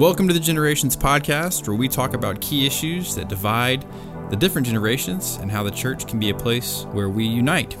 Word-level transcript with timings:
Welcome 0.00 0.28
to 0.28 0.32
the 0.32 0.40
Generations 0.40 0.96
Podcast, 0.96 1.68
where 1.68 1.76
we 1.76 1.86
talk 1.86 2.14
about 2.14 2.40
key 2.40 2.66
issues 2.66 3.14
that 3.16 3.28
divide 3.28 3.84
the 4.30 4.36
different 4.36 4.66
generations 4.66 5.36
and 5.42 5.50
how 5.50 5.62
the 5.62 5.70
church 5.70 6.06
can 6.06 6.18
be 6.18 6.30
a 6.30 6.34
place 6.34 6.84
where 6.92 7.10
we 7.10 7.26
unite. 7.26 7.76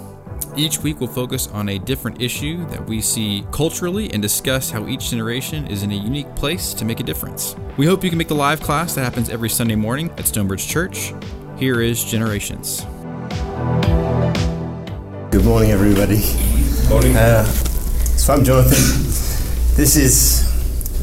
Each 0.54 0.80
week, 0.80 1.00
we'll 1.00 1.08
focus 1.08 1.46
on 1.46 1.70
a 1.70 1.78
different 1.78 2.20
issue 2.20 2.66
that 2.66 2.86
we 2.86 3.00
see 3.00 3.46
culturally 3.52 4.12
and 4.12 4.20
discuss 4.20 4.70
how 4.70 4.86
each 4.86 5.08
generation 5.08 5.66
is 5.68 5.82
in 5.82 5.92
a 5.92 5.94
unique 5.94 6.36
place 6.36 6.74
to 6.74 6.84
make 6.84 7.00
a 7.00 7.02
difference. 7.02 7.56
We 7.78 7.86
hope 7.86 8.04
you 8.04 8.10
can 8.10 8.18
make 8.18 8.28
the 8.28 8.34
live 8.34 8.60
class 8.60 8.94
that 8.96 9.02
happens 9.02 9.30
every 9.30 9.48
Sunday 9.48 9.76
morning 9.76 10.10
at 10.18 10.26
Stonebridge 10.26 10.68
Church. 10.68 11.14
Here 11.56 11.80
is 11.80 12.04
Generations. 12.04 12.82
Good 15.30 15.46
morning, 15.46 15.70
everybody. 15.70 16.20
Morning. 16.90 17.16
Uh, 17.16 17.46
so 17.46 18.34
I'm 18.34 18.44
Jonathan. 18.44 18.76
This 19.74 19.96
is, 19.96 20.46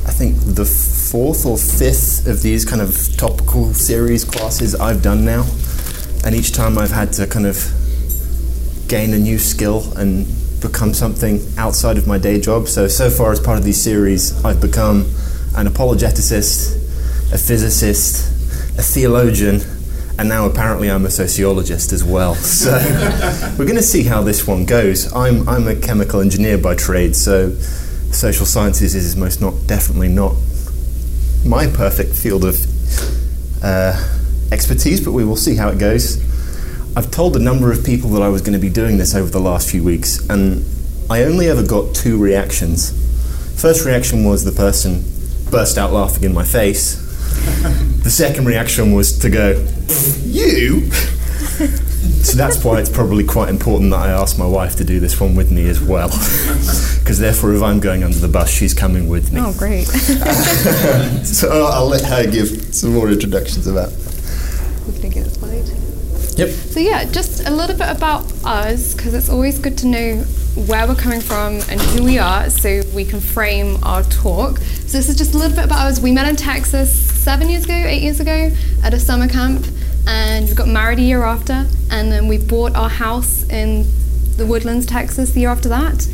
I 0.05 0.11
think, 0.11 0.37
the 0.37 0.96
fourth 1.11 1.45
or 1.45 1.57
fifth 1.57 2.27
of 2.27 2.41
these 2.41 2.65
kind 2.65 2.81
of 2.81 3.15
topical 3.15 3.73
series 3.73 4.25
classes 4.25 4.75
I've 4.75 5.01
done 5.01 5.23
now, 5.23 5.45
and 6.25 6.35
each 6.35 6.51
time 6.51 6.77
I've 6.77 6.91
had 6.91 7.13
to 7.13 7.27
kind 7.27 7.45
of 7.45 7.57
gain 8.89 9.13
a 9.13 9.17
new 9.17 9.39
skill 9.39 9.93
and 9.97 10.27
become 10.61 10.93
something 10.93 11.41
outside 11.57 11.97
of 11.97 12.07
my 12.07 12.17
day 12.17 12.41
job. 12.41 12.67
So 12.67 12.89
so 12.89 13.09
far, 13.09 13.31
as 13.31 13.39
part 13.39 13.57
of 13.57 13.63
these 13.63 13.81
series, 13.81 14.43
I've 14.43 14.59
become 14.59 15.05
an 15.55 15.67
apologeticist, 15.67 16.75
a 17.33 17.37
physicist, 17.37 18.27
a 18.77 18.81
theologian, 18.81 19.61
and 20.19 20.27
now 20.27 20.45
apparently 20.45 20.91
I'm 20.91 21.05
a 21.05 21.09
sociologist 21.11 21.93
as 21.93 22.03
well. 22.03 22.35
So 22.57 22.71
we're 23.57 23.65
going 23.65 23.75
to 23.77 23.81
see 23.81 24.03
how 24.03 24.23
this 24.23 24.45
one 24.45 24.65
goes. 24.65 25.13
I'm, 25.13 25.47
I'm 25.47 25.67
a 25.67 25.75
chemical 25.75 26.19
engineer 26.19 26.57
by 26.57 26.75
trade, 26.75 27.15
so 27.15 27.51
social 28.11 28.45
sciences 28.45 28.93
is 28.93 29.15
most 29.15 29.41
not 29.41 29.53
definitely 29.67 30.09
not 30.09 30.33
my 31.45 31.67
perfect 31.67 32.13
field 32.13 32.43
of 32.45 32.55
uh, 33.63 33.93
expertise, 34.51 35.03
but 35.03 35.11
we 35.11 35.23
will 35.23 35.35
see 35.35 35.55
how 35.55 35.69
it 35.69 35.79
goes. 35.79 36.21
I've 36.95 37.11
told 37.11 37.35
a 37.35 37.39
number 37.39 37.71
of 37.71 37.85
people 37.85 38.09
that 38.11 38.21
I 38.21 38.29
was 38.29 38.41
going 38.41 38.53
to 38.53 38.59
be 38.59 38.69
doing 38.69 38.97
this 38.97 39.13
over 39.13 39.29
the 39.29 39.39
last 39.39 39.69
few 39.69 39.83
weeks, 39.83 40.27
and 40.29 40.65
I 41.09 41.23
only 41.23 41.47
ever 41.47 41.65
got 41.65 41.93
two 41.95 42.17
reactions. 42.17 42.91
First 43.61 43.85
reaction 43.85 44.23
was 44.23 44.43
the 44.43 44.51
person 44.51 45.03
burst 45.51 45.77
out 45.77 45.93
laughing 45.93 46.23
in 46.23 46.33
my 46.33 46.43
face. 46.43 46.95
the 48.03 48.09
second 48.09 48.45
reaction 48.45 48.93
was 48.93 49.17
to 49.19 49.29
go, 49.29 49.65
You? 50.23 50.89
So 52.07 52.37
that's 52.37 52.63
why 52.63 52.79
it's 52.79 52.89
probably 52.89 53.23
quite 53.23 53.49
important 53.49 53.91
that 53.91 53.99
I 53.99 54.09
ask 54.09 54.37
my 54.37 54.45
wife 54.45 54.75
to 54.77 54.83
do 54.83 54.99
this 54.99 55.19
one 55.19 55.35
with 55.35 55.51
me 55.51 55.69
as 55.69 55.81
well. 55.81 56.09
Because 56.99 57.19
therefore, 57.19 57.53
if 57.53 57.61
I'm 57.61 57.79
going 57.79 58.03
under 58.03 58.17
the 58.17 58.27
bus, 58.27 58.49
she's 58.49 58.73
coming 58.73 59.07
with 59.07 59.31
me. 59.31 59.39
Oh, 59.41 59.53
great. 59.57 59.83
so 61.23 61.51
uh, 61.51 61.71
I'll 61.73 61.87
let 61.87 62.03
her 62.03 62.29
give 62.29 62.73
some 62.75 62.93
more 62.93 63.09
introductions 63.09 63.67
about. 63.67 63.91
we 64.87 64.99
can 64.99 65.09
get 65.09 65.27
it 65.27 65.31
slide. 65.31 65.65
Yep. 66.37 66.49
So 66.49 66.79
yeah, 66.79 67.05
just 67.05 67.47
a 67.47 67.51
little 67.51 67.75
bit 67.75 67.89
about 67.89 68.31
us 68.45 68.93
because 68.93 69.13
it's 69.13 69.29
always 69.29 69.57
good 69.57 69.77
to 69.79 69.87
know 69.87 70.17
where 70.67 70.87
we're 70.87 70.95
coming 70.95 71.21
from 71.21 71.55
and 71.69 71.79
who 71.79 72.03
we 72.03 72.17
are 72.19 72.49
so 72.49 72.81
we 72.93 73.05
can 73.05 73.19
frame 73.19 73.77
our 73.83 74.03
talk. 74.03 74.57
So 74.57 74.97
this 74.97 75.09
is 75.09 75.15
just 75.15 75.33
a 75.33 75.37
little 75.37 75.55
bit 75.55 75.65
about 75.65 75.87
us. 75.87 75.99
We 75.99 76.11
met 76.11 76.27
in 76.27 76.35
Texas 76.35 76.93
seven 77.23 77.49
years 77.49 77.65
ago, 77.65 77.73
eight 77.73 78.01
years 78.01 78.19
ago 78.19 78.51
at 78.83 78.93
a 78.93 78.99
summer 78.99 79.27
camp 79.27 79.65
and 80.07 80.47
we 80.47 80.55
got 80.55 80.67
married 80.67 80.99
a 80.99 81.03
year 81.03 81.23
after 81.23 81.67
and 81.91 82.11
then 82.11 82.27
we 82.27 82.37
bought 82.37 82.75
our 82.75 82.89
house 82.89 83.43
in 83.49 83.85
the 84.37 84.45
Woodlands, 84.45 84.85
Texas 84.85 85.31
the 85.31 85.41
year 85.41 85.49
after 85.49 85.69
that. 85.69 86.07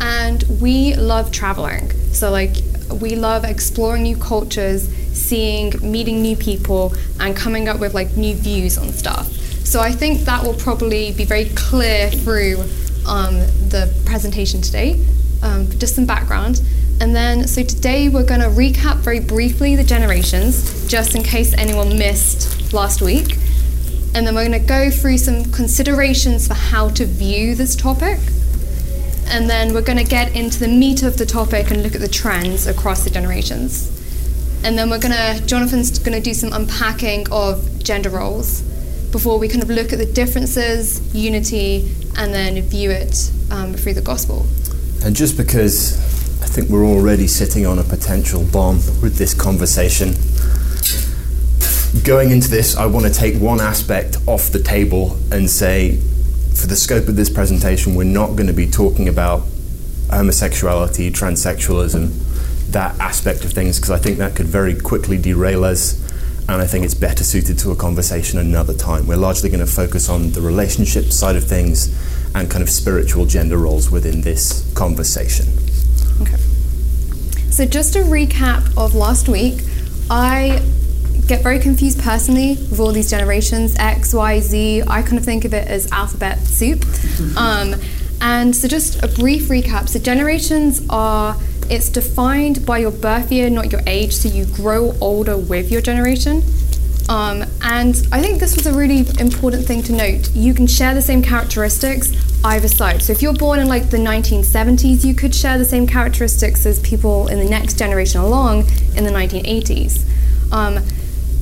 And 0.00 0.44
we 0.60 0.94
love 0.94 1.32
traveling. 1.32 1.90
So 2.12 2.30
like 2.30 2.56
we 3.00 3.16
love 3.16 3.44
exploring 3.44 4.02
new 4.02 4.16
cultures, 4.16 4.88
seeing, 5.12 5.72
meeting 5.82 6.22
new 6.22 6.36
people, 6.36 6.94
and 7.20 7.36
coming 7.36 7.68
up 7.68 7.80
with 7.80 7.94
like 7.94 8.16
new 8.16 8.34
views 8.34 8.78
on 8.78 8.92
stuff. 8.92 9.26
So 9.64 9.80
I 9.80 9.92
think 9.92 10.20
that 10.20 10.42
will 10.42 10.54
probably 10.54 11.12
be 11.12 11.24
very 11.24 11.46
clear 11.50 12.10
through 12.10 12.60
um, 13.06 13.34
the 13.68 13.94
presentation 14.06 14.62
today. 14.62 15.04
Um, 15.42 15.68
just 15.78 15.94
some 15.94 16.06
background. 16.06 16.62
And 17.00 17.14
then, 17.14 17.46
so 17.46 17.62
today 17.62 18.08
we're 18.08 18.26
going 18.26 18.40
to 18.40 18.48
recap 18.48 18.96
very 18.96 19.20
briefly 19.20 19.76
the 19.76 19.84
generations, 19.84 20.88
just 20.88 21.14
in 21.14 21.22
case 21.22 21.54
anyone 21.54 21.96
missed 21.96 22.72
last 22.72 23.02
week. 23.02 23.36
And 24.14 24.26
then 24.26 24.34
we're 24.34 24.48
going 24.48 24.60
to 24.60 24.66
go 24.66 24.90
through 24.90 25.18
some 25.18 25.44
considerations 25.52 26.48
for 26.48 26.54
how 26.54 26.88
to 26.90 27.04
view 27.04 27.54
this 27.54 27.76
topic 27.76 28.18
and 29.30 29.48
then 29.48 29.74
we're 29.74 29.82
going 29.82 29.98
to 29.98 30.04
get 30.04 30.34
into 30.34 30.58
the 30.58 30.68
meat 30.68 31.02
of 31.02 31.18
the 31.18 31.26
topic 31.26 31.70
and 31.70 31.82
look 31.82 31.94
at 31.94 32.00
the 32.00 32.08
trends 32.08 32.66
across 32.66 33.04
the 33.04 33.10
generations. 33.10 33.94
And 34.64 34.76
then 34.76 34.90
we're 34.90 34.98
going 34.98 35.14
to, 35.14 35.46
Jonathan's 35.46 35.98
going 35.98 36.14
to 36.14 36.20
do 36.20 36.32
some 36.32 36.52
unpacking 36.52 37.26
of 37.30 37.82
gender 37.82 38.08
roles 38.08 38.62
before 39.12 39.38
we 39.38 39.48
kind 39.48 39.62
of 39.62 39.68
look 39.68 39.92
at 39.92 39.98
the 39.98 40.06
differences, 40.06 41.14
unity, 41.14 41.94
and 42.16 42.32
then 42.32 42.60
view 42.62 42.90
it 42.90 43.30
um, 43.50 43.74
through 43.74 43.94
the 43.94 44.02
gospel. 44.02 44.46
And 45.04 45.14
just 45.14 45.36
because 45.36 45.96
I 46.42 46.46
think 46.46 46.70
we're 46.70 46.86
already 46.86 47.26
sitting 47.26 47.66
on 47.66 47.78
a 47.78 47.84
potential 47.84 48.44
bomb 48.44 48.76
with 49.02 49.16
this 49.16 49.34
conversation, 49.34 50.14
going 52.04 52.30
into 52.30 52.48
this, 52.48 52.76
I 52.76 52.86
want 52.86 53.06
to 53.06 53.12
take 53.12 53.36
one 53.36 53.60
aspect 53.60 54.16
off 54.26 54.50
the 54.50 54.62
table 54.62 55.16
and 55.30 55.48
say 55.48 55.96
for 56.54 56.66
the 56.66 56.76
scope 56.76 57.08
of 57.08 57.16
this 57.16 57.30
presentation, 57.30 57.94
we're 57.94 58.04
not 58.04 58.36
going 58.36 58.46
to 58.48 58.52
be 58.52 58.68
talking 58.68 59.08
about 59.08 59.42
homosexuality, 60.10 61.10
transsexualism, 61.10 62.10
that 62.72 62.98
aspect 62.98 63.44
of 63.44 63.52
things, 63.52 63.78
because 63.78 63.90
I 63.90 63.98
think 63.98 64.18
that 64.18 64.34
could 64.34 64.46
very 64.46 64.78
quickly 64.78 65.18
derail 65.18 65.64
us. 65.64 66.04
And 66.48 66.62
I 66.62 66.66
think 66.66 66.84
it's 66.84 66.94
better 66.94 67.24
suited 67.24 67.58
to 67.60 67.70
a 67.70 67.76
conversation 67.76 68.38
another 68.38 68.74
time. 68.74 69.06
We're 69.06 69.16
largely 69.16 69.50
going 69.50 69.64
to 69.64 69.70
focus 69.70 70.08
on 70.08 70.32
the 70.32 70.40
relationship 70.40 71.06
side 71.12 71.36
of 71.36 71.44
things 71.44 71.94
and 72.34 72.50
kind 72.50 72.62
of 72.62 72.70
spiritual 72.70 73.26
gender 73.26 73.58
roles 73.58 73.90
within 73.90 74.22
this 74.22 74.70
conversation. 74.74 75.46
Okay. 76.22 76.36
So, 77.50 77.66
just 77.66 77.96
a 77.96 78.00
recap 78.00 78.76
of 78.76 78.94
last 78.94 79.28
week, 79.28 79.60
I 80.10 80.62
get 81.28 81.42
very 81.42 81.58
confused 81.58 82.00
personally 82.00 82.56
with 82.70 82.80
all 82.80 82.90
these 82.90 83.10
generations 83.10 83.76
X, 83.78 84.14
Y, 84.14 84.40
Z. 84.40 84.82
I 84.86 85.02
kind 85.02 85.18
of 85.18 85.24
think 85.24 85.44
of 85.44 85.52
it 85.52 85.68
as 85.68 85.90
alphabet 85.92 86.38
soup. 86.38 86.84
Um, 87.36 87.74
and 88.20 88.56
so, 88.56 88.66
just 88.66 89.02
a 89.04 89.08
brief 89.08 89.48
recap. 89.48 89.88
So, 89.88 89.98
generations 89.98 90.82
are 90.88 91.36
it's 91.70 91.90
defined 91.90 92.64
by 92.64 92.78
your 92.78 92.90
birth 92.90 93.30
year, 93.30 93.50
not 93.50 93.70
your 93.70 93.82
age. 93.86 94.14
So, 94.16 94.28
you 94.28 94.46
grow 94.46 94.94
older 95.00 95.36
with 95.36 95.70
your 95.70 95.82
generation. 95.82 96.42
Um, 97.08 97.44
and 97.62 98.06
I 98.12 98.20
think 98.20 98.38
this 98.38 98.54
was 98.56 98.66
a 98.66 98.74
really 98.74 99.06
important 99.18 99.66
thing 99.66 99.82
to 99.84 99.92
note. 99.92 100.30
You 100.34 100.52
can 100.52 100.66
share 100.66 100.94
the 100.94 101.00
same 101.00 101.22
characteristics 101.22 102.12
either 102.44 102.68
side. 102.68 103.02
So 103.02 103.12
if 103.12 103.22
you're 103.22 103.32
born 103.32 103.60
in 103.60 103.66
like 103.66 103.88
the 103.88 103.96
1970s, 103.96 105.06
you 105.06 105.14
could 105.14 105.34
share 105.34 105.56
the 105.56 105.64
same 105.64 105.86
characteristics 105.86 106.66
as 106.66 106.78
people 106.80 107.28
in 107.28 107.38
the 107.38 107.48
next 107.48 107.78
generation 107.78 108.20
along 108.20 108.66
in 108.94 109.04
the 109.04 109.10
1980s. 109.10 110.04
Um, 110.52 110.84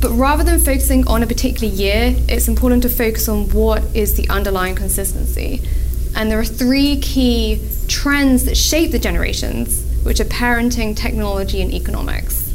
but 0.01 0.11
rather 0.11 0.45
than 0.45 0.61
focusing 0.61 1.07
on 1.09 1.23
a 1.23 1.27
particular 1.27 1.73
year, 1.73 2.15
it's 2.29 2.49
important 2.49 2.83
to 2.83 2.89
focus 2.89 3.29
on 3.29 3.49
what 3.51 3.83
is 3.95 4.15
the 4.15 4.29
underlying 4.29 4.75
consistency. 4.75 5.63
And 6.15 6.31
there 6.31 6.39
are 6.39 6.45
three 6.45 6.99
key 7.01 7.61
trends 7.89 8.45
that 8.45 8.57
shape 8.57 8.91
the 8.91 8.99
generations, 8.99 9.85
which 10.03 10.21
are 10.21 10.25
parenting, 10.25 10.97
technology, 10.97 11.61
and 11.63 11.73
economics. 11.73 12.53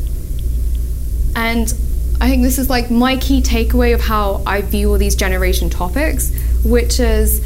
And 1.36 1.74
I 2.20 2.30
think 2.30 2.44
this 2.44 2.60
is 2.60 2.70
like 2.70 2.92
my 2.92 3.18
key 3.18 3.42
takeaway 3.42 3.94
of 3.96 4.02
how 4.02 4.44
I 4.46 4.62
view 4.62 4.92
all 4.92 4.98
these 4.98 5.16
generation 5.16 5.70
topics, 5.70 6.32
which 6.64 7.00
is 7.00 7.46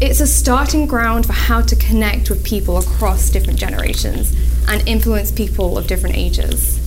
it's 0.00 0.20
a 0.20 0.26
starting 0.26 0.86
ground 0.86 1.26
for 1.26 1.32
how 1.32 1.60
to 1.60 1.76
connect 1.76 2.28
with 2.28 2.44
people 2.44 2.78
across 2.78 3.30
different 3.30 3.58
generations 3.58 4.34
and 4.68 4.86
influence 4.88 5.30
people 5.30 5.78
of 5.78 5.86
different 5.86 6.16
ages. 6.16 6.80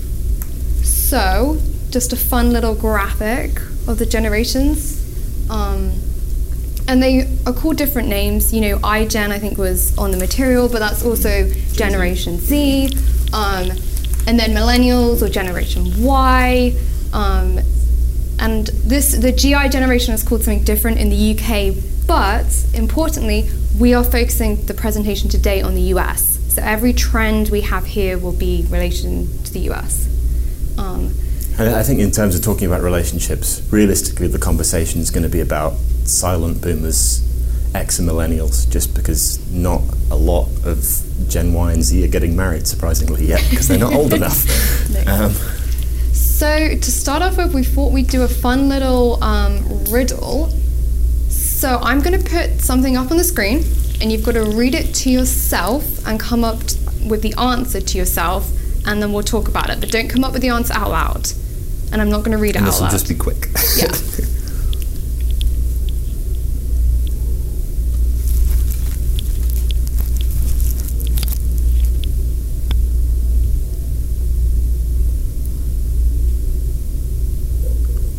So, 0.84 1.57
just 1.95 2.12
a 2.12 2.18
fun 2.18 2.51
little 2.51 2.75
graphic 2.75 3.57
of 3.88 3.97
the 4.00 4.06
generations. 4.06 5.01
Um, 5.50 5.94
and 6.89 7.01
they 7.01 7.25
are 7.45 7.53
called 7.53 7.77
different 7.77 8.09
names. 8.09 8.53
You 8.53 8.59
know, 8.59 8.80
iGen 8.80 9.31
I 9.31 9.39
think 9.39 9.57
was 9.57 9.97
on 9.97 10.12
the 10.12 10.18
material, 10.18 10.68
but 10.68 10.80
that's 10.80 11.06
also 11.06 11.50
Generation 11.71 12.38
Z, 12.38 12.89
um, 13.31 13.71
and 14.27 14.38
then 14.38 14.50
Millennials 14.50 15.21
or 15.21 15.30
Generation 15.30 16.03
Y. 16.03 16.75
Um, 17.13 17.59
and 18.39 18.68
this, 18.83 19.15
the 19.15 19.31
GI 19.31 19.69
generation 19.69 20.13
is 20.13 20.21
called 20.21 20.44
something 20.44 20.65
different 20.65 20.98
in 20.98 21.09
the 21.09 21.31
UK, 21.31 21.81
but 22.06 22.65
importantly, 22.74 23.50
we 23.80 23.94
are 23.94 24.03
focusing 24.03 24.65
the 24.65 24.74
presentation 24.74 25.30
today 25.30 25.62
on 25.62 25.75
the 25.75 25.94
US. 25.94 26.39
So 26.53 26.62
every 26.62 26.91
trend 26.91 27.48
we 27.51 27.62
have 27.62 27.86
here 27.86 28.18
will 28.18 28.33
be 28.33 28.65
relation 28.69 29.30
to 29.45 29.53
the 29.53 29.71
US. 29.71 30.09
Um, 30.77 31.13
I 31.57 31.84
think 31.84 32.00
in 32.02 32.12
terms 32.12 32.36
of 32.36 32.44
talking 32.44 32.68
about 32.68 32.81
relationships, 32.81 33.62
realistically, 33.72 34.28
the 34.28 34.40
conversation 34.40 35.00
is 35.00 35.10
going 35.10 35.24
to 35.24 35.30
be 35.30 35.40
about 35.40 35.74
silent 36.04 36.62
boomers, 36.62 37.22
X 37.74 37.98
and 38.00 38.07
millennials, 38.10 38.69
just 38.69 38.94
because 38.94 39.40
not 39.52 39.81
a 40.12 40.16
lot 40.16 40.50
of 40.66 40.84
Gen 41.30 41.54
Y 41.54 41.72
and 41.72 41.81
Z 41.84 42.04
are 42.04 42.10
getting 42.10 42.36
married, 42.36 42.68
surprisingly, 42.68 43.25
yet, 43.25 43.46
because 43.50 43.68
they're 43.69 43.80
not 43.80 43.94
old 43.94 44.13
enough. 44.22 44.46
Um, 45.07 45.31
So 46.13 46.75
to 46.75 46.92
start 46.92 47.22
off 47.24 47.38
with, 47.38 47.54
we 47.54 47.63
thought 47.63 47.94
we'd 47.94 48.10
do 48.10 48.24
a 48.24 48.28
fun 48.28 48.68
little 48.68 49.24
um, 49.24 49.63
riddle. 49.86 50.50
So 51.30 51.80
I'm 51.81 52.01
going 52.01 52.22
to 52.22 52.30
put 52.30 52.60
something 52.60 52.98
up 52.98 53.12
on 53.12 53.18
the 53.18 53.24
screen, 53.24 53.63
and 54.01 54.12
you've 54.12 54.24
got 54.25 54.34
to 54.34 54.44
read 54.44 54.75
it 54.75 54.94
to 54.96 55.10
yourself 55.10 56.06
and 56.06 56.19
come 56.19 56.44
up 56.44 56.58
with 57.08 57.22
the 57.22 57.34
answer 57.40 57.80
to 57.80 57.98
yourself, 57.98 58.51
and 58.86 59.01
then 59.01 59.13
we'll 59.13 59.24
talk 59.24 59.48
about 59.48 59.69
it. 59.69 59.80
But 59.80 59.90
don't 59.92 60.10
come 60.10 60.25
up 60.25 60.34
with 60.34 60.42
the 60.42 60.50
answer 60.50 60.74
out 60.74 60.90
loud. 60.90 61.31
And 61.92 62.02
I'm 62.02 62.10
not 62.10 62.20
going 62.20 62.32
to 62.32 62.38
read 62.38 62.52
it 62.52 62.58
and 62.58 62.66
out 62.66 62.72
this 62.72 62.80
will 62.80 62.86
loud. 62.88 62.92
just 62.92 63.08
be 63.08 63.16
quick. 63.16 63.48
Yeah. 63.78 63.88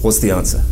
What's 0.07 0.21
the 0.21 0.31
answer? 0.31 0.63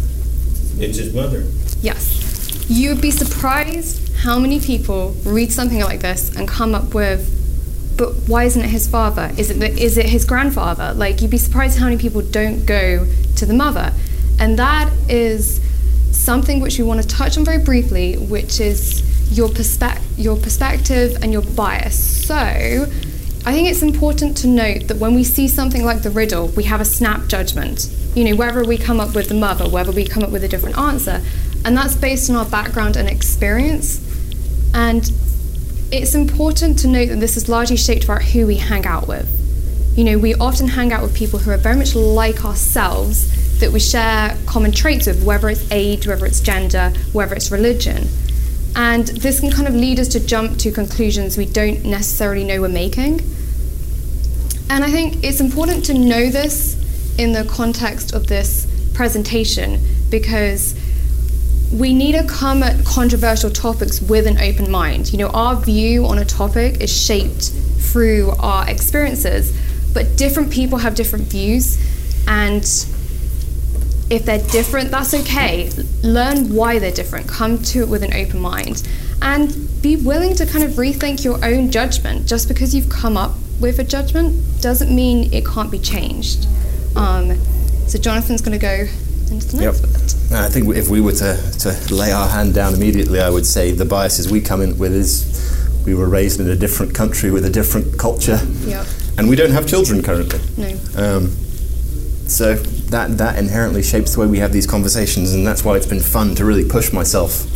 It's 0.79 0.99
his 0.99 1.13
mother. 1.13 1.45
Yes. 1.83 2.71
You 2.71 2.91
would 2.91 3.01
be 3.03 3.11
surprised 3.11 4.15
how 4.19 4.39
many 4.39 4.61
people 4.61 5.11
read 5.25 5.53
something 5.53 5.81
like 5.81 6.03
this 6.03 6.35
and 6.37 6.47
come 6.47 6.73
up 6.73 6.95
with, 6.95 7.29
but 7.97 8.13
why 8.29 8.45
isn't 8.45 8.63
it 8.63 8.71
his 8.71 8.89
father? 8.89 9.33
Is 9.37 9.51
it 9.51 9.55
the, 9.55 9.71
is 9.71 9.99
it 9.99 10.07
his 10.07 10.25
grandfather? 10.25 10.93
Like 10.95 11.21
you'd 11.23 11.31
be 11.31 11.39
surprised 11.39 11.79
how 11.79 11.87
many 11.87 11.99
people 11.99 12.23
don't 12.23 12.67
go 12.67 13.07
to 13.37 13.47
the 13.47 13.55
mother, 13.55 13.93
and 14.39 14.59
that 14.59 14.93
is 15.09 15.61
something 16.13 16.61
which 16.61 16.79
we 16.79 16.85
want 16.85 17.03
to 17.03 17.09
touch 17.09 17.37
on 17.37 17.45
very 17.45 17.63
briefly, 17.63 18.17
which 18.17 18.61
is 18.61 19.03
your 19.37 19.49
perspec- 19.49 20.03
your 20.17 20.37
perspective 20.37 21.17
and 21.23 21.33
your 21.33 21.43
bias. 21.43 22.27
So. 22.27 22.87
I 23.47 23.53
think 23.53 23.69
it's 23.69 23.83
important 23.83 24.39
to 24.39 24.47
note 24.47 24.89
that 24.89 24.97
when 24.97 25.15
we 25.15 25.23
see 25.23 25.49
something 25.49 25.85
like 25.85 26.01
the 26.01 26.09
riddle, 26.09 26.49
we 26.49 26.65
have 26.65 26.81
a 26.81 26.85
snap 26.87 27.27
judgment. 27.27 27.91
You 28.15 28.25
know, 28.25 28.37
whether 28.37 28.65
we 28.65 28.79
come 28.79 29.01
up 29.01 29.15
with 29.15 29.29
the 29.29 29.35
mother, 29.35 29.69
whether 29.69 29.93
we 29.93 30.07
come 30.07 30.23
up 30.23 30.31
with 30.31 30.45
a 30.45 30.49
different 30.49 30.79
answer, 30.79 31.21
and 31.63 31.77
that's 31.77 31.95
based 31.95 32.31
on 32.31 32.37
our 32.37 32.47
background 32.47 32.97
and 32.97 33.07
experience. 33.07 34.01
And 34.73 35.11
it's 35.95 36.15
important 36.15 36.79
to 36.81 36.89
note 36.89 37.07
that 37.07 37.21
this 37.21 37.37
is 37.37 37.49
largely 37.49 37.77
shaped 37.77 38.07
by 38.07 38.19
who 38.19 38.49
we 38.49 38.57
hang 38.57 38.85
out 38.85 39.07
with. 39.07 39.29
You 39.97 40.03
know, 40.03 40.19
we 40.19 40.35
often 40.35 40.67
hang 40.67 40.93
out 40.93 41.03
with 41.03 41.15
people 41.15 41.39
who 41.39 41.53
are 41.53 41.57
very 41.57 41.77
much 41.77 41.95
like 41.95 42.45
ourselves 42.45 43.61
that 43.61 43.71
we 43.71 43.79
share 43.79 44.37
common 44.45 44.73
traits 44.73 45.07
with, 45.07 45.23
whether 45.25 45.49
it's 45.49 45.71
age, 45.71 46.09
whether 46.09 46.27
it's 46.27 46.41
gender, 46.41 46.93
whether 47.13 47.37
it's 47.37 47.53
religion. 47.53 48.09
And 48.75 49.07
this 49.07 49.39
can 49.39 49.53
kind 49.53 49.69
of 49.69 49.75
lead 49.75 50.01
us 50.01 50.09
to 50.09 50.27
jump 50.27 50.59
to 50.59 50.73
conclusions 50.73 51.39
we 51.39 51.47
don't 51.47 51.85
necessarily 51.85 52.43
know 52.43 52.61
we're 52.61 52.69
making. 52.69 53.21
And 54.69 54.83
I 54.83 54.91
think 54.91 55.23
it's 55.23 55.39
important 55.39 55.85
to 55.85 55.95
know 55.95 56.29
this 56.29 56.75
in 57.19 57.33
the 57.33 57.45
context 57.45 58.13
of 58.13 58.27
this 58.27 58.67
presentation 58.95 59.81
because 60.11 60.75
we 61.75 61.93
need 61.93 62.13
to 62.13 62.25
come 62.25 62.63
at 62.63 62.85
controversial 62.85 63.51
topics 63.51 64.01
with 64.01 64.27
an 64.27 64.39
open 64.39 64.71
mind. 64.71 65.13
You 65.13 65.19
know, 65.19 65.29
our 65.29 65.57
view 65.57 66.07
on 66.07 66.19
a 66.19 66.25
topic 66.25 66.81
is 66.81 66.93
shaped 66.93 67.51
through 67.81 68.31
our 68.39 68.69
experiences, 68.69 69.53
but 69.93 70.17
different 70.17 70.53
people 70.53 70.79
have 70.79 70.95
different 70.95 71.27
views, 71.27 71.79
and 72.29 72.63
if 74.11 74.25
they're 74.25 74.47
different, 74.51 74.91
that's 74.91 75.15
okay. 75.15 75.71
Learn 76.03 76.55
why 76.55 76.79
they're 76.79 76.93
different. 76.93 77.27
Come 77.27 77.59
to 77.63 77.81
it 77.81 77.89
with 77.89 78.03
an 78.03 78.15
open 78.15 78.41
mind. 78.41 78.87
And 79.23 79.69
be 79.83 79.97
willing 79.97 80.35
to 80.37 80.47
kind 80.47 80.63
of 80.63 80.73
rethink 80.73 81.25
your 81.25 81.43
own 81.45 81.71
judgment. 81.71 82.27
Just 82.27 82.47
because 82.47 82.75
you've 82.75 82.91
come 82.91 83.17
up 83.17 83.33
with 83.61 83.79
a 83.79 83.85
judgment 83.85 84.61
doesn't 84.61 84.95
mean 84.95 85.33
it 85.33 85.47
can't 85.47 85.71
be 85.71 85.79
changed. 85.79 86.47
Um, 86.95 87.39
so, 87.89 87.99
Jonathan's 87.99 88.43
going 88.43 88.59
to 88.59 88.59
go 88.59 88.87
into 89.31 89.57
the 89.57 89.65
next 89.65 89.83
Yep. 89.83 90.04
Bit. 90.35 90.41
I 90.45 90.49
think 90.49 90.75
if 90.77 90.89
we 90.89 91.01
were 91.01 91.13
to, 91.13 91.37
to 91.61 91.95
lay 91.95 92.13
our 92.13 92.29
hand 92.29 92.55
down 92.55 92.75
immediately, 92.75 93.21
I 93.21 93.31
would 93.31 93.47
say 93.47 93.71
the 93.73 93.85
biases 93.85 94.31
we 94.31 94.41
come 94.41 94.61
in 94.61 94.79
with 94.79 94.93
is 94.93 95.25
we 95.87 95.95
were 95.95 96.09
raised 96.09 96.41
in 96.41 96.49
a 96.49 96.57
different 96.57 96.95
country 96.95 97.31
with 97.31 97.45
a 97.45 97.51
different 97.51 97.99
culture, 97.99 98.41
Yep. 98.67 98.87
and 99.19 99.29
we 99.29 99.37
don't 99.37 99.51
have 99.53 99.67
children 99.67 100.03
currently. 100.03 100.41
No. 100.57 100.69
Um, 100.97 101.31
so 102.27 102.55
that 102.55 103.19
that 103.19 103.39
inherently 103.39 103.83
shapes 103.83 104.15
the 104.15 104.21
way 104.21 104.27
we 104.27 104.39
have 104.39 104.53
these 104.53 104.67
conversations, 104.67 105.35
and 105.35 105.47
that's 105.47 105.63
why 105.65 105.77
it's 105.77 105.87
been 105.87 106.01
fun 106.01 106.35
to 106.37 106.45
really 106.45 106.65
push 106.65 106.93
myself 106.93 107.47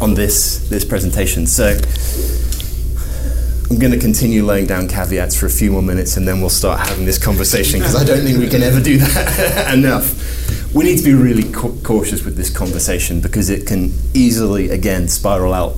on 0.00 0.14
this 0.14 0.68
this 0.70 0.84
presentation. 0.86 1.46
So 1.46 1.76
I'm 3.70 3.78
going 3.78 3.92
to 3.92 3.98
continue 3.98 4.42
laying 4.42 4.66
down 4.66 4.88
caveats 4.88 5.36
for 5.38 5.44
a 5.44 5.50
few 5.50 5.70
more 5.70 5.82
minutes, 5.82 6.16
and 6.16 6.26
then 6.26 6.40
we'll 6.40 6.48
start 6.48 6.80
having 6.88 7.04
this 7.04 7.18
conversation 7.22 7.78
because 7.80 7.94
I 7.94 8.04
don't 8.04 8.24
think 8.24 8.38
we 8.38 8.48
can 8.48 8.62
ever 8.62 8.80
do 8.80 8.96
that 8.98 9.74
enough. 9.78 10.14
We 10.74 10.84
need 10.84 10.98
to 10.98 11.04
be 11.04 11.14
really 11.14 11.50
ca- 11.50 11.72
cautious 11.82 12.24
with 12.24 12.36
this 12.36 12.54
conversation 12.54 13.20
because 13.20 13.48
it 13.48 13.66
can 13.66 13.92
easily, 14.14 14.70
again, 14.70 15.08
spiral 15.08 15.54
out 15.54 15.76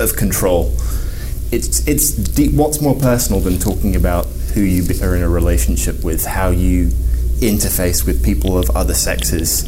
of 0.00 0.16
control. 0.16 0.74
It's 1.50 1.86
it's 1.86 2.12
deep, 2.12 2.52
what's 2.54 2.80
more 2.80 2.94
personal 2.94 3.40
than 3.40 3.58
talking 3.58 3.94
about 3.94 4.26
who 4.54 4.62
you 4.62 4.82
are 5.02 5.14
in 5.14 5.22
a 5.22 5.28
relationship 5.28 6.02
with, 6.02 6.24
how 6.24 6.48
you 6.48 6.86
interface 7.40 8.06
with 8.06 8.24
people 8.24 8.56
of 8.56 8.70
other 8.70 8.94
sexes, 8.94 9.64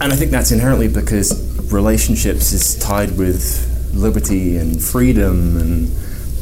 and 0.00 0.12
I 0.14 0.16
think 0.16 0.30
that's 0.30 0.50
inherently 0.50 0.88
because 0.88 1.30
relationships 1.70 2.52
is 2.52 2.78
tied 2.78 3.18
with 3.18 3.66
liberty 3.92 4.56
and 4.56 4.82
freedom 4.82 5.58
and 5.58 5.88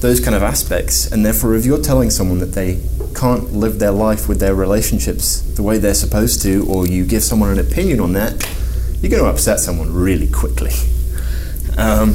those 0.00 0.20
kind 0.20 0.36
of 0.36 0.44
aspects. 0.44 1.10
And 1.10 1.26
therefore, 1.26 1.56
if 1.56 1.66
you're 1.66 1.82
telling 1.82 2.10
someone 2.10 2.38
that 2.38 2.52
they 2.52 2.80
can't 3.14 3.52
live 3.52 3.78
their 3.78 3.90
life 3.90 4.28
with 4.28 4.40
their 4.40 4.54
relationships 4.54 5.40
the 5.40 5.62
way 5.62 5.78
they're 5.78 5.94
supposed 5.94 6.42
to, 6.42 6.66
or 6.68 6.86
you 6.86 7.04
give 7.04 7.22
someone 7.22 7.50
an 7.50 7.58
opinion 7.58 8.00
on 8.00 8.12
that, 8.14 8.32
you're 9.00 9.10
going 9.10 9.22
to 9.22 9.28
upset 9.28 9.60
someone 9.60 9.92
really 9.92 10.30
quickly. 10.30 10.72
Um, 11.76 12.14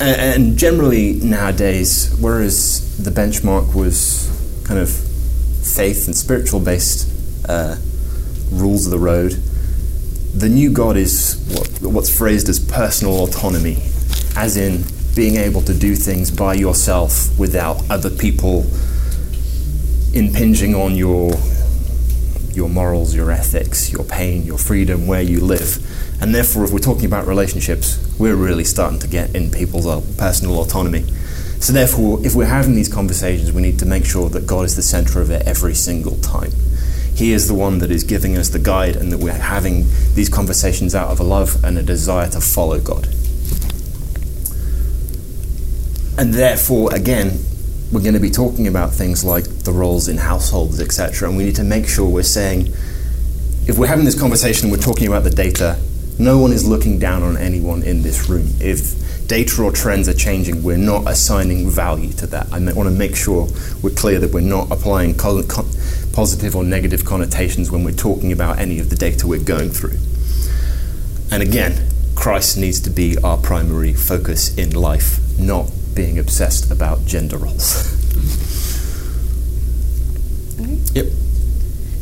and 0.00 0.56
generally 0.56 1.14
nowadays, 1.14 2.14
whereas 2.20 2.96
the 3.02 3.10
benchmark 3.10 3.74
was 3.74 4.30
kind 4.64 4.80
of 4.80 4.90
faith 4.90 6.06
and 6.06 6.16
spiritual 6.16 6.60
based 6.60 7.08
uh, 7.48 7.76
rules 8.50 8.86
of 8.86 8.90
the 8.90 8.98
road, 8.98 9.32
the 10.34 10.48
new 10.48 10.72
God 10.72 10.96
is 10.96 11.40
what, 11.52 11.92
what's 11.92 12.16
phrased 12.16 12.48
as 12.48 12.58
personal 12.58 13.22
autonomy, 13.22 13.78
as 14.36 14.56
in 14.56 14.84
being 15.14 15.36
able 15.36 15.62
to 15.62 15.72
do 15.72 15.94
things 15.94 16.30
by 16.30 16.54
yourself 16.54 17.38
without 17.38 17.88
other 17.88 18.10
people 18.10 18.66
impinging 20.14 20.74
on 20.74 20.94
your 20.94 21.32
your 22.54 22.68
morals, 22.68 23.14
your 23.14 23.30
ethics, 23.32 23.92
your 23.92 24.04
pain, 24.04 24.44
your 24.44 24.58
freedom, 24.58 25.06
where 25.06 25.22
you 25.22 25.40
live. 25.40 25.78
And 26.22 26.34
therefore, 26.34 26.64
if 26.64 26.72
we're 26.72 26.78
talking 26.78 27.06
about 27.06 27.26
relationships, 27.26 27.98
we're 28.18 28.36
really 28.36 28.64
starting 28.64 29.00
to 29.00 29.08
get 29.08 29.34
in 29.34 29.50
people's 29.50 29.86
uh, 29.86 30.00
personal 30.16 30.60
autonomy. 30.60 31.02
So, 31.58 31.72
therefore, 31.72 32.24
if 32.24 32.34
we're 32.34 32.46
having 32.46 32.74
these 32.74 32.92
conversations, 32.92 33.52
we 33.52 33.62
need 33.62 33.78
to 33.80 33.86
make 33.86 34.04
sure 34.04 34.28
that 34.30 34.46
God 34.46 34.64
is 34.66 34.76
the 34.76 34.82
center 34.82 35.20
of 35.20 35.30
it 35.30 35.46
every 35.46 35.74
single 35.74 36.16
time. 36.18 36.52
He 37.14 37.32
is 37.32 37.48
the 37.48 37.54
one 37.54 37.78
that 37.78 37.90
is 37.90 38.04
giving 38.04 38.36
us 38.36 38.50
the 38.50 38.58
guide, 38.58 38.96
and 38.96 39.10
that 39.12 39.18
we're 39.18 39.32
having 39.32 39.86
these 40.14 40.28
conversations 40.28 40.94
out 40.94 41.10
of 41.10 41.20
a 41.20 41.24
love 41.24 41.62
and 41.64 41.76
a 41.78 41.82
desire 41.82 42.28
to 42.30 42.40
follow 42.40 42.80
God. 42.80 43.06
And 46.16 46.32
therefore, 46.34 46.94
again, 46.94 47.40
we're 47.94 48.02
going 48.02 48.14
to 48.14 48.20
be 48.20 48.30
talking 48.30 48.66
about 48.66 48.92
things 48.92 49.24
like 49.24 49.44
the 49.44 49.70
roles 49.70 50.08
in 50.08 50.16
households, 50.16 50.80
etc. 50.80 51.28
And 51.28 51.38
we 51.38 51.44
need 51.44 51.54
to 51.56 51.64
make 51.64 51.86
sure 51.86 52.08
we're 52.08 52.24
saying, 52.24 52.66
if 53.68 53.78
we're 53.78 53.86
having 53.86 54.04
this 54.04 54.18
conversation, 54.18 54.68
we're 54.68 54.78
talking 54.78 55.06
about 55.06 55.22
the 55.22 55.30
data, 55.30 55.80
no 56.18 56.38
one 56.38 56.52
is 56.52 56.66
looking 56.66 56.98
down 56.98 57.22
on 57.22 57.36
anyone 57.36 57.84
in 57.84 58.02
this 58.02 58.28
room. 58.28 58.48
If 58.60 59.28
data 59.28 59.62
or 59.62 59.70
trends 59.70 60.08
are 60.08 60.14
changing, 60.14 60.64
we're 60.64 60.76
not 60.76 61.08
assigning 61.08 61.70
value 61.70 62.12
to 62.14 62.26
that. 62.26 62.52
I 62.52 62.58
want 62.58 62.88
to 62.88 62.90
make 62.90 63.14
sure 63.14 63.46
we're 63.80 63.94
clear 63.94 64.18
that 64.18 64.32
we're 64.32 64.40
not 64.40 64.72
applying 64.72 65.16
co- 65.16 65.44
co- 65.44 65.68
positive 66.12 66.56
or 66.56 66.64
negative 66.64 67.04
connotations 67.04 67.70
when 67.70 67.84
we're 67.84 67.92
talking 67.92 68.32
about 68.32 68.58
any 68.58 68.80
of 68.80 68.90
the 68.90 68.96
data 68.96 69.28
we're 69.28 69.42
going 69.42 69.70
through. 69.70 69.98
And 71.30 71.44
again, 71.44 71.88
Christ 72.16 72.56
needs 72.56 72.80
to 72.80 72.90
be 72.90 73.16
our 73.22 73.36
primary 73.36 73.94
focus 73.94 74.56
in 74.58 74.70
life, 74.70 75.20
not 75.38 75.70
being 75.94 76.18
obsessed 76.18 76.70
about 76.70 77.04
gender 77.06 77.36
roles. 77.38 77.90
yep. 80.94 81.06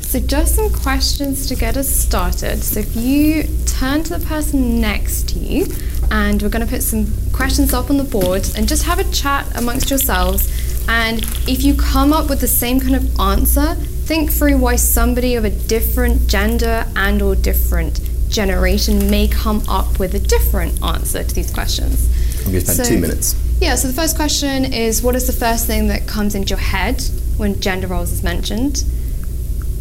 So, 0.00 0.20
just 0.20 0.54
some 0.56 0.70
questions 0.72 1.46
to 1.46 1.54
get 1.54 1.76
us 1.76 1.88
started. 1.88 2.62
So, 2.62 2.80
if 2.80 2.94
you 2.96 3.44
turn 3.66 4.02
to 4.04 4.18
the 4.18 4.26
person 4.26 4.80
next 4.80 5.28
to 5.30 5.38
you, 5.38 5.66
and 6.10 6.42
we're 6.42 6.50
going 6.50 6.64
to 6.64 6.70
put 6.70 6.82
some 6.82 7.06
questions 7.32 7.72
up 7.72 7.88
on 7.88 7.96
the 7.96 8.04
board 8.04 8.46
and 8.54 8.68
just 8.68 8.82
have 8.84 8.98
a 8.98 9.04
chat 9.10 9.46
amongst 9.56 9.88
yourselves. 9.88 10.50
And 10.88 11.22
if 11.48 11.64
you 11.64 11.74
come 11.74 12.12
up 12.12 12.28
with 12.28 12.40
the 12.40 12.48
same 12.48 12.80
kind 12.80 12.94
of 12.96 13.18
answer, 13.20 13.74
think 14.04 14.30
through 14.30 14.58
why 14.58 14.76
somebody 14.76 15.36
of 15.36 15.44
a 15.46 15.50
different 15.50 16.26
gender 16.26 16.84
and 16.96 17.22
or 17.22 17.34
different 17.34 18.00
generation 18.28 19.08
may 19.10 19.28
come 19.28 19.62
up 19.68 19.98
with 19.98 20.14
a 20.14 20.18
different 20.18 20.82
answer 20.82 21.22
to 21.24 21.34
these 21.34 21.50
questions. 21.50 22.08
I'm 22.44 22.52
going 22.52 22.64
to 22.64 22.72
spend 22.72 22.76
So- 22.76 22.84
two 22.84 22.98
minutes. 22.98 23.36
Yeah, 23.62 23.76
so 23.76 23.86
the 23.86 23.94
first 23.94 24.16
question 24.16 24.64
is 24.74 25.04
what 25.04 25.14
is 25.14 25.28
the 25.28 25.32
first 25.32 25.68
thing 25.68 25.86
that 25.86 26.08
comes 26.08 26.34
into 26.34 26.48
your 26.48 26.58
head 26.58 27.00
when 27.36 27.60
gender 27.60 27.86
roles 27.86 28.10
is 28.10 28.24
mentioned? 28.24 28.82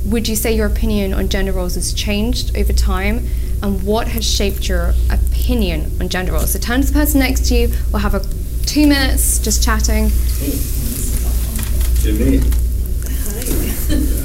Would 0.06 0.28
you 0.28 0.36
say 0.36 0.56
your 0.56 0.68
opinion 0.68 1.16
on 1.16 1.30
gender 1.30 1.52
roles 1.52 1.74
has 1.74 1.92
changed 1.92 2.56
over 2.56 2.74
time? 2.74 3.26
And 3.64 3.82
what 3.82 4.08
has 4.10 4.24
shaped 4.24 4.70
your 4.70 4.94
opinion 5.10 5.98
on 6.00 6.10
gender 6.10 6.34
roles? 6.34 6.52
So 6.52 6.60
turn 6.60 6.82
to 6.82 6.88
the 6.88 6.94
person 6.94 7.22
next 7.22 7.48
to 7.48 7.56
you. 7.56 7.74
We'll 7.92 8.04
have 8.04 8.14
a 8.14 8.24
two 8.68 8.86
minutes 8.86 9.40
just 9.40 9.64
chatting. 9.64 10.10
To 12.04 12.14
me, 12.14 12.38
just 13.90 14.18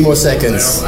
Give 0.00 0.08
me 0.08 0.14
30 0.14 0.14
more 0.14 0.16
seconds. 0.16 0.79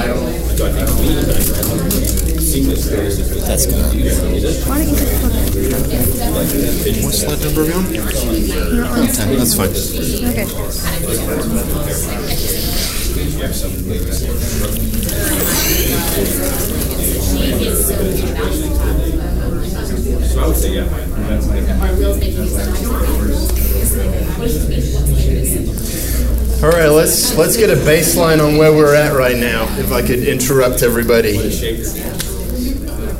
Let's 27.12 27.36
let's 27.36 27.56
get 27.58 27.68
a 27.68 27.74
baseline 27.74 28.42
on 28.42 28.56
where 28.56 28.72
we're 28.72 28.94
at 28.94 29.14
right 29.14 29.36
now. 29.36 29.64
If 29.76 29.92
I 29.92 30.00
could 30.00 30.20
interrupt 30.20 30.82
everybody, 30.82 31.36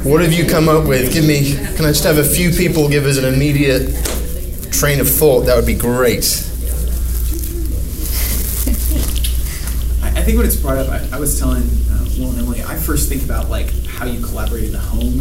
what 0.03 0.23
have 0.23 0.33
you 0.33 0.47
come 0.47 0.67
up 0.67 0.87
with? 0.87 1.13
Give 1.13 1.27
me. 1.27 1.57
Can 1.77 1.85
I 1.85 1.89
just 1.89 2.05
have 2.05 2.17
a 2.17 2.25
few 2.25 2.53
people 2.53 2.89
give 2.89 3.05
us 3.05 3.19
an 3.19 3.27
immediate 3.27 3.93
train 4.73 4.99
of 4.99 5.11
thought? 5.11 5.43
That 5.43 5.57
would 5.57 5.67
be 5.67 5.75
great. 5.75 6.25
I, 10.03 10.25
think 10.25 10.39
when 10.39 10.47
it's 10.47 10.57
brought 10.57 10.79
up, 10.79 10.89
I, 10.89 11.17
I 11.17 11.21
was 11.21 11.39
telling 11.39 11.63
uh, 11.91 12.07
Will 12.17 12.31
and 12.31 12.39
Emily, 12.39 12.63
I 12.63 12.77
first 12.77 13.11
think 13.11 13.25
about 13.25 13.51
like 13.51 13.75
how 13.85 14.07
you 14.07 14.25
collaborate 14.25 14.65
in 14.65 14.73
the 14.73 14.79
home, 14.79 15.21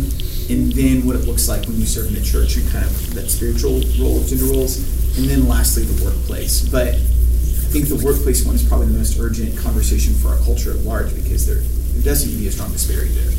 and 0.49 0.71
then 0.71 1.05
what 1.05 1.17
it 1.17 1.25
looks 1.25 1.49
like 1.49 1.65
when 1.65 1.77
you 1.77 1.85
serve 1.85 2.07
in 2.07 2.13
the 2.13 2.21
church 2.21 2.55
and 2.55 2.69
kind 2.71 2.85
of 2.85 3.13
that 3.15 3.29
spiritual 3.29 3.81
role 3.99 4.21
of 4.21 4.27
gender 4.27 4.45
roles, 4.45 4.77
and 5.17 5.27
then 5.27 5.45
lastly 5.49 5.83
the 5.83 6.05
workplace. 6.05 6.61
But 6.69 6.95
think 7.71 7.87
the 7.87 7.95
workplace 8.05 8.45
one 8.45 8.55
is 8.55 8.67
probably 8.67 8.87
the 8.87 8.97
most 8.97 9.17
urgent 9.17 9.57
conversation 9.57 10.13
for 10.15 10.27
our 10.27 10.37
culture 10.39 10.71
at 10.71 10.79
large 10.79 11.15
because 11.15 11.47
there 11.47 11.61
there 11.95 12.03
does 12.03 12.23
seem 12.23 12.31
to 12.33 12.37
be 12.37 12.47
a 12.47 12.51
strong 12.51 12.69
disparity 12.71 13.13
there. 13.13 13.31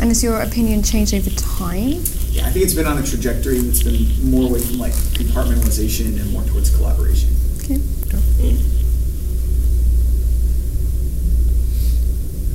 And 0.00 0.08
has 0.08 0.24
your 0.24 0.40
opinion 0.40 0.82
changed 0.82 1.12
over 1.12 1.28
time? 1.30 2.00
Yeah, 2.32 2.46
I 2.46 2.50
think 2.50 2.64
it's 2.64 2.72
been 2.72 2.86
on 2.86 2.96
a 2.96 3.02
trajectory 3.02 3.58
that's 3.58 3.82
been 3.82 4.08
more 4.30 4.48
away 4.48 4.60
from 4.60 4.78
like 4.78 4.92
compartmentalization 4.92 6.18
and 6.18 6.32
more 6.32 6.42
towards 6.44 6.74
collaboration. 6.74 7.28
Okay. 7.62 7.78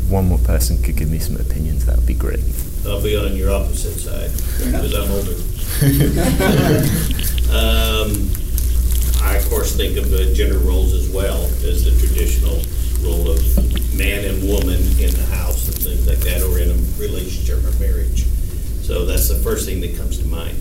If 0.01 0.09
one 0.09 0.29
more 0.29 0.39
person 0.39 0.81
could 0.81 0.97
give 0.97 1.11
me 1.11 1.19
some 1.19 1.37
opinions, 1.37 1.85
that 1.85 1.95
would 1.95 2.07
be 2.07 2.15
great. 2.15 2.39
I'll 2.87 3.03
be 3.03 3.15
on 3.15 3.35
your 3.35 3.51
opposite 3.51 3.99
side 3.99 4.31
because 4.57 4.95
I'm 4.95 5.11
older. 5.11 5.35
Um, 7.49 8.29
I, 9.21 9.35
of 9.35 9.49
course, 9.49 9.75
think 9.75 9.97
of 9.97 10.11
uh, 10.13 10.33
gender 10.33 10.59
roles 10.59 10.93
as 10.93 11.09
well 11.09 11.43
as 11.63 11.83
the 11.85 11.91
traditional 11.99 12.61
role 13.01 13.29
of 13.29 13.39
man 13.95 14.25
and 14.25 14.47
woman 14.47 14.79
in 14.99 15.11
the 15.11 15.27
house 15.35 15.67
and 15.67 15.75
things 15.77 16.07
like 16.07 16.19
that, 16.19 16.41
or 16.43 16.59
in 16.59 16.69
a 16.69 16.77
relationship 16.99 17.63
or 17.63 17.77
marriage. 17.79 18.25
So 18.81 19.05
that's 19.05 19.29
the 19.29 19.39
first 19.39 19.67
thing 19.67 19.81
that 19.81 19.95
comes 19.97 20.17
to 20.19 20.27
mind. 20.27 20.57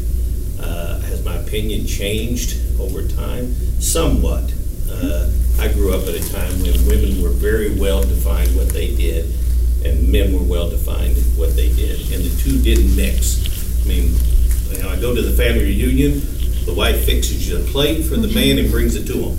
Uh, 0.61 1.00
has 1.00 1.25
my 1.25 1.37
opinion 1.37 1.87
changed 1.87 2.59
over 2.81 3.07
time? 3.07 3.55
Somewhat. 3.81 4.53
Uh, 4.91 5.31
I 5.61 5.69
grew 5.73 5.95
up 5.95 6.07
at 6.09 6.15
a 6.15 6.33
time 6.33 6.53
when 6.62 6.75
women 6.87 7.23
were 7.23 7.31
very 7.31 7.79
well 7.79 8.03
defined 8.03 8.55
what 8.57 8.69
they 8.71 8.95
did, 8.95 9.35
and 9.85 10.09
men 10.11 10.33
were 10.33 10.43
well 10.43 10.69
defined 10.69 11.17
what 11.37 11.55
they 11.57 11.73
did, 11.75 12.00
and 12.12 12.25
the 12.25 12.43
two 12.43 12.61
didn't 12.61 12.95
mix. 12.97 13.38
I 13.85 13.88
mean, 13.88 14.15
you 14.71 14.83
know, 14.83 14.91
I 14.91 15.00
go 15.00 15.15
to 15.15 15.23
the 15.23 15.37
family 15.37 15.65
reunion, 15.65 16.21
the 16.68 16.75
wife 16.75 17.04
fixes 17.06 17.48
you 17.48 17.56
a 17.56 17.60
plate 17.60 18.02
for 18.04 18.16
the 18.16 18.28
man 18.28 18.58
and 18.58 18.70
brings 18.70 18.94
it 18.94 19.06
to 19.06 19.14
him. 19.14 19.37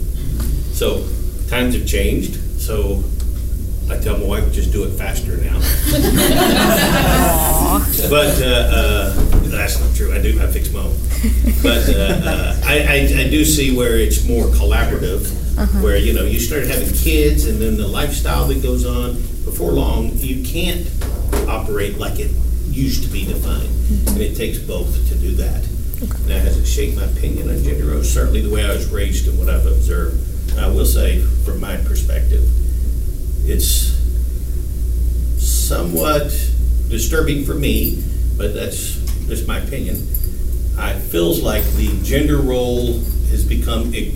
So 0.74 1.06
times 1.48 1.76
have 1.76 1.86
changed. 1.86 2.36
So 2.60 3.04
I 3.90 4.00
tell 4.00 4.18
my 4.18 4.26
wife, 4.26 4.52
just 4.52 4.72
do 4.72 4.84
it 4.84 4.92
faster 4.98 5.38
now. 5.38 5.60
but 8.10 8.42
uh, 8.42 8.50
uh, 8.74 9.14
that's 9.46 9.80
not 9.80 9.96
true. 9.96 10.12
I 10.12 10.20
do. 10.22 10.42
I 10.42 10.48
fix 10.48 10.72
my 10.74 10.80
own. 10.80 10.96
But 11.62 11.90
uh, 11.90 12.30
uh, 12.30 12.62
I, 12.66 12.80
I, 12.80 13.22
I 13.22 13.30
do 13.30 13.46
see 13.46 13.76
where 13.78 13.98
it's 14.00 14.28
more 14.28 14.46
collaborative, 14.46 15.30
where 15.84 15.98
you 15.98 16.14
know 16.14 16.24
you 16.24 16.40
start 16.40 16.66
having 16.66 16.92
kids, 16.94 17.46
and 17.46 17.62
then 17.62 17.78
the 17.78 17.88
lifestyle 17.88 18.48
that 18.48 18.64
goes 18.64 18.86
on. 18.86 19.16
Before 19.46 19.72
long, 19.72 20.12
you 20.16 20.44
can't 20.44 20.88
operate 21.48 21.98
like 21.98 22.20
it 22.20 22.32
used 22.70 23.04
to 23.04 23.10
be 23.10 23.26
defined, 23.26 23.70
and 24.08 24.22
it 24.22 24.36
takes 24.36 24.58
both 24.58 24.94
to 25.10 25.16
do 25.16 25.36
that. 25.36 25.68
Now, 26.02 26.40
has 26.40 26.58
it 26.58 26.66
shaped 26.66 26.96
my 26.96 27.04
opinion 27.06 27.50
on 27.50 27.62
gender 27.64 27.86
roles? 27.86 28.12
Certainly, 28.12 28.42
the 28.42 28.50
way 28.50 28.64
I 28.64 28.74
was 28.74 28.90
raised 28.90 29.28
and 29.28 29.38
what 29.38 29.50
I've 29.50 29.66
observed. 29.66 30.52
And 30.52 30.60
I 30.60 30.68
will 30.70 30.86
say, 30.86 31.22
from 31.44 31.60
my 31.60 31.78
perspective, 31.78 32.44
it's 33.46 33.98
somewhat 35.38 36.32
disturbing 36.90 37.44
for 37.46 37.54
me, 37.54 38.04
but 38.38 38.54
that's 38.54 38.96
just 39.28 39.48
my 39.48 39.60
opinion. 39.60 40.08
It 40.78 41.00
feels 41.12 41.42
like 41.42 41.64
the 41.74 42.00
gender 42.04 42.38
role 42.38 42.94
has 43.30 43.44
become 43.44 43.94
a, 43.94 44.12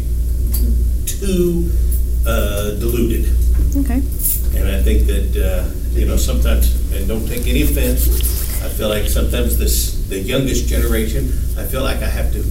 too 1.06 1.70
uh, 2.25 2.72
diluted. 2.80 3.25
Okay. 3.75 4.02
And 4.56 4.70
I 4.70 4.82
think 4.82 5.08
that, 5.08 5.36
uh, 5.36 5.70
you 5.92 6.06
know, 6.06 6.16
sometimes, 6.16 6.74
and 6.94 7.08
don't 7.08 7.28
take 7.28 7.48
any 7.48 7.63
offense, 7.63 8.08
I 8.63 8.70
feel 8.70 8.90
like 8.90 9.08
sometimes 9.08 9.58
this, 9.58 9.93
the 10.13 10.20
youngest 10.20 10.67
generation, 10.67 11.25
I 11.58 11.65
feel 11.65 11.82
like 11.82 11.98
I 11.98 12.08
have 12.08 12.32
to 12.34 12.43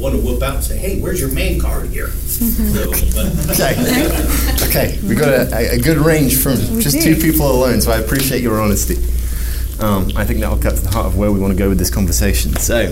want 0.00 0.14
to 0.14 0.20
whoop 0.20 0.40
out 0.42 0.56
and 0.56 0.64
say, 0.64 0.76
hey, 0.78 1.00
where's 1.00 1.20
your 1.20 1.32
man 1.32 1.58
card 1.58 1.88
here? 1.88 2.08
So, 2.08 2.90
but, 3.14 3.50
Okay. 3.50 3.74
okay, 4.68 4.98
we 5.08 5.14
got 5.14 5.30
a, 5.52 5.72
a 5.72 5.78
good 5.78 5.96
range 5.98 6.40
from 6.40 6.52
We 6.76 6.82
just 6.82 7.00
do. 7.00 7.14
two 7.14 7.20
people 7.20 7.50
alone, 7.50 7.80
so 7.80 7.90
I 7.90 7.98
appreciate 7.98 8.40
your 8.42 8.60
honesty. 8.60 8.96
Um, 9.82 10.10
I 10.16 10.24
think 10.24 10.40
that'll 10.40 10.58
cut 10.58 10.76
to 10.76 10.82
the 10.82 10.90
heart 10.90 11.06
of 11.06 11.16
where 11.18 11.32
we 11.32 11.40
want 11.40 11.52
to 11.52 11.58
go 11.58 11.68
with 11.68 11.78
this 11.78 11.90
conversation. 11.90 12.54
So, 12.56 12.86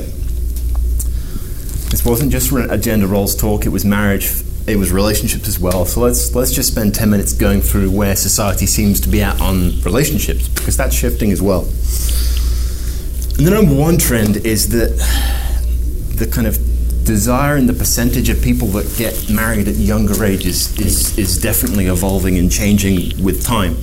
this 1.91 2.05
wasn't 2.05 2.33
just 2.33 2.51
a 2.53 2.77
gender 2.77 3.07
roles 3.07 3.37
talk; 3.37 3.65
it 3.65 3.69
was 3.71 3.85
marriage, 3.85 4.31
it 4.67 4.77
was 4.77 4.91
relationships 4.91 5.47
as 5.47 5.59
well. 5.59 5.87
So 5.87 6.01
let's 6.01 6.35
let's 6.35 6.53
just 6.53 6.73
spend 6.73 6.95
ten 6.95 7.09
minutes 7.11 7.33
going 7.33 7.61
through 7.61 7.91
where 7.91 8.17
society 8.17 8.67
seems 8.67 9.01
to 9.03 9.09
be 9.09 9.23
at 9.23 9.41
on 9.41 9.81
relationships 9.83 10.49
because 10.49 10.77
that's 10.77 10.95
shifting 10.95 11.31
as 11.31 11.41
well. 11.41 11.63
And 13.37 13.47
the 13.47 13.51
number 13.51 13.75
one 13.75 13.99
trend 13.99 14.37
is 14.39 14.69
that 14.71 14.97
the 16.17 16.27
kind 16.27 16.47
of 16.47 16.57
desire 17.05 17.57
and 17.57 17.69
the 17.69 17.75
percentage 17.75 18.29
of 18.29 18.41
people 18.41 18.69
that 18.69 18.97
get 18.97 19.29
married 19.29 19.69
at 19.69 19.75
younger 19.75 20.25
ages 20.25 20.79
is, 20.79 21.19
is 21.19 21.39
definitely 21.39 21.87
evolving 21.87 22.39
and 22.39 22.51
changing 22.51 23.23
with 23.23 23.45
time. 23.45 23.77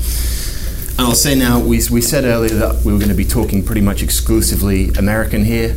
And 0.97 1.01
I'll 1.01 1.15
say 1.15 1.35
now, 1.35 1.59
we, 1.59 1.81
we 1.91 2.01
said 2.01 2.23
earlier 2.25 2.53
that 2.55 2.83
we 2.85 2.93
were 2.93 2.97
going 2.99 3.09
to 3.09 3.15
be 3.15 3.25
talking 3.25 3.63
pretty 3.63 3.81
much 3.81 4.01
exclusively 4.01 4.89
American 4.89 5.43
here. 5.43 5.75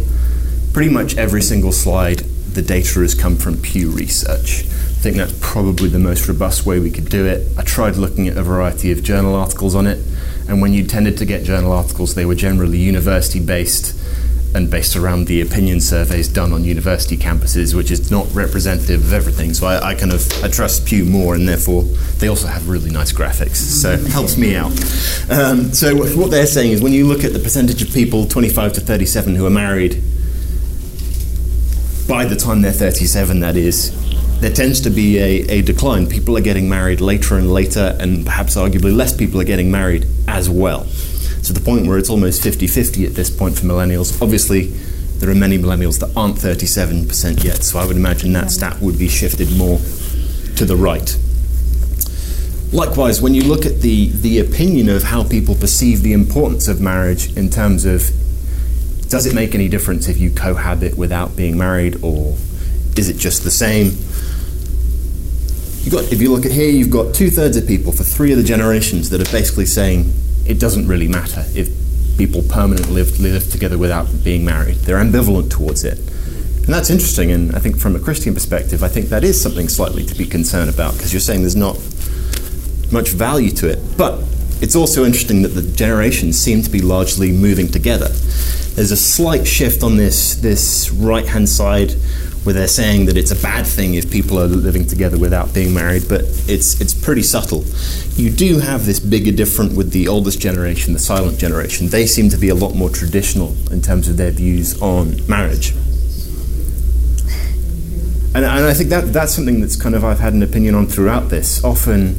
Pretty 0.73 0.90
much 0.90 1.16
every 1.16 1.43
single 1.43 1.73
slide, 1.73 2.19
the 2.19 2.62
data 2.62 3.00
has 3.00 3.14
come 3.14 3.37
from 3.37 3.57
Pew 3.61 3.90
Research. 3.90 4.64
I 4.64 5.04
think 5.04 5.16
that's 5.16 5.37
probably 5.40 5.88
the 5.88 5.99
most 5.99 6.28
robust 6.28 6.64
way 6.64 6.78
we 6.78 6.90
could 6.90 7.09
do 7.09 7.26
it. 7.26 7.47
I 7.59 7.62
tried 7.62 7.97
looking 7.97 8.28
at 8.28 8.37
a 8.37 8.43
variety 8.43 8.93
of 8.93 9.02
journal 9.02 9.35
articles 9.35 9.75
on 9.75 9.87
it, 9.87 9.99
and 10.48 10.60
when 10.60 10.72
you 10.72 10.84
tended 10.84 11.18
to 11.18 11.24
get 11.24 11.44
journal 11.44 11.72
articles, 11.72 12.14
they 12.14 12.26
were 12.26 12.34
generally 12.34 12.78
university 12.78 13.40
based 13.40 13.98
and 14.54 14.70
based 14.70 14.94
around 14.94 15.26
the 15.26 15.40
opinion 15.40 15.80
surveys 15.80 16.28
done 16.28 16.52
on 16.52 16.62
university 16.62 17.16
campuses, 17.16 17.74
which 17.74 17.90
is 17.90 18.10
not 18.10 18.32
representative 18.32 19.02
of 19.04 19.12
everything. 19.12 19.52
So 19.52 19.66
I, 19.66 19.90
I, 19.90 19.94
kind 19.96 20.12
of 20.12 20.44
I 20.44 20.48
trust 20.48 20.86
Pew 20.86 21.04
more, 21.04 21.34
and 21.34 21.48
therefore 21.48 21.82
they 22.18 22.28
also 22.28 22.46
have 22.46 22.68
really 22.68 22.90
nice 22.90 23.12
graphics, 23.12 23.56
so 23.56 23.92
it 23.92 24.06
helps 24.06 24.36
me 24.36 24.54
out. 24.54 24.70
Um, 25.28 25.72
so 25.72 25.96
what 26.16 26.30
they're 26.30 26.46
saying 26.46 26.70
is 26.70 26.80
when 26.80 26.92
you 26.92 27.06
look 27.06 27.24
at 27.24 27.32
the 27.32 27.40
percentage 27.40 27.82
of 27.82 27.92
people 27.92 28.26
25 28.26 28.74
to 28.74 28.80
37 28.80 29.34
who 29.34 29.44
are 29.44 29.50
married 29.50 30.00
by 32.06 32.24
the 32.24 32.36
time 32.36 32.62
they're 32.62 32.70
37, 32.70 33.40
that 33.40 33.56
is, 33.56 33.90
there 34.44 34.52
tends 34.52 34.82
to 34.82 34.90
be 34.90 35.16
a, 35.16 35.40
a 35.48 35.62
decline. 35.62 36.06
People 36.06 36.36
are 36.36 36.42
getting 36.42 36.68
married 36.68 37.00
later 37.00 37.38
and 37.38 37.50
later, 37.50 37.96
and 37.98 38.26
perhaps 38.26 38.56
arguably 38.56 38.94
less 38.94 39.16
people 39.16 39.40
are 39.40 39.44
getting 39.44 39.70
married 39.70 40.06
as 40.28 40.50
well 40.50 40.84
to 41.44 41.54
the 41.54 41.60
point 41.60 41.86
where 41.86 41.96
it's 41.96 42.10
almost 42.10 42.42
50 42.42 42.66
50 42.66 43.06
at 43.06 43.14
this 43.14 43.30
point 43.30 43.58
for 43.58 43.64
millennials. 43.64 44.20
Obviously, 44.20 44.66
there 45.16 45.30
are 45.30 45.34
many 45.34 45.56
millennials 45.56 45.98
that 46.00 46.14
aren't 46.14 46.36
37% 46.36 47.42
yet, 47.42 47.64
so 47.64 47.78
I 47.78 47.86
would 47.86 47.96
imagine 47.96 48.34
that 48.34 48.50
stat 48.50 48.82
would 48.82 48.98
be 48.98 49.08
shifted 49.08 49.50
more 49.56 49.78
to 50.56 50.66
the 50.66 50.76
right. 50.76 51.16
Likewise, 52.70 53.22
when 53.22 53.32
you 53.32 53.44
look 53.44 53.64
at 53.64 53.80
the, 53.80 54.10
the 54.10 54.40
opinion 54.40 54.90
of 54.90 55.04
how 55.04 55.24
people 55.24 55.54
perceive 55.54 56.02
the 56.02 56.12
importance 56.12 56.68
of 56.68 56.82
marriage 56.82 57.34
in 57.34 57.48
terms 57.48 57.86
of 57.86 58.10
does 59.08 59.24
it 59.24 59.34
make 59.34 59.54
any 59.54 59.68
difference 59.68 60.06
if 60.06 60.18
you 60.18 60.30
cohabit 60.30 60.98
without 60.98 61.34
being 61.34 61.56
married, 61.56 61.96
or 62.04 62.36
is 62.98 63.08
it 63.08 63.16
just 63.16 63.42
the 63.42 63.50
same? 63.50 63.92
You 65.84 65.90
got, 65.90 66.10
if 66.10 66.22
you 66.22 66.32
look 66.32 66.46
at 66.46 66.52
here, 66.52 66.70
you've 66.70 66.90
got 66.90 67.14
two 67.14 67.28
thirds 67.28 67.58
of 67.58 67.66
people 67.66 67.92
for 67.92 68.04
three 68.04 68.32
of 68.32 68.38
the 68.38 68.44
generations 68.44 69.10
that 69.10 69.20
are 69.20 69.30
basically 69.30 69.66
saying 69.66 70.10
it 70.46 70.58
doesn't 70.58 70.88
really 70.88 71.08
matter 71.08 71.44
if 71.54 71.68
people 72.16 72.42
permanently 72.48 72.94
live, 72.94 73.20
live 73.20 73.50
together 73.50 73.76
without 73.76 74.06
being 74.24 74.46
married. 74.46 74.76
They're 74.76 74.96
ambivalent 74.96 75.50
towards 75.50 75.84
it. 75.84 75.98
And 75.98 76.72
that's 76.72 76.88
interesting, 76.88 77.30
and 77.30 77.54
I 77.54 77.58
think 77.58 77.76
from 77.76 77.94
a 77.94 77.98
Christian 77.98 78.32
perspective, 78.32 78.82
I 78.82 78.88
think 78.88 79.10
that 79.10 79.24
is 79.24 79.38
something 79.38 79.68
slightly 79.68 80.06
to 80.06 80.14
be 80.14 80.24
concerned 80.24 80.70
about 80.70 80.94
because 80.94 81.12
you're 81.12 81.20
saying 81.20 81.42
there's 81.42 81.54
not 81.54 81.76
much 82.90 83.10
value 83.10 83.50
to 83.50 83.68
it. 83.68 83.78
But 83.98 84.22
it's 84.61 84.76
also 84.76 85.04
interesting 85.04 85.42
that 85.42 85.49
the 85.49 85.62
generations 85.62 86.38
seem 86.38 86.62
to 86.62 86.70
be 86.70 86.80
largely 86.80 87.32
moving 87.32 87.68
together. 87.68 88.08
There's 88.75 88.90
a 88.90 88.96
slight 88.96 89.46
shift 89.46 89.82
on 89.82 89.96
this, 89.96 90.34
this 90.37 90.90
right 90.90 91.26
hand 91.26 91.49
side 91.49 91.92
where 92.44 92.54
they're 92.54 92.68
saying 92.68 93.06
that 93.06 93.16
it's 93.16 93.30
a 93.30 93.37
bad 93.37 93.66
thing 93.66 93.94
if 93.94 94.11
people 94.11 94.38
are 94.38 94.46
living 94.46 94.87
together 94.87 95.18
without 95.18 95.54
being 95.54 95.73
married, 95.73 96.04
but 96.08 96.23
it's 96.46 96.80
it's 96.80 96.92
pretty 96.92 97.23
subtle. 97.23 97.64
You 98.16 98.30
do 98.30 98.58
have 98.58 98.84
this 98.84 99.00
bigger 99.00 99.32
difference 99.32 99.75
with 99.75 99.92
the 99.92 100.08
oldest 100.08 100.40
generation, 100.40 100.92
the 100.92 100.99
silent 100.99 101.38
generation. 101.38 101.88
They 101.88 102.06
seem 102.06 102.28
to 102.28 102.37
be 102.37 102.50
a 102.50 102.54
lot 102.54 102.75
more 102.75 102.90
traditional 102.90 103.56
in 103.73 103.80
terms 103.80 104.08
of 104.08 104.19
their 104.19 104.30
views 104.30 104.80
on 104.82 105.26
marriage. 105.26 105.73
And, 108.34 108.45
and 108.45 108.67
I 108.67 108.75
think 108.75 108.90
that 108.90 109.12
that's 109.12 109.34
something 109.34 109.60
that's 109.60 109.76
kind 109.76 109.95
of 109.95 110.04
I've 110.04 110.19
had 110.19 110.34
an 110.34 110.43
opinion 110.43 110.75
on 110.75 110.86
throughout 110.86 111.30
this. 111.30 111.62
Often 111.64 112.17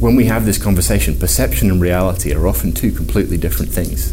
when 0.00 0.14
we 0.14 0.26
have 0.26 0.44
this 0.44 0.58
conversation, 0.62 1.18
perception 1.18 1.70
and 1.70 1.80
reality 1.80 2.34
are 2.34 2.46
often 2.46 2.72
two 2.72 2.92
completely 2.92 3.38
different 3.38 3.72
things. 3.72 4.12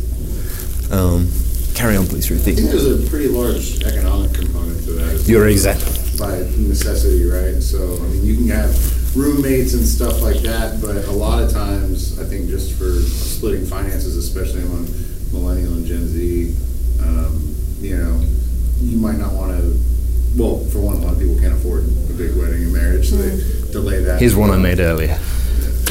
Um, 0.92 1.30
carry 1.76 1.98
on, 1.98 2.08
please, 2.08 2.30
Ruthie. 2.32 2.52
I 2.52 2.56
think 2.56 2.70
there's 2.70 3.06
a 3.06 3.10
pretty 3.10 3.28
large 3.28 3.82
economic 3.84 4.34
component 4.34 4.84
to 4.86 4.92
that. 4.94 5.28
You're 5.28 5.48
exactly 5.48 5.92
by 6.18 6.38
necessity, 6.58 7.26
right? 7.26 7.62
So 7.62 7.98
I 7.98 8.08
mean, 8.08 8.24
you 8.26 8.36
can 8.36 8.48
have 8.50 9.18
roommates 9.18 9.74
and 9.74 9.86
stuff 9.86 10.22
like 10.22 10.38
that, 10.42 10.80
but 10.82 11.06
a 11.06 11.12
lot 11.12 11.44
of 11.44 11.52
times, 11.52 12.20
I 12.20 12.24
think 12.24 12.50
just 12.50 12.74
for 12.78 12.92
splitting 13.02 13.66
finances, 13.66 14.16
especially 14.16 14.62
among 14.62 14.88
millennial 15.32 15.74
and 15.74 15.86
Gen 15.86 16.08
Z, 16.08 16.56
um, 17.02 17.56
you 17.80 17.98
know, 17.98 18.22
you 18.80 18.98
might 18.98 19.18
not 19.18 19.34
want 19.34 19.60
to. 19.60 19.80
Well, 20.38 20.66
for 20.66 20.80
one, 20.80 20.96
a 20.96 21.00
lot 21.00 21.14
of 21.14 21.20
people 21.20 21.38
can't 21.40 21.54
afford 21.54 21.84
a 21.84 22.14
big 22.14 22.36
wedding 22.38 22.64
and 22.64 22.74
marriage, 22.74 23.10
so 23.10 23.18
they 23.18 23.72
delay 23.72 24.04
that. 24.04 24.20
Here's 24.20 24.36
one 24.36 24.50
I 24.50 24.58
made 24.58 24.80
earlier. 24.80 25.20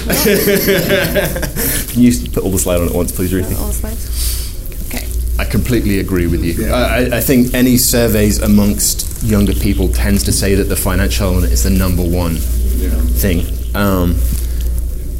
Can 0.03 2.03
you 2.03 2.12
put 2.31 2.43
all 2.45 2.51
the 2.51 2.59
slide 2.59 2.81
on 2.81 2.88
at 2.88 2.95
once, 2.95 3.12
please, 3.12 3.33
Ruthie? 3.33 3.55
All 3.57 3.69
the 3.69 3.73
slides. 3.73 4.87
Okay. 4.88 5.07
I 5.38 5.45
completely 5.49 6.01
agree 6.01 6.27
with 6.27 6.45
you. 6.45 6.67
Yeah. 6.67 6.75
I, 6.75 7.19
I 7.19 7.21
think 7.21 7.55
any 7.55 7.77
surveys 7.77 8.41
amongst 8.41 9.23
younger 9.23 9.53
people 9.55 9.88
tends 9.88 10.25
to 10.25 10.33
say 10.33 10.55
that 10.57 10.65
the 10.65 10.77
financial 10.77 11.29
element 11.29 11.53
is 11.53 11.62
the 11.65 11.71
number 11.71 12.03
one 12.03 12.35
Yeah. 12.77 12.91
thing. 13.21 13.47
Um, 13.77 14.17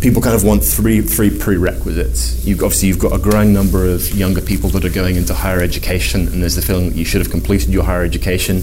people 0.01 0.21
kind 0.21 0.35
of 0.35 0.43
want 0.45 0.65
three 0.65 1.01
three 1.01 1.31
prerequisites. 1.31 2.45
You've 2.45 2.63
obviously 2.63 2.89
you've 2.89 2.99
got 2.99 3.13
a 3.13 3.19
growing 3.19 3.53
number 3.53 3.87
of 3.87 4.11
younger 4.11 4.41
people 4.41 4.69
that 4.71 4.85
are 4.85 4.89
going 4.91 5.17
into 5.17 5.35
higher 5.35 5.61
education, 5.61 6.27
and 6.29 6.43
there's 6.43 6.57
the 6.57 6.63
feeling 6.63 6.91
that 6.91 6.97
you 6.97 7.05
should 7.05 7.21
have 7.21 7.31
completed 7.31 7.71
your 7.71 7.85
higher 7.85 8.03
education. 8.05 8.63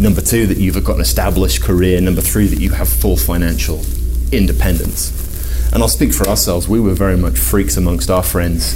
Number 0.00 0.20
two, 0.20 0.46
that 0.46 0.58
you've 0.58 0.82
got 0.84 0.96
an 0.96 1.00
established 1.00 1.62
career. 1.62 2.00
Number 2.00 2.20
three, 2.20 2.46
that 2.48 2.60
you 2.60 2.70
have 2.70 2.88
full 2.88 3.16
financial 3.16 3.80
independence. 4.32 5.12
And 5.72 5.82
I'll 5.82 5.88
speak 5.88 6.12
for 6.12 6.26
ourselves. 6.28 6.68
We 6.68 6.80
were 6.80 6.94
very 6.94 7.16
much 7.16 7.38
freaks 7.38 7.76
amongst 7.76 8.10
our 8.10 8.22
friends 8.22 8.74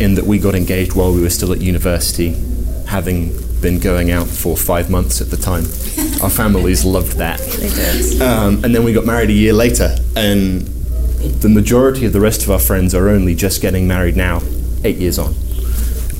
in 0.00 0.14
that 0.16 0.24
we 0.24 0.38
got 0.38 0.54
engaged 0.54 0.94
while 0.94 1.12
we 1.12 1.22
were 1.22 1.30
still 1.30 1.52
at 1.52 1.60
university, 1.60 2.36
having 2.86 3.34
been 3.60 3.78
going 3.78 4.10
out 4.10 4.26
for 4.26 4.56
five 4.56 4.90
months 4.90 5.20
at 5.20 5.30
the 5.30 5.36
time. 5.36 5.64
Our 6.22 6.30
families 6.30 6.84
loved 6.84 7.16
that. 7.18 7.40
They 7.40 7.68
did. 7.68 8.22
Um, 8.22 8.64
and 8.64 8.74
then 8.74 8.84
we 8.84 8.92
got 8.92 9.06
married 9.06 9.30
a 9.30 9.34
year 9.34 9.52
later, 9.52 9.96
and 10.14 10.62
the 11.40 11.48
majority 11.48 12.06
of 12.06 12.12
the 12.12 12.20
rest 12.20 12.42
of 12.42 12.50
our 12.50 12.58
friends 12.58 12.94
are 12.94 13.08
only 13.08 13.34
just 13.34 13.60
getting 13.60 13.88
married 13.88 14.16
now, 14.16 14.40
eight 14.84 14.96
years 14.96 15.18
on. 15.18 15.34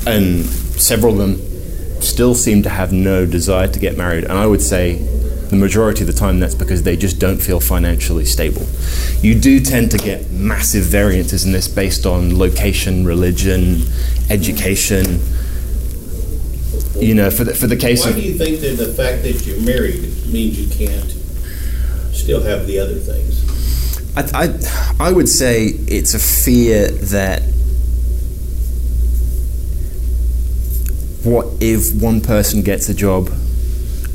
And 0.06 0.44
several 0.44 1.12
of 1.12 1.18
them 1.18 2.02
still 2.02 2.34
seem 2.34 2.62
to 2.62 2.68
have 2.68 2.92
no 2.92 3.26
desire 3.26 3.68
to 3.68 3.78
get 3.78 3.96
married. 3.96 4.24
And 4.24 4.32
I 4.32 4.46
would 4.46 4.62
say 4.62 4.94
the 5.50 5.56
majority 5.56 6.02
of 6.02 6.06
the 6.06 6.12
time 6.12 6.40
that's 6.40 6.54
because 6.54 6.82
they 6.82 6.96
just 6.96 7.18
don't 7.18 7.38
feel 7.38 7.60
financially 7.60 8.24
stable. 8.24 8.66
You 9.20 9.38
do 9.38 9.60
tend 9.60 9.90
to 9.92 9.98
get 9.98 10.30
massive 10.30 10.84
variances 10.84 11.44
in 11.44 11.52
this 11.52 11.68
based 11.68 12.06
on 12.06 12.38
location, 12.38 13.04
religion, 13.04 13.82
education. 14.30 15.20
You 16.96 17.14
know, 17.14 17.30
for 17.30 17.44
the, 17.44 17.54
for 17.54 17.66
the 17.66 17.76
case 17.76 18.04
Why 18.04 18.10
of. 18.10 18.16
do 18.16 18.22
you 18.22 18.38
think 18.38 18.60
that 18.60 18.76
the 18.76 18.92
fact 18.92 19.22
that 19.22 19.46
you're 19.46 19.60
married 19.60 20.00
means 20.26 20.58
you 20.58 20.68
can't 20.68 21.10
still 22.14 22.42
have 22.42 22.66
the 22.66 22.78
other 22.78 22.96
things? 22.96 23.44
I, 24.16 24.46
I, 24.98 25.08
I 25.08 25.12
would 25.12 25.28
say 25.28 25.66
it's 25.66 26.14
a 26.14 26.18
fear 26.18 26.88
that 26.88 27.42
what 31.22 31.46
if 31.60 31.94
one 32.00 32.20
person 32.20 32.62
gets 32.62 32.88
a 32.88 32.94
job 32.94 33.28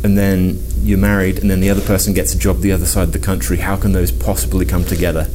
and 0.03 0.17
then 0.17 0.57
you're 0.81 0.97
married 0.97 1.39
and 1.39 1.49
then 1.49 1.59
the 1.59 1.69
other 1.69 1.81
person 1.81 2.13
gets 2.13 2.33
a 2.33 2.37
job 2.37 2.59
the 2.61 2.71
other 2.71 2.85
side 2.85 3.03
of 3.03 3.11
the 3.13 3.19
country? 3.19 3.57
How 3.57 3.75
can 3.77 3.91
those 3.93 4.11
possibly 4.11 4.65
come 4.65 4.83
together? 4.83 5.27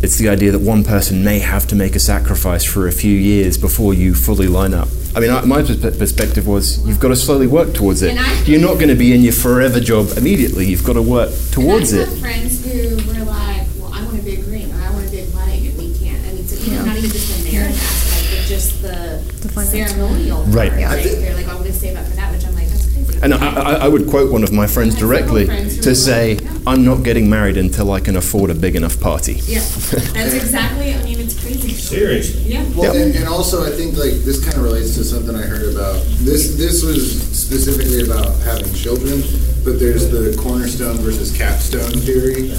It's 0.00 0.16
the 0.16 0.28
idea 0.28 0.52
that 0.52 0.60
one 0.60 0.84
person 0.84 1.24
may 1.24 1.40
have 1.40 1.66
to 1.68 1.74
make 1.76 1.96
a 1.96 2.00
sacrifice 2.00 2.64
for 2.64 2.86
a 2.86 2.92
few 2.92 3.12
years 3.16 3.58
before 3.58 3.94
you 3.94 4.14
fully 4.14 4.46
line 4.46 4.72
up. 4.72 4.88
I 5.16 5.20
mean, 5.20 5.30
I, 5.30 5.44
my 5.44 5.62
perspective 5.62 6.46
was 6.46 6.86
you've 6.86 7.00
got 7.00 7.08
to 7.08 7.16
slowly 7.16 7.48
work 7.48 7.74
towards 7.74 8.02
it. 8.02 8.16
I- 8.16 8.42
You're 8.44 8.60
not 8.60 8.74
going 8.74 8.88
to 8.90 8.94
be 8.94 9.12
in 9.12 9.22
your 9.22 9.32
forever 9.32 9.80
job 9.80 10.10
immediately. 10.16 10.66
You've 10.66 10.84
got 10.84 10.92
to 10.92 11.02
work 11.02 11.30
towards 11.50 11.92
it. 11.92 12.08
I've 12.08 12.20
friends 12.20 12.64
who 12.64 12.96
were 13.08 13.24
like, 13.24 13.66
well, 13.80 13.90
I 13.92 14.04
want 14.04 14.16
to 14.18 14.22
be 14.22 14.34
a 14.34 14.36
big 14.36 14.46
ring, 14.46 14.70
or 14.72 14.76
I 14.80 14.90
want 14.92 15.06
to 15.06 15.10
be 15.10 15.20
a 15.22 15.26
wedding, 15.34 15.66
and 15.66 15.78
we 15.78 15.92
can't. 15.98 16.24
I 16.28 16.32
mean, 16.32 16.46
so 16.46 16.54
even 16.60 16.72
Yeah. 16.74 16.84
not 16.84 16.96
even 16.96 17.10
just 17.10 17.44
the 17.44 17.50
marriage 17.52 17.74
aspect, 17.74 18.30
but 18.38 18.46
just 18.46 18.82
the, 18.82 19.22
The 19.40 19.48
financial. 19.48 19.96
ceremonial 19.96 20.44
Right. 20.44 20.72
Yeah. 20.78 20.94
right? 20.94 21.02
They're 21.04 21.34
like, 21.34 21.46
oh, 21.48 21.50
I'm 21.50 21.56
going 21.58 21.72
to 21.72 21.76
save 21.76 21.96
up 21.96 22.06
for 22.06 22.14
that, 22.14 22.30
which 22.32 22.46
I'm 22.46 22.54
like, 22.54 22.68
that's 22.68 22.86
crazy. 22.92 23.07
And 23.22 23.34
I, 23.34 23.38
I, 23.38 23.72
I 23.84 23.88
would 23.88 24.08
quote 24.08 24.32
one 24.32 24.44
of 24.44 24.52
my 24.52 24.66
friends 24.66 24.94
I 24.94 24.98
have 24.98 25.08
several 25.08 25.36
directly 25.36 25.46
to 25.80 25.94
say, 25.94 26.36
like. 26.36 26.44
Oh, 26.66 26.72
I'm 26.72 26.84
not 26.84 27.02
getting 27.02 27.28
married 27.30 27.56
until 27.56 27.92
I 27.92 28.00
can 28.00 28.16
afford 28.16 28.50
a 28.50 28.54
big 28.54 28.76
enough 28.76 29.00
party. 29.00 29.34
Yeah, 29.44 29.58
that's 29.60 30.34
exactly, 30.34 30.94
I 30.94 31.02
mean, 31.02 31.20
it's 31.20 31.40
crazy. 31.40 31.72
Seriously. 31.72 32.42
Yeah. 32.42 32.64
Well, 32.76 32.94
Yep. 32.94 33.06
and, 33.06 33.16
and 33.16 33.28
also 33.28 33.64
I 33.64 33.70
think 33.74 33.96
like 33.96 34.12
this 34.24 34.42
kind 34.44 34.56
of 34.56 34.62
relates 34.62 34.94
to 34.96 35.04
something 35.04 35.34
I 35.34 35.42
heard 35.42 35.74
about. 35.74 36.02
This 36.20 36.56
this 36.56 36.84
was 36.84 37.22
specifically 37.36 38.04
about 38.04 38.36
having 38.42 38.72
children, 38.74 39.22
but 39.64 39.78
there's 39.80 40.10
the 40.10 40.36
cornerstone 40.40 40.96
versus 40.98 41.36
capstone 41.36 41.90
theory. 42.00 42.50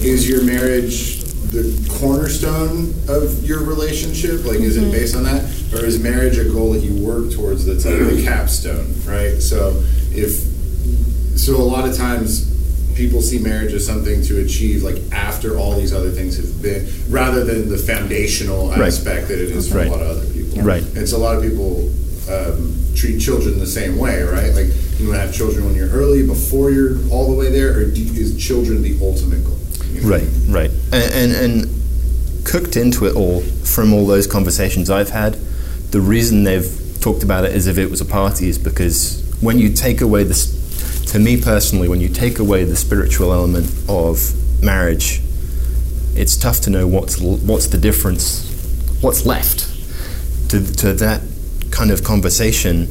Is 0.00 0.28
your 0.28 0.42
marriage 0.44 1.22
the 1.50 1.98
cornerstone 2.00 2.94
of 3.08 3.44
your 3.44 3.64
relationship? 3.64 4.44
Like, 4.44 4.60
is 4.60 4.76
it 4.76 4.82
mm-hmm. 4.82 4.90
based 4.92 5.16
on 5.16 5.24
that, 5.24 5.44
or 5.72 5.84
is 5.84 5.98
marriage 5.98 6.38
a 6.38 6.44
goal 6.44 6.72
that 6.72 6.82
you 6.82 7.04
work 7.04 7.32
towards 7.32 7.64
that's 7.64 7.84
like 7.84 7.98
the 7.98 8.22
capstone, 8.24 8.94
right? 9.04 9.40
So 9.40 9.82
if 10.16 10.40
so, 11.38 11.56
a 11.56 11.62
lot 11.62 11.88
of 11.88 11.94
times 11.96 12.52
people 12.96 13.20
see 13.20 13.38
marriage 13.38 13.72
as 13.74 13.84
something 13.84 14.22
to 14.22 14.40
achieve 14.40 14.82
like 14.82 14.96
after 15.12 15.58
all 15.58 15.76
these 15.78 15.92
other 15.92 16.10
things 16.10 16.38
have 16.38 16.62
been 16.62 16.88
rather 17.10 17.44
than 17.44 17.68
the 17.68 17.76
foundational 17.76 18.68
Right. 18.70 18.80
aspect 18.88 19.28
that 19.28 19.38
it 19.38 19.50
is 19.50 19.68
for 19.68 19.76
Right. 19.76 19.88
a 19.88 19.90
lot 19.90 20.00
of 20.00 20.08
other 20.16 20.26
people 20.32 20.62
Right. 20.62 20.82
and 20.96 21.06
so 21.06 21.18
a 21.18 21.22
lot 21.26 21.36
of 21.36 21.42
people 21.42 21.90
um, 22.30 22.74
treat 22.94 23.20
children 23.20 23.58
the 23.58 23.66
same 23.66 23.98
way 23.98 24.22
right 24.22 24.54
like 24.54 24.68
you 24.98 25.08
want 25.08 25.20
to 25.20 25.26
have 25.26 25.34
children 25.34 25.66
when 25.66 25.74
you're 25.74 25.90
early 25.90 26.26
before 26.26 26.70
you're 26.70 26.96
all 27.10 27.28
the 27.30 27.36
way 27.36 27.50
there 27.50 27.76
or 27.76 27.84
do, 27.84 28.00
is 28.00 28.34
children 28.42 28.80
the 28.80 28.96
ultimate 29.02 29.44
goal 29.44 29.58
You 29.92 30.00
know? 30.00 30.08
Right, 30.08 30.28
right. 30.48 30.70
And, 30.90 31.34
and, 31.34 31.52
and 31.66 32.44
cooked 32.46 32.76
into 32.76 33.04
it 33.06 33.14
all 33.14 33.42
from 33.42 33.92
all 33.92 34.06
those 34.06 34.26
conversations 34.26 34.88
I've 34.88 35.10
had, 35.10 35.36
the 35.90 36.00
reason 36.00 36.44
they've 36.44 36.96
talked 37.02 37.22
about 37.22 37.44
it 37.44 37.52
as 37.52 37.66
if 37.66 37.76
it 37.76 37.90
was 37.90 38.00
a 38.00 38.04
party 38.06 38.48
is 38.48 38.56
because 38.58 39.22
when 39.40 39.58
you 39.58 39.72
take 39.72 40.00
away 40.00 40.24
this, 40.24 40.54
to 41.12 41.18
me 41.18 41.40
personally, 41.40 41.88
when 41.88 42.00
you 42.00 42.08
take 42.08 42.38
away 42.38 42.64
the 42.64 42.76
spiritual 42.76 43.32
element 43.32 43.70
of 43.88 44.34
marriage, 44.62 45.20
it's 46.14 46.36
tough 46.36 46.60
to 46.62 46.70
know 46.70 46.86
what's 46.86 47.20
what's 47.20 47.66
the 47.66 47.78
difference, 47.78 48.42
what's 49.02 49.26
left 49.26 49.68
to 50.50 50.60
to 50.76 50.92
that 50.94 51.20
kind 51.70 51.90
of 51.90 52.02
conversation. 52.02 52.88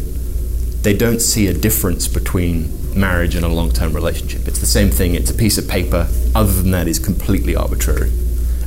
They 0.81 0.95
don't 0.95 1.19
see 1.19 1.47
a 1.47 1.53
difference 1.53 2.08
between 2.08 2.69
marriage 2.95 3.34
and 3.34 3.43
a 3.43 3.47
long-term 3.47 3.93
relationship. 3.93 4.47
It's 4.47 4.60
the 4.60 4.67
same 4.67 4.91
thing. 4.91 5.15
It's 5.15 5.31
a 5.31 5.34
piece 5.34 5.58
of 5.58 5.67
paper. 5.67 6.08
Other 6.36 6.51
than 6.51 6.71
that, 6.71 6.88
is 6.88 6.99
completely 6.99 7.55
arbitrary, 7.55 8.12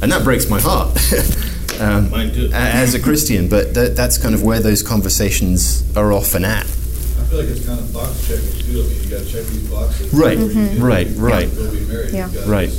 and 0.03 0.11
that 0.11 0.25
breaks 0.25 0.51
my 0.51 0.61
heart. 0.61 0.97
um. 1.81 2.13
As 2.53 2.95
a 2.95 3.01
Christian, 3.01 3.49
but 3.49 3.75
that, 3.75 3.95
that's 3.95 4.19
kind 4.19 4.35
of 4.35 4.43
where 4.43 4.59
those 4.59 4.83
conversations 4.83 5.85
are 5.97 6.13
often 6.13 6.45
at. 6.45 6.67
I 7.29 7.31
feel 7.31 7.41
like 7.41 7.49
it's 7.51 7.67
kind 7.67 7.79
of 7.79 7.93
box 7.93 8.27
checking 8.27 8.49
too. 8.65 8.81
I 8.81 8.89
mean, 8.89 9.03
you 9.05 9.11
gotta 9.11 9.27
check 9.27 9.45
these 9.45 9.69
boxes. 9.69 10.15
Right, 10.15 10.39
before 10.39 10.63
you 10.63 10.69
get- 10.71 10.79
right, 10.79 11.09
right. 11.17 11.55
Go 11.55 11.71
be 11.71 11.81
married. 11.81 12.15
Yeah. 12.15 12.31
You 12.33 12.41
Right. 12.51 12.71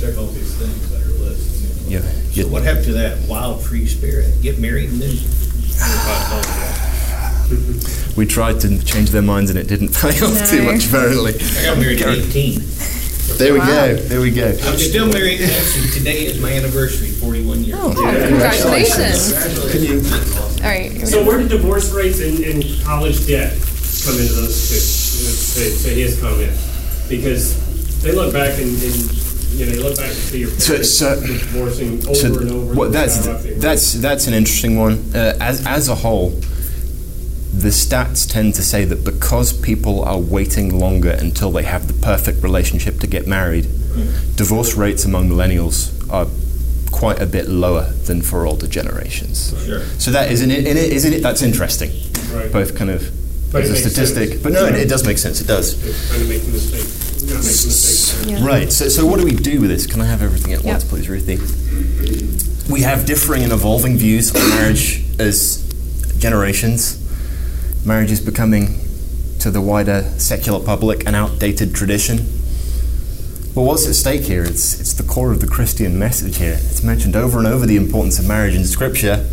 Check 0.00 0.16
all 0.16 0.28
these 0.28 0.54
things 0.54 0.94
on 0.94 1.00
your 1.00 1.18
list. 1.28 1.40
it 1.40 1.52
seems 1.52 1.92
like. 1.92 2.02
Yeah. 2.34 2.42
So 2.44 2.48
what 2.48 2.62
happened 2.62 2.86
to 2.86 2.92
that 2.94 3.18
wild 3.28 3.62
free 3.62 3.86
spirit? 3.86 4.40
Get 4.40 4.58
married 4.58 4.88
and 4.90 5.02
then. 5.02 5.16
We 8.16 8.24
tried 8.26 8.60
to 8.60 8.82
change 8.82 9.10
their 9.10 9.20
minds 9.22 9.50
and 9.50 9.58
it 9.58 9.66
didn't 9.68 9.88
pay 9.94 10.08
off 10.20 10.48
too 10.50 10.62
much, 10.62 10.86
apparently. 10.86 11.34
I 11.58 11.62
got 11.64 11.78
married 11.78 12.00
at 12.00 12.08
18. 12.16 12.62
There 13.36 13.52
we 13.52 13.58
Wow. 13.58 13.66
go. 13.66 13.96
There 13.96 14.20
we 14.22 14.30
go. 14.30 14.48
I'm 14.62 14.78
still 14.78 15.06
married. 15.08 15.40
Actually, 15.42 15.90
today 15.90 16.24
is 16.26 16.40
my 16.40 16.50
anniversary, 16.52 17.10
41 17.10 17.64
years. 17.64 17.78
Oh, 17.82 17.92
congratulations. 17.94 19.32
All 20.62 20.68
right. 20.68 21.06
So 21.06 21.24
where 21.26 21.38
do 21.38 21.48
divorce 21.48 21.92
rates 21.92 22.20
and, 22.20 22.38
and 22.40 22.64
college 22.84 23.26
debt 23.26 23.52
come 24.04 24.18
into 24.20 24.32
those 24.34 24.68
two, 24.68 25.60
to, 25.60 25.82
to 25.82 25.88
his 25.94 26.20
comment? 26.20 26.52
Because 27.08 28.02
they 28.02 28.12
look 28.12 28.32
back 28.32 28.58
and, 28.58 28.70
and 28.82 28.94
you 29.52 29.66
know, 29.66 29.72
you 29.72 29.82
look 29.82 29.96
back 29.96 30.06
and 30.06 30.14
see 30.16 30.40
your 30.40 30.50
So- 30.50 30.72
parents 30.72 30.98
so- 30.98 31.20
divorcing 31.20 32.04
over 32.06 32.14
So 32.14 32.26
and 32.38 32.50
over. 32.50 32.74
what, 32.74 32.92
that's 32.92 33.24
how 33.26 33.32
rough 33.32 33.42
they 33.42 33.52
were. 33.54 33.60
that's 33.60 33.92
that's 33.94 34.26
an 34.26 34.34
interesting 34.34 34.78
one. 34.78 34.94
Uh, 35.14 35.36
as 35.40 35.66
as 35.66 35.88
a 35.88 35.94
whole, 35.94 36.30
the 37.54 37.68
stats 37.68 38.30
tend 38.30 38.54
to 38.54 38.62
say 38.62 38.84
that 38.86 39.04
because 39.04 39.52
people 39.52 40.02
are 40.04 40.18
waiting 40.18 40.78
longer 40.78 41.10
until 41.10 41.50
they 41.50 41.62
have 41.64 41.86
the 41.86 41.92
perfect 41.94 42.42
relationship 42.42 42.98
to 43.00 43.06
get 43.06 43.26
married, 43.26 43.64
divorce 44.36 44.74
rates 44.74 45.04
among 45.04 45.28
millennials 45.28 45.92
are 46.10 46.26
quite 46.90 47.20
a 47.20 47.26
bit 47.26 47.48
lower 47.48 47.90
than 48.06 48.22
for 48.22 48.46
older 48.46 48.66
generations. 48.66 49.54
Sure. 49.66 49.80
So 49.98 50.10
that 50.12 50.30
isn't 50.32 50.50
it, 50.50 50.66
isn't 50.66 50.76
it, 50.78 50.92
isn't 50.92 51.12
it? 51.12 51.22
That's 51.22 51.42
interesting. 51.42 51.90
Right. 52.34 52.50
Both 52.50 52.74
kind 52.74 52.90
of 52.90 53.02
But 53.52 53.64
as 53.64 53.70
it 53.70 53.72
a 53.86 53.90
statistic, 53.90 54.28
sense. 54.30 54.42
but 54.42 54.52
no, 54.52 54.64
it, 54.66 54.74
it 54.74 54.88
does 54.88 55.04
make 55.06 55.18
sense. 55.18 55.40
It 55.40 55.46
does. 55.46 55.78
They're 55.80 55.92
trying 56.08 56.22
to 56.22 56.28
make 56.28 56.48
mistake, 56.52 57.28
not 57.28 57.36
make 57.36 57.44
mistakes. 57.44 58.24
Yeah. 58.26 58.44
Right. 58.46 58.72
So, 58.72 58.88
so 58.88 59.04
what 59.06 59.18
do 59.20 59.24
we 59.26 59.32
do 59.34 59.60
with 59.60 59.68
this? 59.70 59.86
Can 59.86 60.00
I 60.00 60.06
have 60.06 60.22
everything 60.22 60.52
at 60.54 60.60
Yep. 60.64 60.72
once, 60.72 60.84
please, 60.84 61.08
Ruthie? 61.08 61.36
We 62.72 62.80
have 62.82 63.04
differing 63.06 63.42
and 63.42 63.52
evolving 63.52 63.96
views 63.98 64.34
on 64.34 64.48
marriage 64.50 65.04
as 65.18 65.62
generations. 66.18 66.98
Marriage 67.84 68.10
is 68.10 68.20
becoming, 68.20 68.78
to 69.40 69.50
the 69.50 69.60
wider 69.60 70.02
secular 70.18 70.64
public, 70.64 71.06
an 71.06 71.14
outdated 71.14 71.74
tradition. 71.74 72.18
But 73.54 73.62
what's 73.62 73.86
at 73.86 73.94
stake 73.96 74.22
here? 74.22 74.44
It's, 74.44 74.80
it's 74.80 74.94
the 74.94 75.02
core 75.02 75.30
of 75.32 75.40
the 75.40 75.46
Christian 75.46 75.98
message 75.98 76.38
here. 76.38 76.54
It's 76.58 76.82
mentioned 76.82 77.16
over 77.16 77.38
and 77.38 77.46
over 77.46 77.66
the 77.66 77.76
importance 77.76 78.18
of 78.18 78.26
marriage 78.26 78.54
in 78.54 78.64
Scripture. 78.64 79.28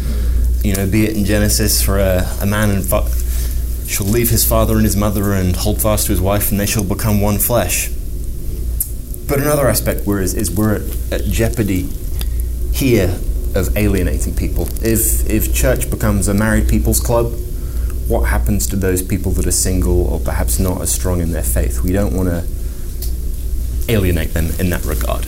You 0.62 0.76
know, 0.76 0.86
be 0.88 1.06
it 1.06 1.16
in 1.16 1.24
Genesis 1.24 1.82
for 1.82 2.00
a, 2.00 2.28
a 2.42 2.46
man 2.46 2.70
and 2.72 2.84
fa- 2.84 3.08
shall 3.90 4.06
leave 4.06 4.30
his 4.30 4.46
father 4.46 4.76
and 4.76 4.84
his 4.84 4.96
mother 4.96 5.34
and 5.34 5.56
hold 5.56 5.82
fast 5.82 6.06
to 6.06 6.12
his 6.12 6.22
wife, 6.22 6.52
and 6.52 6.60
they 6.60 6.66
shall 6.66 6.84
become 6.84 7.20
one 7.20 7.40
flesh. 7.40 7.90
But 9.28 9.40
another 9.40 9.68
aspect 9.68 10.06
where 10.06 10.22
is, 10.22 10.34
is 10.34 10.52
we're 10.52 10.76
at, 10.76 11.12
at 11.12 11.26
jeopardy 11.26 11.90
here 12.72 13.20
of 13.56 13.76
alienating 13.76 14.36
people. 14.36 14.68
If 14.84 15.28
if 15.30 15.54
church 15.54 15.90
becomes 15.90 16.28
a 16.28 16.34
married 16.34 16.70
people's 16.70 17.00
club, 17.00 17.34
what 18.08 18.22
happens 18.22 18.68
to 18.68 18.76
those 18.76 19.02
people 19.02 19.32
that 19.34 19.48
are 19.48 19.52
single 19.52 20.08
or 20.08 20.20
perhaps 20.20 20.60
not 20.60 20.82
as 20.82 20.92
strong 20.92 21.20
in 21.20 21.32
their 21.32 21.44
faith? 21.44 21.84
We 21.84 21.92
don't 21.92 22.16
want 22.16 22.30
to 22.30 22.48
alienate 23.92 24.34
them 24.34 24.50
in 24.60 24.70
that 24.70 24.86
regard. 24.86 25.26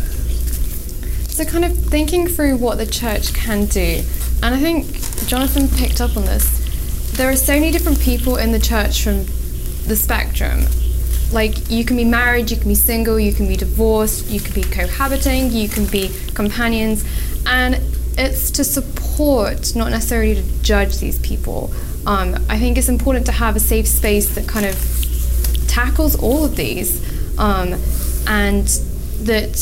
So, 1.30 1.46
kind 1.46 1.66
of 1.66 1.76
thinking 1.78 2.28
through 2.28 2.58
what 2.58 2.78
the 2.78 2.86
church 2.86 3.34
can 3.34 3.66
do, 3.66 4.04
and 4.44 4.54
I 4.54 4.60
think 4.60 4.88
Jonathan 5.28 5.68
picked 5.68 6.00
up 6.00 6.16
on 6.16 6.26
this. 6.26 6.61
There 7.14 7.30
are 7.30 7.36
so 7.36 7.54
many 7.54 7.72
different 7.72 8.00
people 8.00 8.38
in 8.38 8.52
the 8.52 8.60
church 8.60 9.04
from 9.04 9.26
the 9.86 9.96
spectrum. 9.96 10.66
Like, 11.32 11.70
you 11.70 11.86
can 11.86 11.98
be 11.98 12.04
married, 12.04 12.50
you 12.52 12.58
can 12.58 12.68
be 12.68 12.76
single, 12.76 13.20
you 13.20 13.34
can 13.34 13.48
be 13.48 13.56
divorced, 13.56 14.28
you 14.28 14.40
can 14.40 14.54
be 14.54 14.64
cohabiting, 14.64 15.52
you 15.52 15.70
can 15.70 15.86
be 15.86 16.10
companions, 16.34 17.06
and 17.46 17.80
it's 18.18 18.52
to 18.52 18.64
support, 18.64 19.76
not 19.76 19.92
necessarily 19.92 20.36
to 20.36 20.64
judge 20.64 21.00
these 21.00 21.20
people. 21.20 21.72
Um, 22.06 22.36
I 22.50 22.58
think 22.58 22.78
it's 22.78 22.90
important 22.90 23.26
to 23.28 23.32
have 23.32 23.56
a 23.56 23.60
safe 23.60 23.88
space 23.88 24.34
that 24.36 24.48
kind 24.48 24.66
of 24.66 24.76
tackles 25.68 26.16
all 26.16 26.44
of 26.44 26.56
these, 26.56 27.02
um, 27.38 27.76
and 28.28 28.68
that 29.24 29.56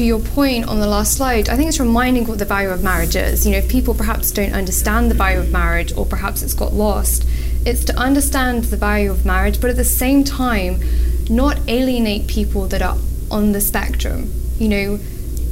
to 0.00 0.06
your 0.06 0.18
point 0.18 0.66
on 0.66 0.80
the 0.80 0.86
last 0.86 1.14
slide, 1.18 1.50
I 1.50 1.56
think 1.56 1.68
it's 1.68 1.78
reminding 1.78 2.26
what 2.26 2.38
the 2.38 2.46
value 2.46 2.70
of 2.70 2.82
marriage 2.82 3.16
is. 3.16 3.44
You 3.44 3.52
know, 3.52 3.58
if 3.58 3.68
people 3.68 3.92
perhaps 3.92 4.30
don't 4.30 4.54
understand 4.54 5.10
the 5.10 5.14
value 5.14 5.40
of 5.40 5.52
marriage, 5.52 5.92
or 5.94 6.06
perhaps 6.06 6.42
it's 6.42 6.54
got 6.54 6.72
lost, 6.72 7.26
it's 7.66 7.84
to 7.84 7.94
understand 7.98 8.64
the 8.64 8.78
value 8.78 9.10
of 9.10 9.26
marriage, 9.26 9.60
but 9.60 9.68
at 9.68 9.76
the 9.76 9.84
same 9.84 10.24
time, 10.24 10.80
not 11.28 11.60
alienate 11.68 12.28
people 12.28 12.66
that 12.68 12.80
are 12.80 12.96
on 13.30 13.52
the 13.52 13.60
spectrum. 13.60 14.32
You 14.58 14.68
know, 14.70 14.98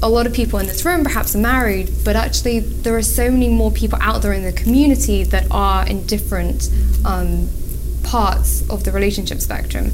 a 0.03 0.09
lot 0.09 0.27
of 0.27 0.33
people 0.33 0.59
in 0.59 0.67
this 0.67 0.83
room 0.83 1.03
perhaps 1.05 1.35
are 1.35 1.41
married, 1.41 1.91
but 2.03 2.17
actually, 2.17 2.61
there 2.61 2.97
are 2.97 3.03
so 3.03 3.31
many 3.31 3.51
more 3.51 3.71
people 3.71 3.99
out 4.01 4.23
there 4.23 4.33
in 4.33 4.45
the 4.45 4.53
community 4.53 5.25
that 5.25 5.47
are 5.51 5.87
in 5.87 6.07
different 6.07 6.71
um, 7.05 7.51
parts 8.03 8.67
of 8.71 8.85
the 8.85 8.93
relationship 8.93 9.43
spectrum. 9.43 9.93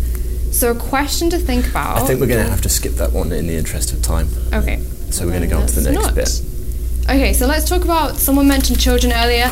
So, 0.55 0.71
a 0.71 0.75
question 0.75 1.31
to 1.31 1.39
think 1.39 1.69
about. 1.69 1.99
I 1.99 2.07
think 2.07 2.21
we're 2.21 2.29
going 2.29 2.45
to 2.45 2.51
have 2.51 2.61
to 2.63 2.69
skip 2.69 2.93
that 2.93 3.13
one 3.13 3.33
in 3.33 3.49
the 3.49 3.57
interest 3.57 3.93
of 3.93 4.03
time. 4.03 4.29
Okay. 4.53 4.81
So 5.11 5.25
we're 5.25 5.33
going 5.33 5.43
to 5.43 5.49
go 5.49 5.59
on 5.59 5.67
to 5.67 5.81
the 5.81 5.91
next 5.91 6.07
not. 6.07 6.15
bit. 6.15 6.43
Okay, 7.05 7.33
so 7.33 7.47
let's 7.47 7.69
talk 7.69 7.83
about. 7.83 8.17
Someone 8.17 8.47
mentioned 8.47 8.79
children 8.79 9.13
earlier. 9.13 9.47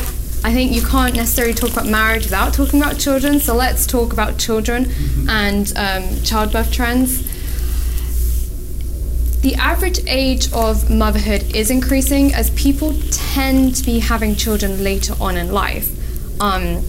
I 0.45 0.53
think 0.53 0.71
you 0.71 0.81
can't 0.81 1.13
necessarily 1.13 1.53
talk 1.53 1.71
about 1.71 1.87
marriage 1.87 2.23
without 2.23 2.53
talking 2.53 2.81
about 2.81 2.99
children. 2.99 3.41
So 3.41 3.53
let's 3.53 3.85
talk 3.85 4.13
about 4.13 4.37
children 4.37 4.91
and 5.27 5.71
um, 5.75 6.21
childbirth 6.23 6.71
trends. 6.71 7.21
The 9.41 9.55
average 9.55 9.99
age 10.07 10.51
of 10.53 10.89
motherhood 10.89 11.53
is 11.53 11.69
increasing 11.69 12.33
as 12.33 12.49
people 12.51 12.93
tend 13.11 13.75
to 13.75 13.83
be 13.83 13.99
having 13.99 14.35
children 14.35 14.83
later 14.85 15.15
on 15.19 15.35
in 15.35 15.51
life. 15.51 15.91
Um, 16.41 16.83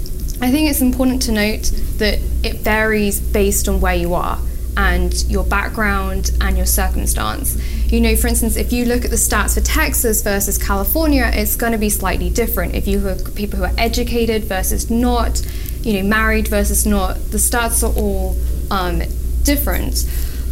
I 0.45 0.51
think 0.51 0.69
it's 0.69 0.83
important 0.83 1.23
to 1.23 1.33
note 1.33 1.73
that 1.97 2.19
it 2.43 2.57
varies 2.57 3.19
based 3.19 3.67
on 3.67 3.81
where 3.81 3.95
you 3.95 4.13
are 4.13 4.39
and 4.77 5.25
your 5.25 5.43
background 5.43 6.33
and 6.39 6.55
your 6.59 6.67
circumstance. 6.67 7.57
You 7.91 8.03
know, 8.03 8.15
for 8.15 8.27
instance, 8.27 8.57
if 8.57 8.71
you 8.71 8.85
look 8.85 9.07
at 9.07 9.11
the 9.11 9.17
stats 9.17 9.55
for 9.55 9.63
Texas 9.63 10.23
versus 10.23 10.59
California, 10.59 11.31
it's 11.33 11.57
going 11.57 11.73
to 11.73 11.79
be 11.79 11.89
slightly 11.89 12.29
different. 12.29 12.75
If 12.75 12.87
you 12.87 13.01
have 13.01 13.35
people 13.35 13.59
who 13.59 13.65
are 13.65 13.73
educated 13.79 14.45
versus 14.45 14.91
not, 14.91 15.41
you 15.81 15.95
know, 15.95 16.07
married 16.07 16.49
versus 16.49 16.85
not, 16.85 17.15
the 17.31 17.39
stats 17.39 17.83
are 17.83 17.99
all 17.99 18.37
um, 18.71 19.01
different. 19.45 20.05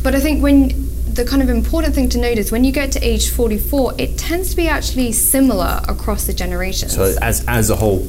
But 0.03 0.15
I 0.15 0.21
think 0.21 0.43
when 0.43 0.69
the 1.13 1.27
kind 1.27 1.43
of 1.43 1.51
important 1.51 1.95
thing 1.95 2.09
to 2.09 2.19
note 2.19 2.39
is 2.39 2.51
when 2.51 2.65
you 2.65 2.73
get 2.73 2.93
to 2.93 3.07
age 3.07 3.31
44, 3.31 3.97
it 3.99 4.17
tends 4.17 4.49
to 4.51 4.57
be 4.57 4.69
actually 4.69 5.13
similar 5.13 5.83
across 5.87 6.27
the 6.27 6.33
generations. 6.33 6.95
So 6.95 7.15
as 7.21 7.45
as 7.47 7.69
a 7.69 7.77
whole, 7.77 8.07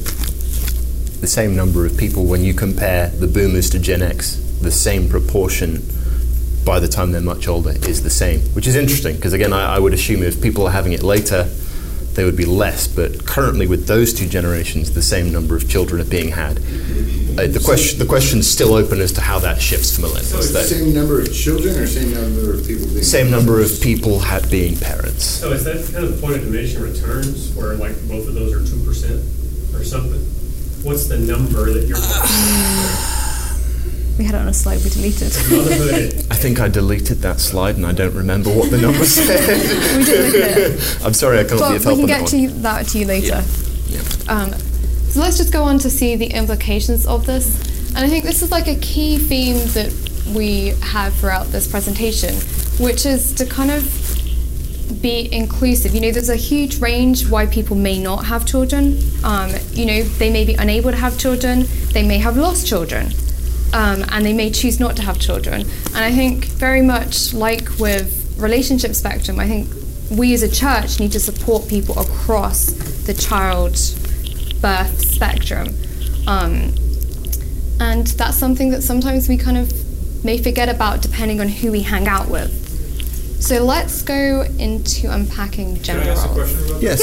the 1.24 1.28
same 1.30 1.56
number 1.56 1.86
of 1.86 1.96
people 1.96 2.26
when 2.26 2.44
you 2.44 2.52
compare 2.52 3.08
the 3.08 3.26
boomers 3.26 3.70
to 3.70 3.78
Gen 3.78 4.02
X, 4.02 4.36
the 4.60 4.70
same 4.70 5.08
proportion 5.08 5.82
by 6.66 6.78
the 6.78 6.86
time 6.86 7.12
they're 7.12 7.22
much 7.22 7.48
older 7.48 7.70
is 7.70 8.02
the 8.02 8.10
same, 8.10 8.40
which 8.54 8.66
is 8.66 8.76
interesting 8.76 9.16
because 9.16 9.32
again, 9.32 9.50
I, 9.54 9.76
I 9.76 9.78
would 9.78 9.94
assume 9.94 10.22
if 10.22 10.42
people 10.42 10.66
are 10.66 10.70
having 10.70 10.92
it 10.92 11.02
later, 11.02 11.44
they 12.12 12.24
would 12.26 12.36
be 12.36 12.44
less. 12.44 12.86
But 12.86 13.24
currently, 13.24 13.66
with 13.66 13.86
those 13.86 14.12
two 14.12 14.28
generations, 14.28 14.92
the 14.92 15.00
same 15.00 15.32
number 15.32 15.56
of 15.56 15.66
children 15.66 15.98
are 16.02 16.04
being 16.04 16.28
had. 16.28 16.58
Uh, 16.58 17.46
the 17.46 17.62
question 17.64 17.98
the 17.98 18.04
question's 18.06 18.46
still 18.46 18.74
open 18.74 19.00
as 19.00 19.12
to 19.12 19.22
how 19.22 19.38
that 19.38 19.62
shifts 19.62 19.96
to 19.96 20.02
millennials. 20.02 20.52
That- 20.52 20.66
Same 20.66 20.92
number 20.92 21.22
of 21.22 21.32
children 21.32 21.74
or 21.78 21.86
same 21.86 22.12
number 22.12 22.52
of 22.52 22.66
people 22.66 22.86
being? 22.88 23.02
same 23.02 23.30
number 23.30 23.62
of 23.62 23.70
people 23.80 24.18
ha- 24.18 24.42
being 24.50 24.76
parents. 24.76 25.24
So 25.24 25.52
is 25.52 25.64
that 25.64 25.90
kind 25.90 26.04
of 26.04 26.14
the 26.16 26.20
point 26.20 26.36
of 26.36 26.42
diminishing 26.44 26.82
returns, 26.82 27.54
where 27.56 27.76
like 27.76 27.96
both 28.08 28.28
of 28.28 28.34
those 28.34 28.52
are 28.52 28.60
two 28.70 28.84
percent 28.84 29.22
or 29.74 29.84
something? 29.84 30.20
What's 30.84 31.06
the 31.06 31.18
number 31.18 31.72
that 31.72 31.86
you're 31.88 31.98
we 34.18 34.24
had 34.24 34.34
it 34.36 34.40
on 34.42 34.48
a 34.48 34.54
slide 34.54 34.82
we 34.84 34.90
deleted. 34.90 35.32
motherhood? 35.50 36.26
I 36.30 36.34
think 36.36 36.60
I 36.60 36.68
deleted 36.68 37.18
that 37.22 37.40
slide 37.40 37.76
and 37.76 37.84
I 37.86 37.92
don't 37.92 38.14
remember 38.14 38.50
what 38.50 38.70
the 38.70 38.78
number 38.78 39.04
said. 39.04 39.98
we 39.98 40.04
did 40.04 40.32
look 40.32 40.42
at 40.42 40.58
it. 40.58 40.98
I'm 41.04 41.14
sorry, 41.14 41.38
I 41.40 41.44
can't 41.44 41.54
be 41.54 41.58
But 41.58 41.76
of 41.76 41.80
we 41.80 41.84
help 41.84 41.96
can 41.96 42.02
on 42.02 42.06
that 42.06 42.06
get 42.06 42.20
one. 42.20 42.30
to 42.30 42.38
you- 42.38 42.50
that 42.62 42.86
to 42.88 42.98
you 42.98 43.06
later. 43.06 43.42
Yeah. 43.88 44.00
Um, 44.28 44.52
so 45.08 45.20
let's 45.20 45.36
just 45.36 45.52
go 45.52 45.64
on 45.64 45.78
to 45.80 45.90
see 45.90 46.16
the 46.16 46.26
implications 46.26 47.06
of 47.06 47.26
this. 47.26 47.56
And 47.96 47.98
I 47.98 48.08
think 48.08 48.24
this 48.24 48.42
is 48.42 48.50
like 48.50 48.68
a 48.68 48.76
key 48.76 49.18
theme 49.18 49.56
that 49.74 49.92
we 50.34 50.68
have 50.82 51.14
throughout 51.14 51.48
this 51.48 51.66
presentation, 51.66 52.34
which 52.84 53.04
is 53.06 53.32
to 53.34 53.46
kind 53.46 53.70
of 53.70 53.82
be 55.00 55.32
inclusive. 55.32 55.94
You 55.94 56.00
know, 56.00 56.10
there's 56.10 56.28
a 56.28 56.36
huge 56.36 56.80
range 56.80 57.28
why 57.28 57.46
people 57.46 57.76
may 57.76 57.98
not 57.98 58.26
have 58.26 58.46
children. 58.46 58.98
Um, 59.22 59.50
you 59.72 59.86
know, 59.86 60.02
they 60.02 60.30
may 60.30 60.44
be 60.44 60.54
unable 60.54 60.90
to 60.90 60.96
have 60.96 61.18
children, 61.18 61.64
they 61.92 62.06
may 62.06 62.18
have 62.18 62.36
lost 62.36 62.66
children, 62.66 63.06
um, 63.72 64.04
and 64.10 64.24
they 64.24 64.32
may 64.32 64.50
choose 64.50 64.80
not 64.80 64.96
to 64.96 65.02
have 65.02 65.18
children. 65.18 65.62
And 65.62 65.98
I 65.98 66.12
think 66.12 66.46
very 66.46 66.82
much 66.82 67.32
like 67.34 67.78
with 67.78 68.36
relationship 68.38 68.94
spectrum, 68.94 69.38
I 69.40 69.46
think 69.46 69.68
we 70.10 70.34
as 70.34 70.42
a 70.42 70.50
church 70.50 71.00
need 71.00 71.12
to 71.12 71.20
support 71.20 71.68
people 71.68 71.98
across 71.98 72.66
the 73.06 73.14
child 73.14 73.72
birth 74.60 75.00
spectrum. 75.00 75.68
Um, 76.26 76.74
and 77.80 78.06
that's 78.06 78.36
something 78.36 78.70
that 78.70 78.82
sometimes 78.82 79.28
we 79.28 79.36
kind 79.36 79.58
of 79.58 79.72
may 80.24 80.38
forget 80.38 80.68
about 80.68 81.02
depending 81.02 81.40
on 81.40 81.48
who 81.48 81.70
we 81.72 81.82
hang 81.82 82.08
out 82.08 82.28
with. 82.28 82.63
So 83.44 83.62
let's 83.62 84.00
go 84.00 84.40
into 84.58 85.10
unpacking 85.12 85.74
Can 85.76 85.82
gender 85.84 86.04
I 86.04 86.08
ask 86.12 86.24
a 86.24 86.28
roles. 86.32 86.50
question 86.50 86.70
about 86.70 86.82
Yes. 86.82 86.98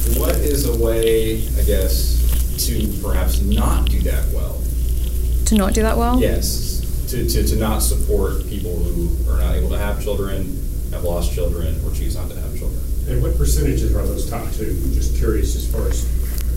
this? 0.00 0.18
What 0.18 0.34
is 0.34 0.66
a 0.66 0.76
way, 0.76 1.46
I 1.56 1.62
guess, 1.62 2.56
to 2.66 2.88
perhaps 3.00 3.40
not 3.40 3.88
do 3.88 4.00
that 4.00 4.24
well? 4.32 4.60
To 5.46 5.54
not 5.54 5.72
do 5.72 5.82
that 5.82 5.96
well? 5.96 6.20
Yes, 6.20 6.80
to, 7.10 7.28
to, 7.28 7.44
to 7.46 7.56
not 7.56 7.78
support 7.80 8.44
people 8.48 8.74
who 8.74 9.08
are 9.30 9.38
not 9.38 9.54
able 9.54 9.68
to 9.70 9.78
have 9.78 10.02
children, 10.02 10.60
have 10.90 11.04
lost 11.04 11.32
children, 11.32 11.76
or 11.86 11.94
choose 11.94 12.16
not 12.16 12.28
to 12.28 12.40
have 12.40 12.58
children. 12.58 12.80
And 13.08 13.22
what 13.22 13.36
percentages 13.38 13.94
are 13.94 14.04
those 14.04 14.28
top 14.28 14.50
two? 14.52 14.76
I'm 14.84 14.92
just 14.94 15.16
curious 15.16 15.54
as 15.54 15.70
far 15.70 15.86
as 15.86 16.00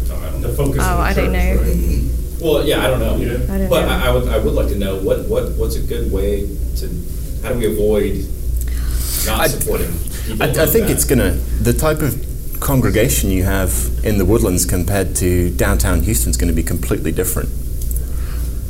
So 0.07 0.15
I 0.15 0.31
don't 0.31 0.41
the 0.41 0.49
focus 0.49 0.81
Oh, 0.81 0.93
of 0.93 0.97
the 0.97 1.03
I 1.03 1.13
don't 1.13 1.31
know. 1.31 1.55
right? 1.61 2.41
Well, 2.41 2.65
yeah, 2.67 2.83
I 2.83 2.87
don't 2.87 2.99
know. 2.99 3.17
Yeah. 3.17 3.33
I 3.53 3.57
don't 3.59 3.69
But 3.69 3.81
know. 3.85 3.89
I, 3.89 4.07
I 4.07 4.11
would, 4.11 4.27
I 4.29 4.37
would 4.39 4.53
like 4.55 4.69
to 4.69 4.75
know 4.79 4.95
what, 4.97 5.27
what, 5.27 5.51
what's 5.57 5.75
a 5.75 5.81
good 5.83 6.11
way 6.11 6.47
to, 6.77 6.87
how 7.43 7.53
do 7.53 7.59
we 7.59 7.71
avoid 7.71 8.25
not 9.27 9.41
I- 9.41 9.47
supporting 9.47 9.91
people 10.25 10.43
I, 10.43 10.47
I 10.47 10.51
like 10.51 10.69
think 10.69 10.87
that? 10.87 10.91
it's 10.93 11.03
gonna 11.05 11.31
the 11.61 11.73
type 11.73 12.01
of 12.01 12.15
congregation 12.59 13.29
you 13.29 13.43
have 13.43 13.71
in 14.03 14.17
the 14.17 14.25
woodlands 14.25 14.65
compared 14.65 15.15
to 15.17 15.51
downtown 15.55 16.01
Houston 16.01 16.31
is 16.31 16.37
going 16.37 16.47
to 16.47 16.55
be 16.55 16.63
completely 16.63 17.11
different. 17.11 17.49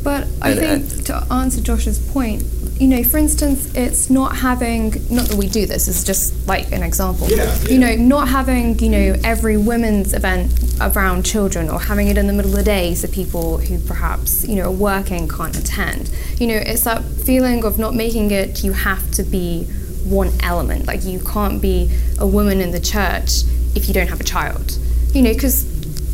But 0.04 0.28
I 0.42 0.52
And- 0.52 0.84
think 0.86 1.06
to 1.06 1.24
answer 1.32 1.62
Josh's 1.62 1.98
point, 2.00 2.44
you 2.80 2.88
know, 2.88 3.02
for 3.04 3.18
instance, 3.18 3.70
it's 3.76 4.10
not 4.10 4.36
having, 4.38 4.94
not 5.10 5.26
that 5.30 5.36
we 5.38 5.48
do 5.48 5.66
this, 5.66 5.88
it's 5.88 6.04
just 6.04 6.34
like 6.48 6.72
an 6.74 6.84
example. 6.84 7.28
Yeah, 7.30 7.58
You 7.70 7.80
know, 7.80 7.96
not 7.96 8.28
having, 8.28 8.78
you 8.80 8.90
know, 8.90 9.16
every 9.24 9.58
women's 9.58 10.14
event 10.14 10.52
around 10.80 11.24
children 11.26 11.70
or 11.70 11.80
having 11.80 12.08
it 12.10 12.18
in 12.18 12.28
the 12.28 12.34
middle 12.34 12.52
of 12.52 12.58
the 12.58 12.64
day 12.64 12.94
so 12.94 13.08
people 13.08 13.58
who 13.58 13.80
perhaps, 13.80 14.46
you 14.48 14.56
know, 14.58 14.64
are 14.66 14.72
working 14.72 15.28
can't 15.28 15.58
attend. 15.58 16.10
You 16.40 16.48
know, 16.48 16.56
it's 16.56 16.84
that 16.84 17.04
feeling 17.04 17.64
of 17.64 17.80
not 17.80 17.96
making 17.96 18.32
it, 18.32 18.64
you 18.64 18.74
have 18.74 19.10
to 19.12 19.24
be 19.24 19.68
one 20.10 20.32
element. 20.42 20.88
Like 20.88 21.04
you 21.04 21.20
can't 21.20 21.62
be 21.62 21.92
a 22.20 22.28
woman 22.28 22.62
in 22.62 22.72
the 22.72 22.80
church 22.80 23.44
if 23.76 23.88
you 23.88 23.94
don't 23.94 24.08
have 24.08 24.20
a 24.20 24.24
child. 24.24 24.78
You 25.14 25.22
know, 25.22 25.34
because 25.34 25.64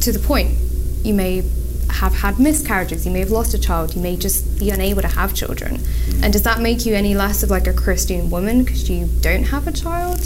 to 0.01 0.11
the 0.11 0.19
point, 0.19 0.51
you 1.03 1.13
may 1.13 1.43
have 1.89 2.13
had 2.13 2.39
miscarriages, 2.39 3.05
you 3.05 3.11
may 3.11 3.19
have 3.19 3.31
lost 3.31 3.53
a 3.53 3.59
child, 3.59 3.95
you 3.95 4.01
may 4.01 4.15
just 4.15 4.59
be 4.59 4.69
unable 4.69 5.01
to 5.01 5.07
have 5.07 5.33
children. 5.33 5.79
And 6.21 6.33
does 6.33 6.43
that 6.43 6.59
make 6.59 6.85
you 6.85 6.95
any 6.95 7.13
less 7.15 7.43
of 7.43 7.49
like 7.49 7.67
a 7.67 7.73
Christian 7.73 8.29
woman 8.29 8.63
because 8.63 8.89
you 8.89 9.07
don't 9.21 9.43
have 9.43 9.67
a 9.67 9.71
child? 9.71 10.19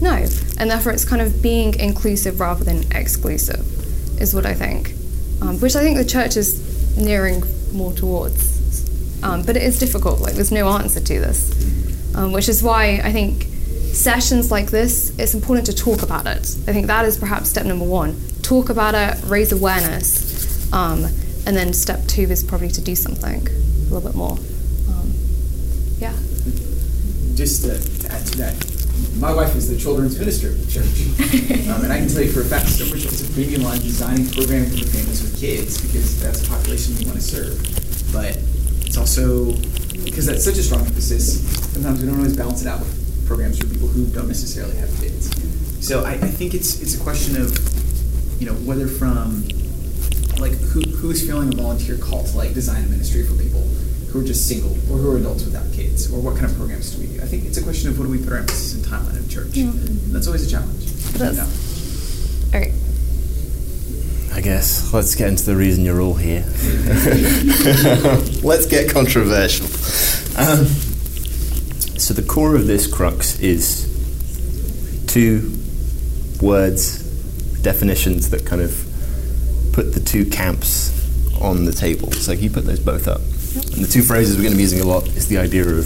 No. 0.00 0.26
And 0.58 0.70
therefore, 0.70 0.92
it's 0.92 1.04
kind 1.04 1.22
of 1.22 1.40
being 1.42 1.78
inclusive 1.78 2.40
rather 2.40 2.64
than 2.64 2.90
exclusive, 2.92 3.60
is 4.20 4.34
what 4.34 4.44
I 4.44 4.54
think. 4.54 4.94
Um, 5.40 5.60
which 5.60 5.76
I 5.76 5.82
think 5.82 5.96
the 5.96 6.04
church 6.04 6.36
is 6.36 6.96
nearing 6.96 7.42
more 7.72 7.92
towards. 7.92 8.60
Um, 9.22 9.42
but 9.42 9.56
it 9.56 9.62
is 9.62 9.78
difficult, 9.78 10.20
like, 10.20 10.34
there's 10.34 10.50
no 10.50 10.68
answer 10.68 11.00
to 11.00 11.20
this. 11.20 11.50
Um, 12.14 12.32
which 12.32 12.48
is 12.48 12.62
why 12.62 13.00
I 13.02 13.12
think 13.12 13.44
sessions 13.94 14.50
like 14.50 14.70
this, 14.70 15.16
it's 15.18 15.34
important 15.34 15.66
to 15.66 15.74
talk 15.74 16.02
about 16.02 16.26
it. 16.26 16.56
I 16.66 16.72
think 16.72 16.86
that 16.86 17.04
is 17.04 17.16
perhaps 17.16 17.50
step 17.50 17.66
number 17.66 17.84
one. 17.84 18.20
Talk 18.42 18.68
about 18.68 18.94
it, 18.94 19.22
raise 19.24 19.52
awareness, 19.52 20.72
um, 20.72 21.04
and 21.46 21.56
then 21.56 21.72
step 21.72 22.06
two 22.06 22.22
is 22.22 22.42
probably 22.42 22.68
to 22.68 22.80
do 22.80 22.94
something 22.94 23.46
a 23.46 23.94
little 23.94 24.00
bit 24.00 24.14
more. 24.14 24.32
Um, 24.88 25.12
yeah. 25.98 26.12
just 27.34 27.64
to 27.64 27.74
add 28.12 28.26
to 28.26 28.38
that, 28.38 28.72
my 29.18 29.32
wife 29.32 29.54
is 29.56 29.68
the 29.68 29.78
children's 29.78 30.18
minister 30.18 30.48
of 30.48 30.64
the 30.64 30.70
church. 30.70 31.68
um, 31.68 31.84
and 31.84 31.92
I 31.92 31.98
can 31.98 32.08
tell 32.08 32.22
you 32.22 32.32
for 32.32 32.40
a 32.40 32.44
fact, 32.44 32.66
much 32.90 33.06
puts 33.06 33.28
a 33.28 33.32
premium 33.32 33.64
on 33.66 33.78
designing 33.78 34.26
programming 34.30 34.70
for 34.70 34.76
the 34.76 34.90
families 34.90 35.22
with 35.22 35.38
kids 35.38 35.80
because 35.80 36.20
that's 36.20 36.46
a 36.46 36.50
population 36.50 36.96
we 36.98 37.04
want 37.06 37.16
to 37.16 37.22
serve. 37.22 37.56
But 38.12 38.38
it's 38.92 38.98
also 38.98 39.52
because 40.04 40.26
that's 40.26 40.44
such 40.44 40.58
a 40.58 40.62
strong 40.62 40.84
emphasis, 40.84 41.40
sometimes 41.72 42.02
we 42.02 42.06
don't 42.06 42.18
always 42.18 42.36
balance 42.36 42.60
it 42.60 42.68
out 42.68 42.78
with 42.80 43.26
programs 43.26 43.58
for 43.58 43.64
people 43.64 43.88
who 43.88 44.04
don't 44.12 44.28
necessarily 44.28 44.76
have 44.76 44.90
kids. 45.00 45.32
So 45.80 46.04
I, 46.04 46.10
I 46.10 46.28
think 46.28 46.52
it's 46.52 46.82
it's 46.82 46.94
a 46.94 47.00
question 47.00 47.40
of, 47.40 47.56
you 48.38 48.44
know, 48.44 48.52
whether 48.68 48.86
from 48.86 49.48
like 50.36 50.52
who 50.60 50.82
who 50.82 51.10
is 51.10 51.24
feeling 51.24 51.48
a 51.54 51.56
volunteer 51.56 51.96
call 51.96 52.22
to 52.22 52.36
like 52.36 52.52
design 52.52 52.84
a 52.84 52.88
ministry 52.88 53.24
for 53.24 53.32
people 53.42 53.62
who 54.12 54.20
are 54.20 54.24
just 54.24 54.46
single 54.46 54.72
or 54.92 55.00
who 55.00 55.10
are 55.10 55.16
adults 55.16 55.46
without 55.46 55.72
kids 55.72 56.12
or 56.12 56.20
what 56.20 56.36
kind 56.36 56.44
of 56.44 56.54
programs 56.58 56.94
do 56.94 57.00
we 57.00 57.16
do? 57.16 57.22
I 57.22 57.24
think 57.24 57.46
it's 57.46 57.56
a 57.56 57.62
question 57.62 57.88
of 57.88 57.98
what 57.98 58.04
do 58.04 58.10
we 58.10 58.18
put 58.22 58.34
our 58.34 58.40
emphasis 58.40 58.74
and 58.74 58.84
time 58.84 59.06
on 59.06 59.16
in 59.16 59.26
church. 59.26 59.56
And 59.56 60.12
that's 60.12 60.26
always 60.26 60.46
a 60.46 60.50
challenge. 60.50 60.84
It 60.84 61.16
is. 61.16 61.32
You 61.32 61.40
know? 61.40 61.48
All 62.52 62.60
right. 62.60 62.81
I 64.34 64.40
guess 64.40 64.92
let's 64.94 65.14
get 65.14 65.28
into 65.28 65.44
the 65.44 65.56
reason 65.56 65.84
you're 65.84 66.00
all 66.00 66.14
here. 66.14 66.40
let's 68.42 68.66
get 68.66 68.90
controversial. 68.90 69.66
Um, 70.40 70.66
so 71.98 72.14
the 72.14 72.24
core 72.26 72.56
of 72.56 72.66
this 72.66 72.86
crux 72.92 73.38
is 73.40 73.88
two 75.06 75.52
words, 76.40 77.02
definitions 77.60 78.30
that 78.30 78.46
kind 78.46 78.62
of 78.62 78.72
put 79.72 79.92
the 79.92 80.00
two 80.00 80.24
camps 80.24 80.90
on 81.40 81.66
the 81.66 81.72
table. 81.72 82.10
So 82.12 82.34
can 82.34 82.42
you 82.42 82.50
put 82.50 82.64
those 82.64 82.80
both 82.80 83.06
up? 83.06 83.20
And 83.20 83.84
the 83.84 83.88
two 83.90 84.02
phrases 84.02 84.36
we're 84.36 84.42
going 84.42 84.52
to 84.52 84.56
be 84.56 84.62
using 84.62 84.80
a 84.80 84.86
lot 84.86 85.06
is 85.08 85.28
the 85.28 85.38
idea 85.38 85.68
of 85.68 85.84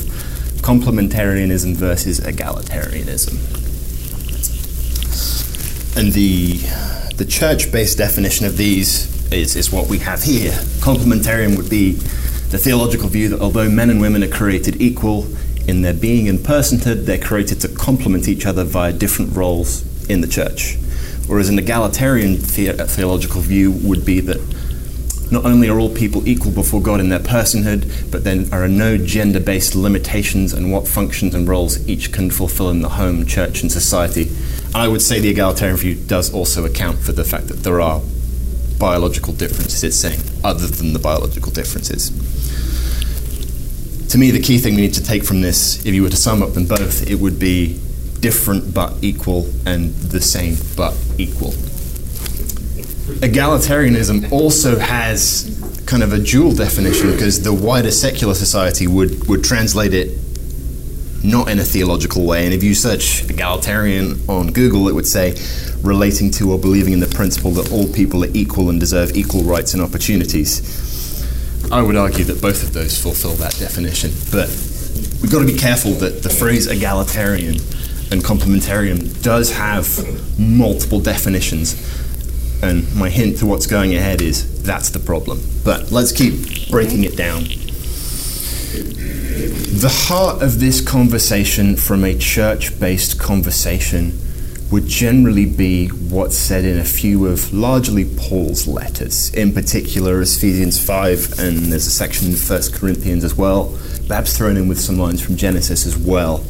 complementarianism 0.63 1.75
versus 1.75 2.21
egalitarianism. 2.21 3.65
And 5.97 6.13
the 6.13 6.59
the 7.17 7.25
church-based 7.25 7.97
definition 7.97 8.45
of 8.45 8.59
these 8.59 9.33
is, 9.33 9.57
is 9.57 9.73
what 9.73 9.89
we 9.89 9.99
have 10.01 10.23
here. 10.23 10.53
Complementarian 10.81 11.57
would 11.57 11.71
be 11.71 11.93
the 11.93 12.59
theological 12.59 13.09
view 13.09 13.31
that 13.31 13.41
although 13.41 13.71
men 13.71 13.89
and 13.89 14.03
women 14.03 14.23
are 14.23 14.29
created 14.29 14.83
equal 14.83 15.27
in 15.67 15.81
their 15.81 15.95
being 15.95 16.29
and 16.29 16.39
personhood, 16.41 17.07
they're 17.07 17.17
created 17.19 17.63
to 17.63 17.69
complement 17.69 18.29
each 18.29 18.45
other 18.45 18.65
via 18.65 18.93
different 18.93 19.35
roles 19.35 19.83
in 20.11 20.21
the 20.21 20.27
church. 20.27 20.77
Whereas 21.27 21.49
an 21.49 21.59
egalitarian 21.59 22.37
the- 22.43 22.77
uh, 22.79 22.85
theological 22.85 23.41
view 23.41 23.71
would 23.73 24.05
be 24.05 24.21
that 24.21 24.41
not 25.33 25.47
only 25.47 25.69
are 25.69 25.81
all 25.81 25.91
people 25.91 26.29
equal 26.29 26.53
before 26.53 26.83
God 26.83 27.01
in 27.01 27.09
their 27.09 27.19
personhood, 27.19 28.11
but 28.13 28.23
then 28.23 28.49
are 28.53 28.69
no 28.69 28.99
gender 28.99 29.41
based 29.41 29.75
limitations 29.75 30.53
on 30.53 30.71
what 30.71 30.87
functions 30.87 31.35
and 31.35 31.49
roles 31.49 31.89
each 31.89 32.13
can 32.13 32.31
fulfill 32.31 32.69
in 32.69 32.83
the 32.83 32.91
home, 32.91 33.25
church, 33.25 33.63
and 33.63 33.73
society. 33.73 34.31
And 34.66 34.76
I 34.76 34.88
would 34.88 35.02
say 35.02 35.20
the 35.20 35.31
egalitarian 35.31 35.76
view 35.76 35.94
does 35.94 36.33
also 36.33 36.64
account 36.64 36.98
for 36.98 37.12
the 37.12 37.24
fact 37.24 37.48
that 37.48 37.62
there 37.62 37.81
are 37.81 38.00
biological 38.79 39.33
differences 39.33 39.83
it's 39.85 39.96
saying, 39.96 40.20
other 40.44 40.66
than 40.66 40.92
the 40.92 40.98
biological 40.98 41.50
differences. 41.50 42.11
To 44.09 44.18
me, 44.18 44.31
the 44.31 44.40
key 44.40 44.59
thing 44.59 44.74
we 44.74 44.83
need 44.83 44.94
to 44.94 45.02
take 45.02 45.24
from 45.24 45.40
this, 45.40 45.85
if 45.85 45.94
you 45.94 46.02
were 46.02 46.11
to 46.11 46.16
sum 46.16 46.42
up 46.42 46.52
them 46.52 46.66
both, 46.66 47.09
it 47.09 47.16
would 47.16 47.38
be 47.38 47.81
different 48.20 48.72
but 48.74 48.94
equal 49.02 49.46
and 49.66 49.94
the 49.94 50.20
same 50.20 50.57
but 50.76 50.96
equal. 51.18 51.52
Egalitarianism 53.20 54.31
also 54.33 54.79
has 54.79 55.52
kind 55.87 56.02
of 56.02 56.12
a 56.12 56.18
dual 56.18 56.52
definition 56.52 57.12
because 57.12 57.42
the 57.42 57.52
wider 57.52 57.90
secular 57.90 58.35
society 58.35 58.87
would, 58.87 59.29
would 59.29 59.44
translate 59.44 59.94
it 59.94 60.18
not 61.24 61.48
in 61.48 61.59
a 61.59 61.64
theological 61.64 62.24
way. 62.24 62.44
And 62.44 62.55
if 62.55 62.62
you 62.62 62.74
search 62.74 63.29
egalitarian 63.29 64.20
on 64.29 64.52
Google, 64.52 64.88
it 64.88 64.94
would 64.94 65.07
say 65.07 65.35
relating 65.83 66.31
to 66.33 66.52
or 66.52 66.59
believing 66.59 66.92
in 66.92 67.00
the 67.00 67.07
principle 67.07 67.50
that 67.52 67.72
all 67.72 67.87
people 67.92 68.24
are 68.24 68.31
equal 68.33 68.70
and 68.70 68.79
deserve 68.79 69.16
equal 69.16 69.42
rights 69.42 69.74
and 69.74 69.83
opportunities. 69.83 70.85
I 71.72 71.83
would 71.83 71.96
argue 71.96 72.24
that 72.24 72.40
both 72.40 72.62
of 72.62 72.72
those 72.72 73.00
fulfill 73.00 73.35
that 73.35 73.57
definition. 73.59 74.12
But 74.31 74.48
we've 75.20 75.31
got 75.31 75.40
to 75.40 75.46
be 75.46 75.59
careful 75.59 75.92
that 75.92 76.22
the 76.22 76.31
phrase 76.31 76.66
egalitarian 76.66 77.57
and 78.12 78.22
complementarian 78.22 79.22
does 79.22 79.52
have 79.52 80.38
multiple 80.38 81.00
definitions. 81.00 81.74
And 82.62 82.94
my 82.94 83.11
hint 83.11 83.38
to 83.38 83.46
what's 83.46 83.66
going 83.66 83.94
ahead 83.94 84.22
is 84.22 84.62
that's 84.62 84.90
the 84.90 85.00
problem. 85.00 85.40
But 85.64 85.90
let's 85.90 86.12
keep 86.12 86.70
breaking 86.70 87.05
it 87.05 87.16
down. 87.16 87.44
The 88.77 89.89
heart 89.89 90.43
of 90.43 90.61
this 90.61 90.81
conversation 90.81 91.77
from 91.77 92.05
a 92.05 92.17
church 92.17 92.79
based 92.79 93.19
conversation 93.19 94.19
would 94.71 94.87
generally 94.87 95.47
be 95.47 95.89
what's 95.89 96.37
said 96.37 96.65
in 96.65 96.79
a 96.79 96.85
few 96.85 97.27
of 97.27 97.53
largely 97.53 98.05
Paul's 98.05 98.67
letters, 98.67 99.33
in 99.33 99.53
particular 99.53 100.21
Ephesians 100.21 100.85
5, 100.85 101.39
and 101.39 101.59
there's 101.73 101.87
a 101.87 101.91
section 101.91 102.29
in 102.29 102.35
1 102.35 102.62
Corinthians 102.73 103.23
as 103.23 103.35
well. 103.35 103.79
Bab's 104.09 104.37
thrown 104.37 104.57
in 104.57 104.69
with 104.69 104.81
some 104.81 104.99
lines 104.99 105.23
from 105.23 105.37
Genesis 105.37 105.87
as 105.87 105.97
well. 105.97 106.45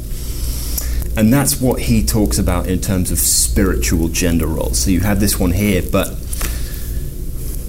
And 1.17 1.33
that's 1.33 1.61
what 1.61 1.81
he 1.81 2.05
talks 2.05 2.39
about 2.39 2.67
in 2.67 2.81
terms 2.81 3.11
of 3.11 3.19
spiritual 3.19 4.09
gender 4.09 4.47
roles. 4.47 4.79
So 4.79 4.91
you 4.91 5.01
have 5.01 5.21
this 5.21 5.39
one 5.39 5.53
here, 5.53 5.83
but 5.91 6.09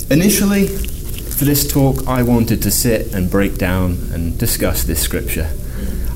initially, 0.09 0.67
for 1.37 1.45
this 1.45 1.71
talk, 1.71 2.07
I 2.07 2.23
wanted 2.23 2.63
to 2.63 2.71
sit 2.71 3.13
and 3.13 3.29
break 3.29 3.59
down 3.59 4.09
and 4.11 4.35
discuss 4.39 4.83
this 4.83 4.99
scripture. 4.99 5.51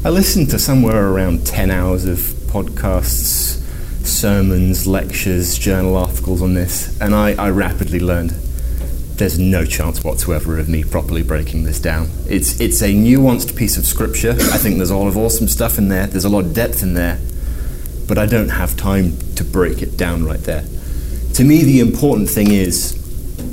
I 0.03 0.09
listened 0.09 0.49
to 0.49 0.57
somewhere 0.57 1.09
around 1.09 1.45
10 1.45 1.69
hours 1.69 2.05
of 2.05 2.17
podcasts, 2.17 3.59
sermons, 4.03 4.87
lectures, 4.87 5.59
journal 5.59 5.95
articles 5.95 6.41
on 6.41 6.55
this, 6.55 6.99
and 6.99 7.13
I, 7.13 7.33
I 7.33 7.51
rapidly 7.51 7.99
learned 7.99 8.31
there's 8.31 9.37
no 9.37 9.63
chance 9.63 10.03
whatsoever 10.03 10.57
of 10.57 10.67
me 10.67 10.83
properly 10.83 11.21
breaking 11.21 11.65
this 11.65 11.79
down. 11.79 12.09
It's, 12.27 12.59
it's 12.59 12.81
a 12.81 12.91
nuanced 12.91 13.55
piece 13.55 13.77
of 13.77 13.85
scripture. 13.85 14.31
I 14.31 14.57
think 14.57 14.77
there's 14.77 14.89
a 14.89 14.97
lot 14.97 15.07
of 15.07 15.17
awesome 15.17 15.47
stuff 15.47 15.77
in 15.77 15.89
there, 15.89 16.07
there's 16.07 16.25
a 16.25 16.29
lot 16.29 16.45
of 16.45 16.55
depth 16.55 16.81
in 16.81 16.95
there, 16.95 17.19
but 18.07 18.17
I 18.17 18.25
don't 18.25 18.49
have 18.49 18.75
time 18.75 19.19
to 19.35 19.43
break 19.43 19.83
it 19.83 19.97
down 19.97 20.25
right 20.25 20.41
there. 20.41 20.65
To 21.35 21.43
me, 21.43 21.63
the 21.63 21.79
important 21.79 22.27
thing 22.27 22.51
is 22.51 23.00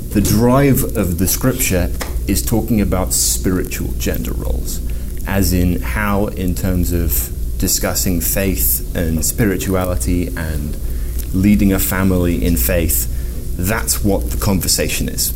the 0.09 0.21
drive 0.21 0.97
of 0.97 1.19
the 1.19 1.27
scripture 1.27 1.91
is 2.27 2.43
talking 2.43 2.81
about 2.81 3.13
spiritual 3.13 3.91
gender 3.99 4.33
roles, 4.33 4.81
as 5.27 5.53
in 5.53 5.79
how, 5.81 6.25
in 6.27 6.55
terms 6.55 6.91
of 6.91 7.31
discussing 7.59 8.19
faith 8.19 8.95
and 8.95 9.23
spirituality 9.23 10.27
and 10.35 10.75
leading 11.31 11.71
a 11.71 11.77
family 11.77 12.43
in 12.43 12.57
faith, 12.57 13.05
that's 13.55 14.03
what 14.03 14.31
the 14.31 14.37
conversation 14.37 15.09
is. 15.09 15.31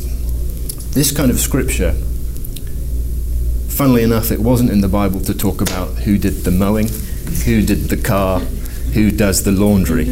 This 0.94 1.12
kind 1.12 1.30
of 1.30 1.40
scripture, 1.40 1.92
funnily 3.68 4.02
enough, 4.02 4.32
it 4.32 4.40
wasn't 4.40 4.72
in 4.72 4.82
the 4.82 4.88
Bible 4.88 5.20
to 5.20 5.38
talk 5.38 5.62
about 5.62 5.90
who 6.00 6.18
did 6.18 6.46
the 6.46 6.52
mowing, 6.52 6.88
who 7.46 7.62
did 7.62 7.90
the 7.90 7.98
car, 7.98 8.40
who 8.40 9.12
does 9.12 9.44
the 9.44 9.52
laundry. 9.52 10.06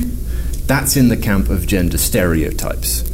That's 0.67 0.95
in 0.95 1.07
the 1.07 1.17
camp 1.17 1.49
of 1.49 1.65
gender 1.65 1.97
stereotypes 1.97 3.10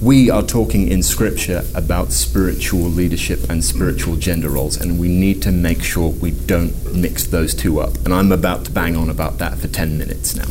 we 0.00 0.30
are 0.30 0.42
talking 0.42 0.88
in 0.88 1.02
Scripture 1.02 1.64
about 1.74 2.12
spiritual 2.12 2.82
leadership 2.82 3.50
and 3.50 3.64
spiritual 3.64 4.16
gender 4.16 4.48
roles, 4.48 4.76
and 4.76 4.98
we 4.98 5.08
need 5.08 5.42
to 5.42 5.50
make 5.50 5.82
sure 5.82 6.10
we 6.10 6.30
don't 6.30 6.94
mix 6.94 7.26
those 7.26 7.54
two 7.54 7.80
up. 7.80 7.96
And 8.04 8.14
I'm 8.14 8.30
about 8.30 8.64
to 8.66 8.70
bang 8.70 8.96
on 8.96 9.10
about 9.10 9.38
that 9.38 9.58
for 9.58 9.66
10 9.66 9.98
minutes 9.98 10.36
now. 10.36 10.44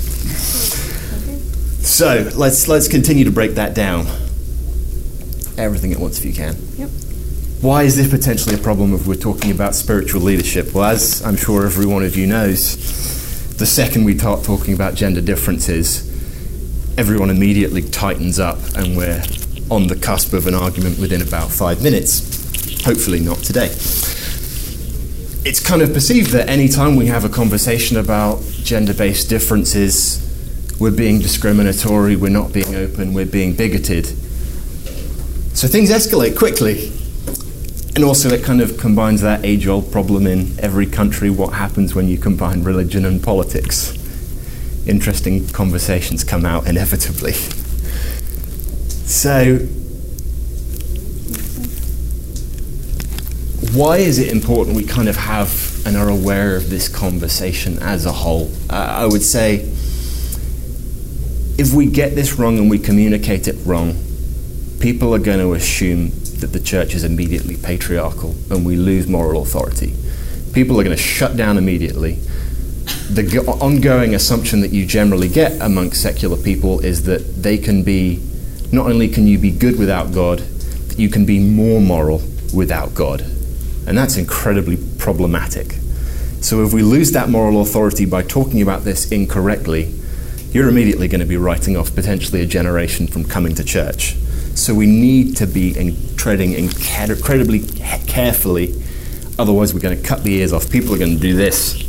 So 1.84 2.30
let's, 2.36 2.68
let's 2.68 2.90
continue 2.90 3.24
to 3.24 3.32
break 3.32 3.52
that 3.52 3.74
down. 3.74 4.06
Everything 5.58 5.94
at 5.94 6.00
once 6.00 6.20
if 6.20 6.26
you 6.26 6.34
can. 6.34 6.56
Yep. 6.78 6.90
Why 7.62 7.84
is 7.84 7.96
this 7.96 8.10
potentially 8.10 8.56
a 8.56 8.60
problem 8.60 8.94
if 8.94 9.08
we're 9.08 9.16
talking 9.16 9.52
about 9.52 9.76
spiritual 9.76 10.22
leadership? 10.22 10.74
Well, 10.74 10.84
as 10.84 11.24
I'm 11.24 11.38
sure 11.38 11.66
every 11.66 11.86
one 11.86 12.04
of 12.04 12.16
you 12.18 12.28
knows, 12.28 12.76
the 13.58 13.66
second 13.66 14.04
we 14.04 14.18
start 14.18 14.44
talking 14.44 14.74
about 14.74 14.94
gender 14.94 15.22
differences, 15.22 16.07
everyone 16.98 17.30
immediately 17.30 17.84
tightens 17.84 18.40
up 18.40 18.58
and 18.76 18.98
we're 18.98 19.22
on 19.70 19.86
the 19.86 19.96
cusp 19.96 20.34
of 20.34 20.48
an 20.48 20.56
argument 20.56 20.98
within 20.98 21.22
about 21.22 21.52
five 21.52 21.84
minutes. 21.84 22.84
Hopefully, 22.84 23.20
not 23.20 23.38
today. 23.38 23.68
It's 25.46 25.60
kind 25.64 25.82
of 25.82 25.94
perceived 25.94 26.32
that 26.32 26.50
anytime 26.50 26.96
we 26.96 27.06
have 27.06 27.24
a 27.24 27.30
conversation 27.30 27.98
about 27.98 28.42
gender 28.64 28.96
based 28.96 29.30
differences, 29.30 30.24
we're 30.80 30.92
being 30.92 31.20
discriminatory, 31.20 32.16
we're 32.16 32.30
not 32.30 32.52
being 32.52 32.76
open, 32.76 33.14
we're 33.14 33.26
being 33.26 33.56
bigoted. 33.56 34.08
So 35.56 35.68
things 35.68 35.92
escalate 35.92 36.38
quickly. 36.38 36.92
And 37.96 38.04
also, 38.04 38.30
it 38.30 38.44
kind 38.44 38.62
of 38.62 38.78
combines 38.78 39.22
that 39.22 39.44
age 39.44 39.68
old 39.68 39.92
problem 39.92 40.28
in 40.28 40.60
every 40.60 40.86
country 40.86 41.30
what 41.30 41.54
happens 41.54 41.96
when 41.96 42.08
you 42.08 42.18
combine 42.18 42.64
religion 42.64 43.06
and 43.06 43.22
politics 43.22 43.97
interesting 44.88 45.48
conversations 45.50 46.24
come 46.24 46.46
out 46.46 46.68
inevitably. 46.68 47.34
So, 49.08 49.58
why 53.74 53.98
is 53.98 54.20
it 54.20 54.32
important 54.32 54.76
we 54.76 54.86
kind 54.86 55.08
of 55.08 55.16
have 55.16 55.86
and 55.86 55.96
are 55.96 56.10
aware 56.10 56.56
of 56.56 56.70
this 56.70 56.88
conversation 56.88 57.80
as 57.80 58.06
a 58.06 58.12
whole? 58.12 58.52
Uh, 58.70 58.76
I 58.76 59.06
would 59.06 59.24
say 59.24 59.70
if 61.58 61.74
we 61.74 61.88
get 61.88 62.16
this 62.16 62.34
wrong 62.34 62.58
and 62.60 62.70
we 62.70 62.78
communicate 62.78 63.48
it 63.48 63.56
wrong, 63.66 63.96
people 64.80 65.14
are 65.16 65.20
going 65.20 65.40
to 65.40 65.54
assume 65.54 66.12
that 66.40 66.54
the 66.54 66.60
church 66.60 66.94
is 66.94 67.04
immediately 67.04 67.58
patriarchal 67.58 68.36
and 68.52 68.66
we 68.66 68.76
lose 68.76 69.08
moral 69.08 69.42
authority. 69.42 69.96
People 70.54 70.80
are 70.80 70.84
going 70.84 70.96
to 70.96 71.02
shut 71.02 71.36
down 71.36 71.58
immediately 71.58 72.20
the 73.10 73.44
ongoing 73.62 74.16
assumption 74.16 74.62
that 74.62 74.72
you 74.72 74.86
generally 74.86 75.30
get 75.30 75.60
amongst 75.62 76.02
secular 76.02 76.38
people 76.38 76.80
is 76.80 77.04
that 77.04 77.42
they 77.42 77.58
can 77.58 77.84
be, 77.84 78.22
not 78.72 78.88
only 78.88 79.08
can 79.08 79.28
you 79.28 79.38
be 79.38 79.52
good 79.52 79.80
without 79.80 80.12
God, 80.12 80.44
you 80.98 81.10
can 81.10 81.26
be 81.26 81.40
more 81.40 81.80
moral 81.80 82.22
without 82.54 82.94
God. 82.94 83.22
And 83.86 83.98
that's 83.98 84.18
incredibly 84.18 84.78
problematic. 84.98 85.74
So 86.42 86.64
if 86.64 86.74
we 86.74 86.82
lose 86.82 87.12
that 87.14 87.30
moral 87.30 87.62
authority 87.62 88.06
by 88.06 88.24
talking 88.24 88.62
about 88.62 88.84
this 88.84 89.12
incorrectly, 89.12 89.94
you're 90.52 90.70
immediately 90.70 91.08
going 91.08 91.22
to 91.22 91.28
be 91.28 91.38
writing 91.38 91.78
off 91.78 91.94
potentially 91.94 92.42
a 92.42 92.46
generation 92.46 93.08
from 93.08 93.24
coming 93.24 93.56
to 93.56 93.64
church. 93.64 94.16
So 94.56 94.74
we 94.74 94.86
need 94.86 95.36
to 95.38 95.48
be 95.48 95.78
in, 95.78 95.96
treading 96.16 96.54
incredibly 96.54 97.60
carefully, 97.60 98.82
otherwise 99.38 99.74
we're 99.74 99.82
going 99.82 99.98
to 99.98 100.04
cut 100.04 100.24
the 100.24 100.36
ears 100.36 100.52
off. 100.52 100.70
People 100.70 100.96
are 100.96 100.98
going 100.98 101.16
to 101.16 101.22
do 101.22 101.36
this 101.36 101.87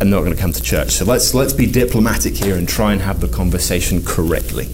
and 0.00 0.10
not 0.10 0.20
going 0.20 0.34
to 0.34 0.40
come 0.40 0.52
to 0.52 0.62
church. 0.62 0.92
So 0.92 1.04
let's, 1.04 1.34
let's 1.34 1.52
be 1.52 1.66
diplomatic 1.66 2.34
here 2.34 2.56
and 2.56 2.66
try 2.66 2.92
and 2.92 3.02
have 3.02 3.20
the 3.20 3.28
conversation 3.28 4.02
correctly. 4.02 4.64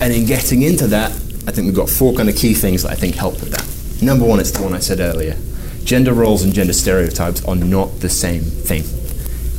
And 0.00 0.14
in 0.14 0.26
getting 0.26 0.62
into 0.62 0.86
that, 0.88 1.10
I 1.46 1.52
think 1.52 1.66
we've 1.66 1.74
got 1.74 1.90
four 1.90 2.14
kind 2.14 2.28
of 2.28 2.36
key 2.36 2.54
things 2.54 2.84
that 2.84 2.92
I 2.92 2.94
think 2.94 3.16
help 3.16 3.34
with 3.34 3.50
that. 3.50 4.04
Number 4.04 4.24
one, 4.24 4.38
it's 4.38 4.52
the 4.52 4.62
one 4.62 4.72
I 4.74 4.78
said 4.78 5.00
earlier. 5.00 5.36
Gender 5.84 6.14
roles 6.14 6.44
and 6.44 6.54
gender 6.54 6.72
stereotypes 6.72 7.44
are 7.44 7.56
not 7.56 8.00
the 8.00 8.08
same 8.08 8.42
thing. 8.42 8.82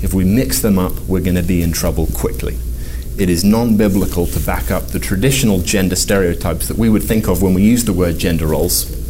If 0.01 0.13
we 0.13 0.23
mix 0.23 0.61
them 0.61 0.79
up, 0.79 0.93
we're 1.01 1.21
going 1.21 1.35
to 1.35 1.43
be 1.43 1.61
in 1.61 1.73
trouble 1.73 2.07
quickly. 2.07 2.57
It 3.19 3.29
is 3.29 3.43
non 3.43 3.75
biblical 3.75 4.25
to 4.27 4.39
back 4.39 4.71
up 4.71 4.87
the 4.87 4.99
traditional 4.99 5.59
gender 5.59 5.95
stereotypes 5.95 6.67
that 6.69 6.77
we 6.77 6.89
would 6.89 7.03
think 7.03 7.27
of 7.27 7.41
when 7.43 7.53
we 7.53 7.61
use 7.61 7.83
the 7.83 7.93
word 7.93 8.17
gender 8.17 8.47
roles 8.47 9.00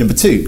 Number 0.00 0.14
two, 0.14 0.44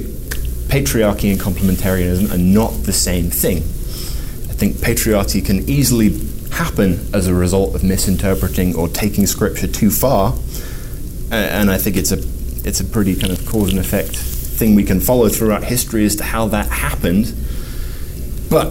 patriarchy 0.69 1.31
and 1.31 1.39
complementarianism 1.39 2.33
are 2.33 2.39
not 2.39 2.71
the 2.85 2.93
same 2.95 3.29
thing. 3.29 3.59
I 3.59 4.55
think 4.55 4.77
patriarchy 4.77 5.45
can 5.45 5.69
easily 5.69 6.19
happen 6.53 7.07
as 7.13 7.29
a 7.29 7.35
result 7.35 7.75
of 7.75 7.85
misinterpreting 7.85 8.75
or 8.75 8.89
taking 8.89 9.27
scripture 9.27 9.67
too 9.67 9.91
far, 9.91 10.35
and 11.31 11.71
I 11.71 11.77
think 11.77 11.99
it's 11.99 12.13
a 12.13 12.19
it's 12.67 12.81
a 12.81 12.85
pretty 12.85 13.15
kind 13.15 13.31
of 13.31 13.45
cause 13.45 13.73
and 13.73 13.79
effect 13.79 14.17
thing 14.17 14.75
we 14.75 14.85
can 14.85 15.01
follow 15.01 15.29
throughout 15.29 15.65
history 15.65 16.07
as 16.07 16.17
to 16.17 16.25
how 16.25 16.49
that 16.49 16.69
happened. 16.69 17.35
But 18.49 18.71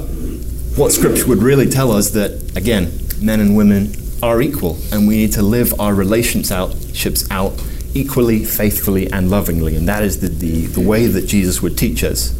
what 0.78 0.92
Scripture 0.94 1.28
would 1.28 1.44
really 1.44 1.70
tell 1.70 1.92
us 1.92 2.10
that, 2.12 2.58
again, 2.58 2.92
men 3.22 3.40
and 3.40 3.56
women 3.56 3.94
are 4.24 4.42
equal, 4.42 4.80
and 4.92 5.08
we 5.08 5.18
need 5.18 5.34
to 5.34 5.44
live 5.44 5.80
our 5.80 5.94
relationships 5.94 7.30
out 7.30 7.54
equally, 7.94 8.46
faithfully, 8.46 9.12
and 9.12 9.30
lovingly. 9.30 9.76
And 9.76 9.88
that 9.88 10.04
is 10.04 10.20
the, 10.20 10.28
the, 10.28 10.68
the 10.68 10.82
way 10.82 11.08
that 11.08 11.28
Jesus 11.28 11.62
would 11.62 11.78
teach 11.78 12.04
us. 12.04 12.32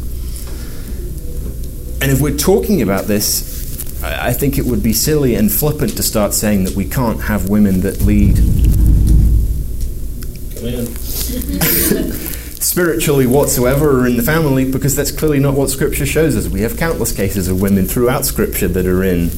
And 2.00 2.10
if 2.10 2.20
we're 2.20 2.36
talking 2.36 2.82
about 2.82 3.04
this, 3.04 4.02
I 4.02 4.32
think 4.32 4.58
it 4.58 4.64
would 4.64 4.82
be 4.82 4.92
silly 4.92 5.36
and 5.36 5.50
flippant 5.50 5.96
to 5.96 6.02
start 6.02 6.34
saying 6.34 6.64
that 6.64 6.74
we 6.74 6.88
can't 6.88 7.22
have 7.22 7.48
women 7.48 7.82
that 7.82 8.02
lead 8.02 8.36
spiritually 12.62 13.26
whatsoever 13.26 14.00
or 14.00 14.06
in 14.06 14.16
the 14.16 14.22
family 14.22 14.70
because 14.70 14.96
that's 14.96 15.12
clearly 15.12 15.38
not 15.38 15.54
what 15.54 15.70
Scripture 15.70 16.06
shows 16.06 16.36
us. 16.36 16.48
We 16.48 16.62
have 16.62 16.76
countless 16.76 17.12
cases 17.12 17.48
of 17.48 17.60
women 17.60 17.86
throughout 17.86 18.24
Scripture 18.24 18.68
that 18.68 18.86
are 18.86 19.04
in 19.04 19.30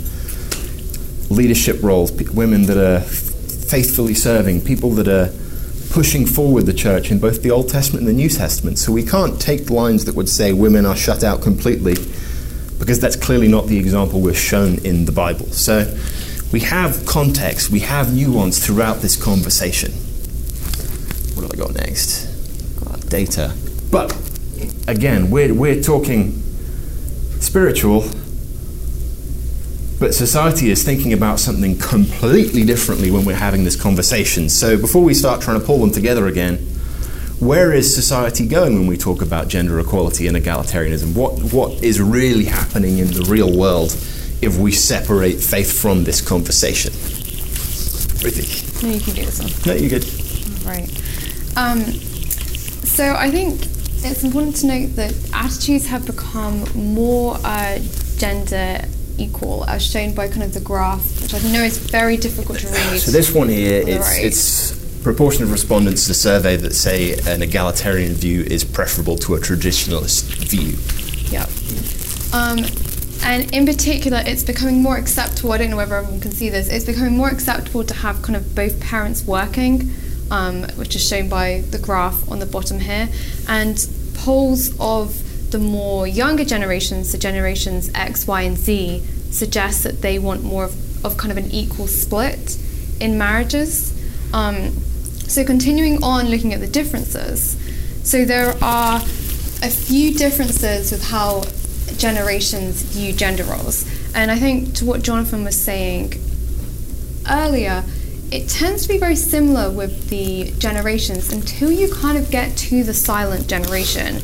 leadership 1.29 1.83
roles, 1.83 2.11
p- 2.11 2.27
women 2.33 2.67
that 2.67 2.77
are 2.77 2.99
f- 2.99 3.07
faithfully 3.07 4.15
serving, 4.15 4.63
people 4.63 4.91
that 4.93 5.09
are 5.09 5.31
pushing 5.95 6.27
forward 6.27 6.67
the 6.67 6.73
church 6.73 7.13
in 7.13 7.21
both 7.21 7.41
the 7.45 7.53
Old 7.53 7.69
Testament 7.69 8.01
and 8.01 8.09
the 8.09 8.21
New 8.21 8.29
Testament. 8.29 8.81
So 8.81 8.91
we 8.91 9.05
can't 9.05 9.41
take 9.41 9.71
lines 9.71 10.07
that 10.07 10.17
would 10.17 10.29
say 10.29 10.53
women 10.53 10.85
are 10.85 10.97
shut 10.97 11.23
out 11.23 11.41
completely 11.41 11.95
because 12.81 12.99
that's 12.99 13.15
clearly 13.15 13.47
not 13.47 13.69
the 13.69 13.79
example 13.79 14.21
we're 14.21 14.35
shown 14.35 14.85
in 14.85 15.05
the 15.05 15.13
Bible. 15.13 15.47
So 15.53 15.97
we 16.53 16.59
have 16.61 17.07
context, 17.07 17.71
we 17.71 17.79
have 17.79 18.13
nuance 18.13 18.59
throughout 18.59 19.03
this 19.03 19.15
conversation. 19.15 19.93
What 21.37 21.43
have 21.43 21.53
I 21.53 21.65
got 21.65 21.75
next? 21.77 22.27
Got 22.85 23.09
data. 23.09 23.55
But 23.93 24.11
again, 24.89 25.31
we're, 25.31 25.55
we're 25.55 25.81
talking 25.81 26.43
spiritual, 27.39 28.03
but 30.05 30.15
society 30.15 30.69
is 30.69 30.83
thinking 30.83 31.15
about 31.15 31.41
something 31.41 31.79
completely 31.79 32.63
differently 32.63 33.11
when 33.11 33.25
we're 33.25 33.35
having 33.35 33.65
this 33.65 33.75
conversation. 33.75 34.51
So 34.51 34.77
before 34.77 35.03
we 35.03 35.15
start 35.15 35.41
trying 35.41 35.59
to 35.59 35.65
pull 35.65 35.79
them 35.79 35.91
together 35.91 36.27
again, 36.27 36.57
where 37.41 37.73
is 37.73 37.95
society 37.95 38.47
going 38.47 38.75
when 38.75 38.87
we 38.87 38.99
talk 38.99 39.23
about 39.23 39.49
gender 39.49 39.81
equality 39.81 40.27
and 40.27 40.37
egalitarianism? 40.37 41.17
What, 41.17 41.55
what 41.55 41.83
is 41.83 42.03
really 42.03 42.45
happening 42.45 42.99
in 42.99 43.07
the 43.13 43.25
real 43.31 43.57
world 43.57 43.93
if 44.43 44.59
we 44.59 44.73
separate 44.73 45.41
faith 45.41 45.81
from 45.81 46.05
this 46.05 46.21
conversation? 46.21 46.93
What 48.21 48.35
do 48.35 48.41
you 48.41 48.45
think? 48.45 48.83
No, 48.83 48.91
you 48.91 49.01
can 49.01 49.15
do 49.15 49.25
this 49.25 49.41
one. 49.41 49.53
No, 49.67 49.81
you're 49.81 49.89
good. 49.89 50.05
Right. 50.67 50.91
Um, 51.57 51.81
so 52.85 53.15
I 53.15 53.31
think 53.31 53.59
it's 54.05 54.23
important 54.23 54.57
to 54.57 54.67
note 54.67 54.97
that 54.97 55.15
attitudes 55.33 55.87
have 55.87 56.05
become 56.05 56.65
more 56.75 57.39
uh, 57.43 57.79
gender 58.19 58.85
equal, 59.19 59.65
as 59.65 59.85
shown 59.85 60.15
by 60.15 60.29
kind 60.29 60.43
of 60.43 60.55
the 60.55 60.61
graph, 60.61 61.23
which 61.23 61.35
I 61.35 61.39
know 61.51 61.63
is 61.63 61.79
very 61.79 62.17
difficult 62.17 62.59
to 62.61 62.69
read. 62.69 63.01
So 63.01 63.11
this 63.11 63.33
one 63.35 63.49
here, 63.49 63.83
on 63.83 63.89
it's, 63.89 63.99
right. 63.99 64.25
it's 64.25 64.85
proportion 65.03 65.43
of 65.45 65.53
respondents 65.53 66.03
to 66.03 66.09
the 66.09 66.15
survey 66.15 66.57
that 66.57 66.75
say 66.75 67.13
an 67.27 67.43
egalitarian 67.43 68.15
view 68.15 68.43
is 68.43 68.65
preferable 68.65 69.17
to 69.19 69.35
a 69.35 69.39
traditionalist 69.39 70.25
view. 70.49 70.79
Yep. 71.31 71.49
Um, 72.33 72.65
and 73.23 73.55
in 73.55 73.67
particular, 73.67 74.23
it's 74.27 74.43
becoming 74.43 74.83
more 74.83 74.97
acceptable. 74.97 75.53
I 75.53 75.59
don't 75.59 75.71
know 75.71 75.77
whether 75.77 75.97
everyone 75.97 76.21
can 76.21 76.33
see 76.33 76.49
this. 76.49 76.69
It's 76.69 76.85
becoming 76.85 77.17
more 77.17 77.29
acceptable 77.29 77.85
to 77.85 77.95
have 77.95 78.23
kind 78.23 78.37
of 78.37 78.55
both 78.55 78.81
parents 78.81 79.25
working, 79.25 79.91
um, 80.31 80.65
which 80.77 80.97
is 80.97 81.07
shown 81.07 81.29
by 81.29 81.63
the 81.71 81.79
graph 81.79 82.31
on 82.31 82.39
the 82.39 82.47
bottom 82.47 82.81
here. 82.81 83.09
And 83.47 83.87
polls 84.15 84.75
of 84.81 85.24
the 85.55 85.61
more 85.61 86.05
younger 86.05 86.45
generations, 86.45 87.13
the 87.13 87.19
generations 87.19 87.89
X, 87.95 88.27
Y, 88.27 88.43
and 88.43 88.59
Z, 88.59 89.01
suggest 89.31 89.85
that 89.85 90.03
they 90.03 90.19
want 90.19 90.43
more 90.43 90.65
of, 90.65 91.05
of 91.05 91.17
kind 91.17 91.31
of 91.31 91.39
an 91.39 91.49
equal 91.53 91.87
split 91.87 92.59
in 92.99 93.17
marriages. 93.17 93.93
Um, 94.33 94.73
so 95.29 95.45
continuing 95.45 96.03
on 96.03 96.27
looking 96.27 96.53
at 96.53 96.59
the 96.59 96.67
differences, 96.67 97.57
so 98.03 98.25
there 98.25 98.53
are 98.65 98.97
a 98.97 99.71
few 99.71 100.13
differences 100.15 100.91
with 100.91 101.05
how 101.09 101.45
generations 101.99 102.83
view 102.83 103.13
gender 103.13 103.45
roles. 103.45 103.87
And 104.13 104.33
I 104.33 104.39
think 104.41 104.75
to 104.79 104.85
what 104.85 105.03
Jonathan 105.03 105.45
was 105.45 105.57
saying 105.57 106.15
earlier, 107.31 107.85
it 108.35 108.49
tends 108.49 108.83
to 108.83 108.89
be 108.89 108.99
very 108.99 109.15
similar 109.15 109.71
with 109.71 110.09
the 110.09 110.51
generations 110.59 111.33
until 111.33 111.71
you 111.71 111.89
kind 111.95 112.19
of 112.19 112.33
get 112.33 112.57
to 112.57 112.83
the 112.83 112.93
silent 112.93 113.47
generation. 113.47 114.21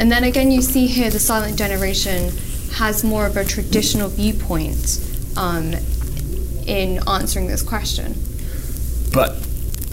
And 0.00 0.10
then 0.10 0.24
again, 0.24 0.50
you 0.50 0.60
see 0.60 0.88
here 0.88 1.10
the 1.10 1.20
silent 1.20 1.56
generation 1.56 2.32
has 2.72 3.04
more 3.04 3.24
of 3.24 3.36
a 3.36 3.44
traditional 3.44 4.08
viewpoint 4.08 4.98
um, 5.36 5.74
in 6.66 7.08
answering 7.08 7.46
this 7.46 7.62
question. 7.62 8.16
But, 9.14 9.46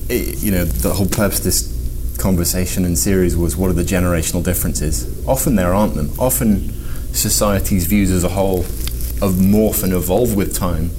you 0.09 0.49
know, 0.49 0.65
the 0.65 0.95
whole 0.95 1.07
purpose 1.07 1.37
of 1.37 1.43
this 1.43 2.15
conversation 2.17 2.85
and 2.85 2.97
series 2.97 3.37
was 3.37 3.55
what 3.55 3.69
are 3.69 3.73
the 3.73 3.83
generational 3.83 4.43
differences? 4.43 5.05
Often 5.27 5.57
there 5.57 5.75
aren't 5.75 5.93
them. 5.93 6.09
Often 6.17 6.71
society's 7.13 7.85
views 7.85 8.09
as 8.09 8.23
a 8.23 8.29
whole 8.29 8.63
morph 8.63 9.83
and 9.83 9.93
evolve 9.93 10.35
with 10.35 10.55
time, 10.55 10.89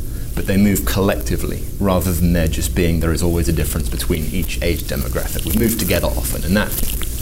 but 0.41 0.47
they 0.47 0.57
move 0.57 0.87
collectively 0.87 1.63
rather 1.79 2.11
than 2.11 2.33
there 2.33 2.49
just 2.49 2.75
being 2.75 3.01
there 3.01 3.13
is 3.13 3.23
always 3.23 3.47
a 3.51 3.53
difference 3.53 3.91
between 3.91 4.25
each 4.33 4.59
age 4.63 4.81
demographic. 4.85 5.45
We 5.45 5.53
move 5.61 5.79
together 5.79 6.07
often, 6.07 6.43
and 6.47 6.57
that 6.57 6.69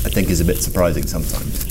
I 0.06 0.08
think 0.08 0.30
is 0.30 0.40
a 0.40 0.44
bit 0.44 0.62
surprising 0.62 1.04
sometimes. 1.04 1.66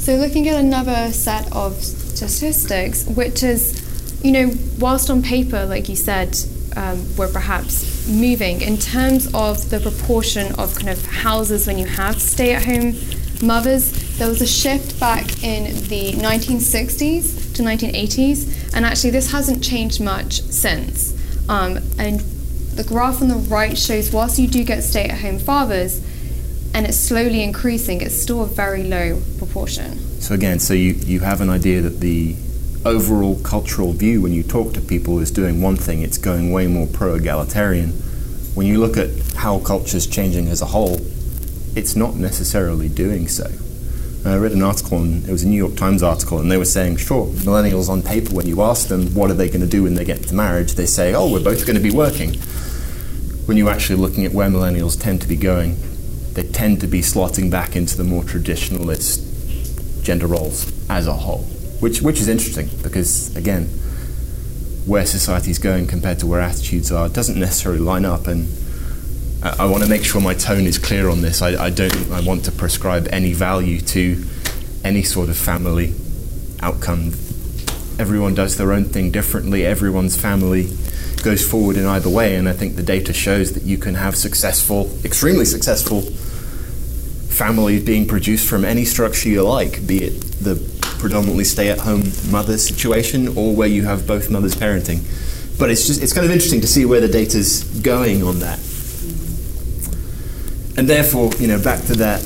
So, 0.00 0.14
looking 0.14 0.48
at 0.48 0.60
another 0.60 1.10
set 1.10 1.52
of 1.52 1.82
statistics, 1.82 3.04
which 3.06 3.42
is, 3.42 4.22
you 4.22 4.30
know, 4.30 4.52
whilst 4.78 5.10
on 5.10 5.24
paper, 5.24 5.66
like 5.66 5.88
you 5.88 5.96
said, 5.96 6.38
um, 6.76 7.04
we're 7.16 7.32
perhaps 7.32 8.06
moving 8.06 8.60
in 8.60 8.76
terms 8.76 9.26
of 9.34 9.70
the 9.70 9.80
proportion 9.80 10.54
of 10.54 10.76
kind 10.76 10.90
of 10.90 11.04
houses 11.04 11.66
when 11.66 11.78
you 11.78 11.86
have 11.86 12.22
stay 12.22 12.54
at 12.54 12.64
home 12.64 12.94
mothers, 13.42 14.18
there 14.18 14.28
was 14.28 14.40
a 14.40 14.46
shift 14.46 14.98
back 14.98 15.42
in 15.42 15.64
the 15.88 16.12
1960s 16.12 17.54
to 17.54 17.62
1980s, 17.62 18.74
and 18.74 18.84
actually, 18.84 19.10
this 19.10 19.30
hasn't 19.32 19.62
changed 19.62 20.00
much 20.00 20.42
since. 20.42 21.14
Um, 21.48 21.78
and 21.98 22.20
the 22.76 22.84
graph 22.84 23.22
on 23.22 23.28
the 23.28 23.36
right 23.36 23.76
shows 23.76 24.12
whilst 24.12 24.38
you 24.38 24.48
do 24.48 24.64
get 24.64 24.82
stay 24.82 25.04
at 25.04 25.20
home 25.20 25.38
fathers, 25.38 26.04
and 26.74 26.86
it's 26.86 26.98
slowly 26.98 27.42
increasing, 27.42 28.02
it's 28.02 28.20
still 28.20 28.42
a 28.42 28.46
very 28.46 28.82
low 28.84 29.20
proportion. 29.38 29.98
So 30.20 30.34
again, 30.34 30.58
so 30.58 30.74
you, 30.74 30.92
you 30.92 31.20
have 31.20 31.40
an 31.40 31.48
idea 31.48 31.80
that 31.80 32.00
the 32.00 32.36
overall 32.84 33.40
cultural 33.40 33.92
view 33.92 34.22
when 34.22 34.32
you 34.32 34.42
talk 34.42 34.72
to 34.74 34.80
people 34.80 35.18
is 35.18 35.30
doing 35.30 35.60
one 35.60 35.76
thing, 35.76 36.02
it's 36.02 36.18
going 36.18 36.52
way 36.52 36.66
more 36.66 36.86
pro-egalitarian. 36.86 37.90
When 38.54 38.66
you 38.66 38.78
look 38.78 38.96
at 38.96 39.10
how 39.34 39.58
culture's 39.60 40.06
changing 40.06 40.48
as 40.48 40.62
a 40.62 40.66
whole, 40.66 41.00
it's 41.76 41.94
not 41.94 42.16
necessarily 42.16 42.88
doing 42.88 43.28
so. 43.28 43.48
I 44.24 44.36
read 44.38 44.52
an 44.52 44.62
article, 44.62 44.98
and 44.98 45.28
it 45.28 45.30
was 45.30 45.44
a 45.44 45.48
New 45.48 45.56
York 45.56 45.76
Times 45.76 46.02
article, 46.02 46.40
and 46.40 46.50
they 46.50 46.56
were 46.56 46.64
saying, 46.64 46.96
sure, 46.96 47.26
millennials 47.26 47.88
on 47.88 48.02
paper, 48.02 48.34
when 48.34 48.48
you 48.48 48.60
ask 48.62 48.88
them 48.88 49.14
what 49.14 49.30
are 49.30 49.34
they 49.34 49.46
going 49.46 49.60
to 49.60 49.68
do 49.68 49.84
when 49.84 49.94
they 49.94 50.04
get 50.04 50.24
to 50.24 50.34
marriage, 50.34 50.72
they 50.72 50.86
say, 50.86 51.14
oh, 51.14 51.30
we're 51.30 51.44
both 51.44 51.64
going 51.64 51.76
to 51.76 51.82
be 51.82 51.92
working. 51.92 52.34
When 53.44 53.56
you're 53.56 53.70
actually 53.70 54.00
looking 54.00 54.24
at 54.24 54.32
where 54.32 54.48
millennials 54.48 55.00
tend 55.00 55.20
to 55.20 55.28
be 55.28 55.36
going, 55.36 55.76
they 56.32 56.42
tend 56.42 56.80
to 56.80 56.88
be 56.88 57.02
slotting 57.02 57.52
back 57.52 57.76
into 57.76 57.96
the 57.96 58.02
more 58.02 58.24
traditionalist 58.24 59.22
gender 60.02 60.26
roles 60.26 60.72
as 60.90 61.06
a 61.06 61.12
whole, 61.12 61.42
which 61.80 62.02
which 62.02 62.20
is 62.20 62.28
interesting 62.28 62.68
because 62.82 63.34
again, 63.36 63.64
where 64.86 65.06
society's 65.06 65.58
going 65.58 65.86
compared 65.86 66.18
to 66.18 66.26
where 66.26 66.40
attitudes 66.40 66.90
are 66.90 67.08
doesn't 67.08 67.38
necessarily 67.38 67.80
line 67.80 68.04
up, 68.04 68.26
and 68.26 68.48
I, 69.58 69.66
want 69.66 69.82
to 69.82 69.88
make 69.88 70.04
sure 70.04 70.20
my 70.20 70.34
tone 70.34 70.66
is 70.66 70.78
clear 70.78 71.08
on 71.08 71.20
this. 71.20 71.42
I, 71.42 71.66
I 71.66 71.70
don't 71.70 72.10
I 72.10 72.20
want 72.20 72.44
to 72.46 72.52
prescribe 72.52 73.08
any 73.10 73.32
value 73.32 73.80
to 73.80 74.24
any 74.84 75.02
sort 75.02 75.28
of 75.28 75.36
family 75.36 75.94
outcome. 76.60 77.12
Everyone 77.98 78.34
does 78.34 78.56
their 78.56 78.72
own 78.72 78.84
thing 78.84 79.10
differently. 79.10 79.64
Everyone's 79.64 80.16
family 80.16 80.70
goes 81.22 81.46
forward 81.46 81.76
in 81.76 81.86
either 81.86 82.08
way, 82.08 82.36
and 82.36 82.48
I 82.48 82.52
think 82.52 82.76
the 82.76 82.82
data 82.82 83.12
shows 83.12 83.52
that 83.54 83.62
you 83.62 83.78
can 83.78 83.94
have 83.94 84.16
successful, 84.16 84.90
extremely 85.04 85.44
successful 85.44 86.02
families 86.02 87.84
being 87.84 88.06
produced 88.06 88.48
from 88.48 88.64
any 88.64 88.84
structure 88.84 89.28
you 89.28 89.42
like, 89.42 89.86
be 89.86 90.04
it 90.04 90.20
the 90.40 90.56
predominantly 90.98 91.44
stay-at-home 91.44 92.04
mother 92.30 92.56
situation 92.56 93.28
or 93.36 93.54
where 93.54 93.68
you 93.68 93.84
have 93.84 94.06
both 94.06 94.30
mothers 94.30 94.54
parenting. 94.54 95.00
But 95.58 95.70
it's 95.70 95.86
just 95.86 96.02
it's 96.02 96.12
kind 96.12 96.24
of 96.24 96.32
interesting 96.32 96.60
to 96.60 96.66
see 96.66 96.84
where 96.84 97.00
the 97.00 97.08
data's 97.08 97.64
going 97.80 98.22
on 98.22 98.40
that. 98.40 98.58
And 100.76 100.88
therefore, 100.88 101.30
you 101.38 101.46
know, 101.46 101.62
back 101.62 101.82
to 101.86 101.94
that 101.96 102.22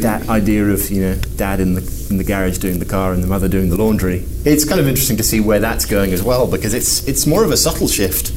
that 0.00 0.28
idea 0.28 0.64
of 0.64 0.90
you 0.90 1.02
know 1.02 1.14
dad 1.36 1.60
in 1.60 1.74
the 1.74 2.06
in 2.10 2.16
the 2.16 2.24
garage 2.24 2.58
doing 2.58 2.78
the 2.78 2.84
car 2.84 3.12
and 3.12 3.22
the 3.22 3.26
mother 3.26 3.48
doing 3.48 3.70
the 3.70 3.76
laundry. 3.76 4.24
It's 4.44 4.64
kind 4.64 4.80
of 4.80 4.88
interesting 4.88 5.16
to 5.18 5.22
see 5.22 5.40
where 5.40 5.60
that's 5.60 5.84
going 5.84 6.12
as 6.12 6.22
well 6.22 6.46
because 6.46 6.74
it's 6.74 7.06
it's 7.06 7.26
more 7.26 7.44
of 7.44 7.50
a 7.50 7.56
subtle 7.56 7.88
shift. 7.88 8.30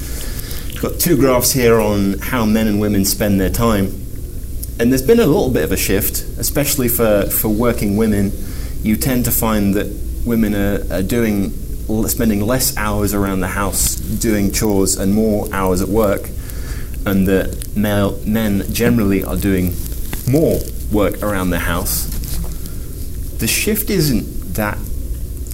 We've 0.73 0.82
got 0.82 0.99
two 0.99 1.17
graphs 1.17 1.53
here 1.53 1.80
on 1.80 2.19
how 2.19 2.45
men 2.45 2.67
and 2.67 2.80
women 2.80 3.05
spend 3.05 3.39
their 3.39 3.49
time, 3.49 3.86
and 4.80 4.91
there's 4.91 5.01
been 5.01 5.19
a 5.19 5.26
little 5.26 5.49
bit 5.49 5.63
of 5.63 5.71
a 5.71 5.78
shift, 5.78 6.21
especially 6.38 6.88
for 6.88 7.30
for 7.30 7.49
working 7.49 7.97
women. 7.97 8.32
You 8.84 8.97
tend 8.97 9.26
to 9.26 9.32
find 9.32 9.73
that 9.76 9.88
women 10.26 10.53
are, 10.55 10.84
are 10.91 11.03
doing 11.03 11.51
spending 12.07 12.41
less 12.41 12.76
hours 12.78 13.13
around 13.13 13.41
the 13.41 13.47
house 13.47 13.95
doing 13.95 14.51
chores 14.51 14.97
and 14.97 15.13
more 15.13 15.47
hours 15.53 15.82
at 15.82 15.88
work, 15.88 16.30
and 17.05 17.27
that 17.27 17.75
male, 17.75 18.19
men 18.25 18.63
generally 18.73 19.23
are 19.23 19.37
doing 19.37 19.73
more 20.27 20.59
work 20.91 21.21
around 21.21 21.49
the 21.51 21.59
house, 21.59 22.07
the 23.37 23.47
shift 23.47 23.89
isn't 23.89 24.53
that 24.55 24.77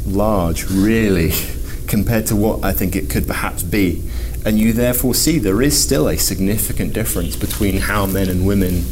large, 0.05 0.65
really, 0.69 1.31
compared 1.87 2.25
to 2.27 2.35
what 2.35 2.63
I 2.63 2.71
think 2.73 2.95
it 2.95 3.09
could 3.09 3.27
perhaps 3.27 3.63
be. 3.63 4.03
And 4.45 4.57
you 4.57 4.73
therefore 4.73 5.13
see 5.13 5.37
there 5.39 5.61
is 5.61 5.79
still 5.81 6.07
a 6.07 6.17
significant 6.17 6.93
difference 6.93 7.35
between 7.35 7.77
how 7.77 8.05
men 8.07 8.29
and 8.29 8.45
women 8.47 8.83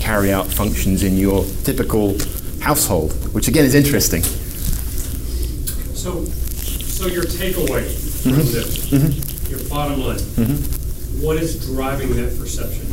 carry 0.00 0.32
out 0.32 0.46
functions 0.46 1.02
in 1.02 1.16
your 1.16 1.44
typical 1.64 2.16
household, 2.60 3.12
which 3.34 3.48
again 3.48 3.64
is 3.66 3.74
interesting. 3.74 4.22
So, 5.94 6.24
so 6.24 7.06
your 7.06 7.24
takeaway 7.24 7.84
from 8.22 8.32
Mhm. 8.32 8.52
this, 8.52 8.76
Mhm. 8.86 9.50
your 9.50 9.58
bottom 9.68 10.00
line, 10.00 10.18
Mhm. 10.18 10.58
What 11.20 11.36
is 11.36 11.66
driving 11.66 12.14
that 12.16 12.38
perception? 12.38 12.86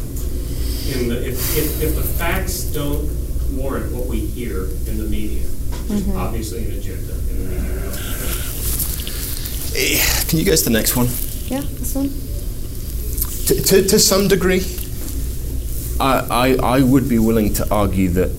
In 0.93 1.09
the, 1.09 1.27
if, 1.27 1.57
if, 1.57 1.81
if 1.83 1.95
the 1.95 2.01
facts 2.03 2.63
don't 2.65 3.09
warrant 3.55 3.91
what 3.93 4.07
we 4.07 4.19
hear 4.19 4.65
in 4.87 4.97
the 4.97 5.05
media, 5.05 5.47
there's 5.87 6.01
Mhm. 6.03 6.15
obviously 6.15 6.65
an 6.65 6.71
agenda 6.77 7.13
in 7.29 7.37
the 7.37 7.55
media. 7.55 7.71
Eh, 9.75 9.99
Can 10.27 10.39
you 10.39 10.45
go 10.45 10.55
to 10.55 10.63
the 10.63 10.69
next 10.69 10.95
one? 10.95 11.07
Yeah, 11.47 11.61
this 11.79 11.95
one. 11.95 12.09
To, 13.47 13.61
to, 13.63 13.87
to 13.87 13.99
some 13.99 14.27
degree, 14.27 14.63
I, 15.99 16.57
I, 16.61 16.77
I 16.77 16.81
would 16.81 17.07
be 17.09 17.19
willing 17.19 17.53
to 17.53 17.69
argue 17.73 18.09
that 18.09 18.31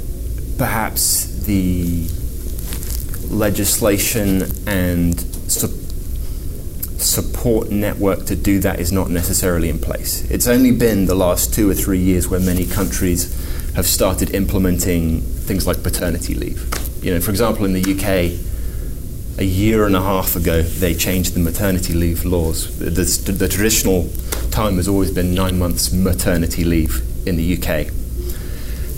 perhaps 0.58 1.26
the 1.44 2.06
legislation 3.30 4.42
and 4.66 5.18
su- 5.50 5.68
support 7.03 7.70
network 7.70 8.26
to 8.26 8.36
do 8.36 8.59
that 8.61 8.80
is 8.80 8.92
not 8.92 9.11
necessarily 9.11 9.68
in 9.68 9.78
place. 9.78 10.28
It's 10.30 10.46
only 10.46 10.70
been 10.72 11.07
the 11.07 11.14
last 11.14 11.53
two 11.53 11.68
or 11.70 11.74
three 11.74 11.98
years 11.98 12.28
where 12.28 12.40
many 12.40 12.64
countries 12.66 13.32
have 13.74 13.86
started 13.86 14.34
implementing 14.34 15.20
things 15.20 15.66
like 15.66 15.82
paternity 15.82 16.34
leave. 16.34 16.68
You 17.03 17.14
know, 17.14 17.20
for 17.20 17.30
example, 17.30 17.64
in 17.64 17.72
the 17.72 17.80
UK, 17.80 18.38
a 19.38 19.44
year 19.44 19.86
and 19.86 19.96
a 19.96 20.03
half 20.03 20.36
ago, 20.36 20.62
they 20.62 20.94
changed 20.94 21.34
the 21.34 21.40
maternity 21.40 21.94
leave 21.94 22.24
laws. 22.24 22.78
The, 22.78 22.90
the, 22.90 23.32
the 23.32 23.48
traditional 23.48 24.11
time 24.50 24.76
has 24.76 24.88
always 24.88 25.11
been 25.11 25.34
nine 25.34 25.59
months 25.59 25.92
maternity 25.92 26.64
leave 26.64 27.03
in 27.26 27.36
the 27.36 27.57
UK. 27.57 27.92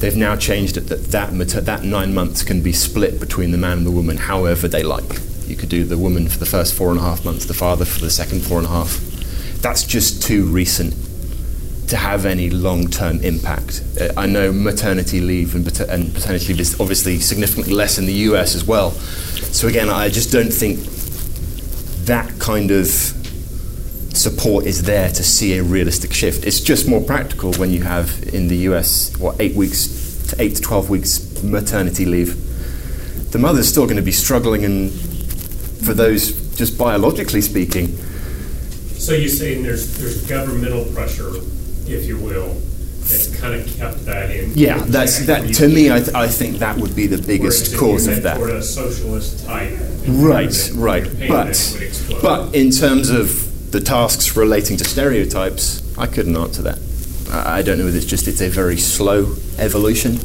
They've 0.00 0.16
now 0.16 0.36
changed 0.36 0.76
it 0.76 0.88
that 0.88 1.12
that, 1.12 1.32
mater- 1.32 1.60
that 1.60 1.84
nine 1.84 2.12
months 2.12 2.42
can 2.42 2.62
be 2.62 2.72
split 2.72 3.20
between 3.20 3.52
the 3.52 3.58
man 3.58 3.78
and 3.78 3.86
the 3.86 3.90
woman 3.90 4.16
however 4.16 4.68
they 4.68 4.82
like. 4.82 5.20
You 5.46 5.56
could 5.56 5.68
do 5.68 5.84
the 5.84 5.98
woman 5.98 6.28
for 6.28 6.38
the 6.38 6.46
first 6.46 6.74
four 6.74 6.90
and 6.90 6.98
a 6.98 7.02
half 7.02 7.24
months, 7.24 7.44
the 7.46 7.54
father 7.54 7.84
for 7.84 8.00
the 8.00 8.10
second 8.10 8.40
four 8.40 8.58
and 8.58 8.66
a 8.66 8.70
half. 8.70 8.98
That's 9.60 9.84
just 9.84 10.22
too 10.22 10.44
recent 10.44 10.94
to 11.88 11.96
have 11.96 12.24
any 12.24 12.50
long-term 12.50 13.20
impact. 13.20 13.82
Uh, 14.00 14.08
I 14.16 14.26
know 14.26 14.52
maternity 14.52 15.20
leave 15.20 15.54
and, 15.54 15.64
pater- 15.64 15.86
and 15.90 16.14
paternity 16.14 16.48
leave 16.48 16.60
is 16.60 16.80
obviously 16.80 17.20
significantly 17.20 17.72
less 17.74 17.98
in 17.98 18.06
the 18.06 18.12
US 18.30 18.54
as 18.54 18.64
well. 18.64 18.90
So 18.90 19.68
again, 19.68 19.90
I 19.90 20.08
just 20.08 20.32
don't 20.32 20.52
think 20.52 20.78
that 22.06 22.38
kind 22.38 22.70
of 22.70 22.86
support 24.14 24.64
is 24.64 24.84
there 24.84 25.08
to 25.08 25.22
see 25.22 25.58
a 25.58 25.62
realistic 25.62 26.12
shift. 26.12 26.44
It's 26.46 26.60
just 26.60 26.88
more 26.88 27.00
practical 27.02 27.52
when 27.54 27.70
you 27.70 27.82
have 27.82 28.22
in 28.32 28.48
the 28.48 28.56
US 28.68 29.16
what 29.18 29.40
eight 29.40 29.54
weeks 29.54 30.26
to 30.28 30.42
eight 30.42 30.56
to 30.56 30.62
twelve 30.62 30.88
weeks 30.88 31.42
maternity 31.42 32.04
leave. 32.04 32.40
The 33.32 33.38
mother's 33.38 33.68
still 33.68 33.84
going 33.84 33.96
to 33.96 34.02
be 34.02 34.12
struggling, 34.12 34.64
and 34.64 34.90
for 35.84 35.94
those 35.94 36.32
just 36.56 36.78
biologically 36.78 37.40
speaking, 37.40 37.88
So 38.96 39.12
you're 39.12 39.28
saying 39.28 39.62
there's, 39.62 39.98
there's 39.98 40.26
governmental 40.26 40.84
pressure, 40.94 41.30
if 41.86 42.06
you 42.06 42.16
will, 42.18 42.54
that's 43.00 43.38
kind 43.38 43.54
of 43.54 43.66
kept 43.76 44.04
that 44.06 44.30
in? 44.30 44.52
yeah, 44.54 44.78
that's 44.78 45.26
that. 45.26 45.52
To 45.54 45.68
me, 45.68 45.92
I, 45.92 46.00
th- 46.00 46.14
I 46.14 46.26
think 46.26 46.56
that 46.58 46.78
would 46.78 46.96
be 46.96 47.06
the 47.06 47.20
biggest 47.20 47.76
cause 47.76 48.06
of 48.06 48.22
that. 48.22 48.36
Toward 48.38 48.50
a 48.50 48.62
socialist 48.62 49.44
type. 49.46 49.76
Right, 50.08 50.70
right. 50.74 51.04
But, 51.28 51.44
net 51.46 51.70
would 51.74 51.82
explode. 51.82 52.22
but 52.22 52.54
in 52.54 52.70
terms 52.70 53.10
of 53.10 53.70
the 53.72 53.80
tasks 53.80 54.36
relating 54.36 54.76
to 54.78 54.84
stereotypes, 54.84 55.82
I 55.98 56.06
couldn't 56.06 56.36
answer 56.36 56.62
that. 56.62 56.78
I 57.30 57.58
I 57.58 57.62
don't 57.62 57.78
know 57.78 57.86
if 57.88 57.94
it's 57.94 58.06
just 58.06 58.26
it's 58.28 58.40
a 58.40 58.48
very 58.48 58.78
slow 58.78 59.34
evolution, 59.58 60.18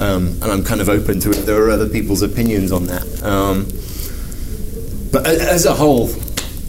um, 0.00 0.28
and 0.42 0.44
I'm 0.44 0.64
kind 0.64 0.80
of 0.80 0.88
open 0.88 1.20
to 1.20 1.30
it. 1.30 1.44
There 1.46 1.62
are 1.62 1.70
other 1.70 1.88
people's 1.88 2.22
opinions 2.22 2.72
on 2.72 2.86
that. 2.86 3.22
Um, 3.22 3.66
but 5.12 5.26
as 5.26 5.66
a 5.66 5.74
whole, 5.74 6.08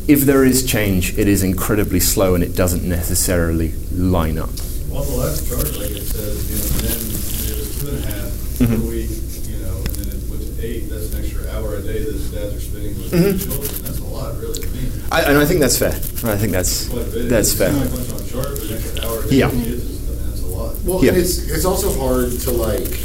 if 0.08 0.22
there 0.22 0.44
is 0.44 0.66
change, 0.66 1.18
it 1.18 1.28
is 1.28 1.44
incredibly 1.44 2.00
slow 2.00 2.36
and 2.36 2.44
it 2.44 2.56
doesn't 2.56 2.84
necessarily 2.84 3.74
line 3.94 4.38
up. 4.38 4.50
Well, 4.89 5.04
the 5.04 5.16
last 5.18 5.48
chart, 5.48 5.64
like 5.78 5.92
it 5.92 6.04
says, 6.04 6.50
you 6.50 6.58
know, 6.58 6.68
then 6.82 6.98
it 6.98 7.58
was 7.60 7.80
two 7.80 7.88
and 7.89 8.04
a 8.04 8.08
half 8.08 8.32
Mhm. 8.60 8.68
per 8.68 8.89
week, 8.89 9.10
you 9.48 9.58
know, 9.64 9.78
and 9.78 9.96
then 9.96 10.08
it 10.10 10.30
went 10.30 10.58
to 10.58 10.66
eight, 10.66 10.89
that's 10.89 11.14
an 11.14 11.24
extra 11.24 11.50
hour 11.56 11.76
a 11.78 11.82
day 11.82 12.04
that 12.04 12.32
dads 12.34 12.56
are 12.56 12.60
spending 12.62 12.96
with 12.98 13.12
Mhm. 13.12 13.22
their 13.24 13.38
children, 13.38 13.82
that's 13.86 14.00
a 14.00 14.04
lot, 14.04 14.39
really, 14.42 14.60
to 14.60 14.68
me. 14.68 14.82
I, 15.12 15.22
and 15.22 15.38
I 15.38 15.46
think 15.46 15.60
that's 15.62 15.78
fair. 15.78 15.94
I 16.24 16.38
think 16.38 16.52
that's 16.52 16.86
Quite 16.88 17.08
a 17.08 17.10
bit. 17.12 17.30
that's 17.30 17.50
It's 17.50 17.58
fair. 17.58 17.72
not 17.72 17.92
much 17.92 18.10
on 18.10 18.20
a 18.20 18.30
chart, 18.32 18.48
but 18.60 18.64
an 18.70 18.78
extra 18.78 19.06
hour 19.08 19.24
a 19.24 19.30
day 19.30 19.36
Yeah. 19.38 19.48
is- 19.50 19.54
I 19.54 19.56
mean, 19.56 19.82
that's 20.30 20.42
a 20.42 20.46
lot. 20.48 20.76
Well, 20.84 21.04
Yeah. 21.06 21.12
and 21.12 21.22
it's 21.22 21.38
it's 21.38 21.66
also 21.66 21.94
hard 21.94 22.38
to 22.42 22.52
like. 22.52 23.00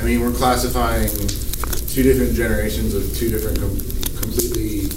I 0.00 0.04
mean, 0.04 0.20
we're 0.20 0.30
classifying 0.30 1.10
two 1.92 2.02
different 2.02 2.34
generations 2.36 2.94
of 2.94 3.02
two 3.16 3.28
different 3.30 3.58
com- 3.58 3.80
completely 4.36 4.88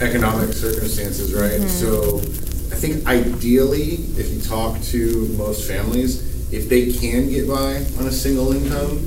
economic 0.00 0.52
circumstances, 0.52 1.34
right? 1.34 1.60
So, 1.68 2.18
I 2.72 2.78
think 2.78 3.06
ideally, 3.06 3.94
if 4.18 4.32
you 4.32 4.40
talk 4.40 4.80
to 4.82 5.28
most 5.38 5.66
families, 5.66 6.52
if 6.52 6.68
they 6.68 6.92
can 6.92 7.28
get 7.28 7.48
by 7.48 7.76
on 7.98 8.06
a 8.06 8.12
single 8.12 8.52
income, 8.52 8.98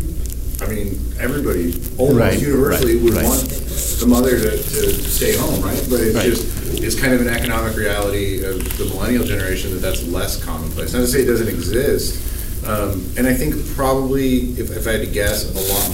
I 0.61 0.67
mean, 0.67 0.99
everybody 1.19 1.73
almost 1.97 2.17
Right, 2.19 2.41
universally 2.41 2.95
right, 2.95 3.03
would 3.03 3.13
right. 3.13 3.25
want 3.25 3.49
the 3.49 4.05
mother 4.07 4.39
to, 4.39 4.49
to 4.51 4.93
stay 4.93 5.35
home, 5.37 5.61
right? 5.61 5.85
But 5.89 5.99
it's 6.01 6.15
Right. 6.15 6.25
just 6.25 6.83
it's 6.83 6.99
kind 6.99 7.13
of 7.13 7.21
an 7.21 7.27
economic 7.27 7.75
reality 7.77 8.43
of 8.43 8.77
the 8.77 8.85
millennial 8.85 9.23
generation 9.25 9.71
that 9.71 9.79
that's 9.81 10.03
less 10.07 10.41
commonplace. 10.43 10.93
Not 10.93 10.99
to 10.99 11.07
say 11.07 11.21
it 11.21 11.25
doesn't 11.25 11.47
exist, 11.47 12.65
um, 12.65 13.05
and 13.17 13.27
I 13.27 13.33
think 13.33 13.55
probably 13.75 14.51
if, 14.59 14.71
if 14.75 14.87
I 14.87 14.93
had 14.93 15.01
to 15.01 15.07
guess, 15.11 15.45
a 15.45 15.71
lot 15.71 15.85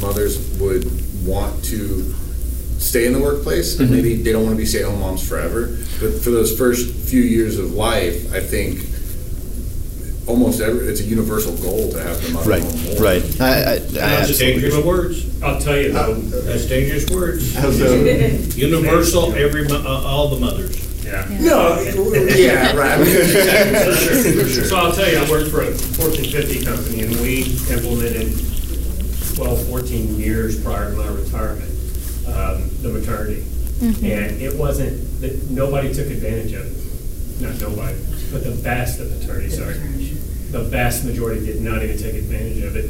more 0.00 0.08
mothers 0.10 0.38
would 0.58 0.84
want 1.26 1.62
to 1.66 2.14
stay 2.78 3.06
in 3.06 3.12
the 3.12 3.18
workplace. 3.20 3.78
and 3.78 3.88
Mhm. 3.88 3.92
Maybe 3.92 4.14
they 4.16 4.32
don't 4.32 4.44
want 4.44 4.54
to 4.56 4.60
be 4.60 4.66
stay-at-home 4.66 5.00
moms 5.00 5.22
forever, 5.26 5.70
but 6.00 6.14
for 6.22 6.30
those 6.30 6.52
first 6.56 6.88
few 6.90 7.20
years 7.22 7.58
of 7.58 7.72
life, 7.74 8.32
I 8.34 8.40
think 8.40 8.80
almost 10.26 10.60
every 10.60 10.86
it's 10.88 11.00
a 11.00 11.04
universal 11.04 11.52
goal 11.56 11.90
to 11.92 11.98
have 12.02 12.22
the 12.24 12.30
mother 12.30 12.48
Right, 12.50 12.62
home 12.62 12.84
more. 12.84 12.94
right. 12.96 13.40
I, 13.40 13.44
I, 13.44 13.72
I 13.74 13.78
That's 13.78 13.96
absolutely 14.30 14.52
dangerous 14.62 14.84
words. 14.84 15.24
I'll 15.42 15.60
tell 15.60 15.76
you 15.78 15.92
though, 15.92 16.14
That's 16.14 16.64
dangerous 16.66 17.08
words. 17.10 17.54
How's 17.60 17.78
that? 17.78 18.54
Universal, 18.56 19.34
every, 19.34 19.66
uh, 19.66 19.82
all 19.86 20.28
the 20.34 20.40
mothers. 20.40 20.76
yeah. 21.04 21.26
No, 21.40 21.78
yeah, 22.34 22.74
right. 22.74 22.98
I 23.00 23.04
mean- 23.04 24.46
So 24.64 24.76
I'll 24.76 24.92
tell 24.92 25.10
you, 25.10 25.18
I 25.18 25.30
worked 25.30 25.50
for 25.50 25.60
a 25.62 25.70
Fortune 25.72 26.24
50 26.24 26.64
company, 26.64 27.02
and 27.02 27.16
we 27.20 27.42
implemented 27.70 28.32
12, 29.34 29.66
14 29.68 30.18
years 30.18 30.58
prior 30.60 30.90
to 30.90 30.96
my 30.96 31.06
retirement, 31.08 31.70
um, 32.34 32.68
the 32.82 32.88
maternity. 32.90 33.44
And 33.82 34.40
it 34.40 34.54
wasn't, 34.56 35.20
that 35.20 35.50
nobody 35.50 35.92
took 35.92 36.06
advantage 36.06 36.52
of 36.52 36.64
it. 36.66 37.40
Not 37.42 37.60
nobody, 37.60 37.96
but 38.32 38.44
the 38.44 38.52
vast 38.52 39.00
of 39.00 39.10
attorneys, 39.22 39.58
sorry. 39.58 39.74
The 39.74 40.62
vast 40.62 41.04
majority 41.04 41.44
did 41.44 41.60
not 41.62 41.82
even 41.82 41.98
take 41.98 42.14
advantage 42.14 42.62
of 42.62 42.76
it, 42.76 42.84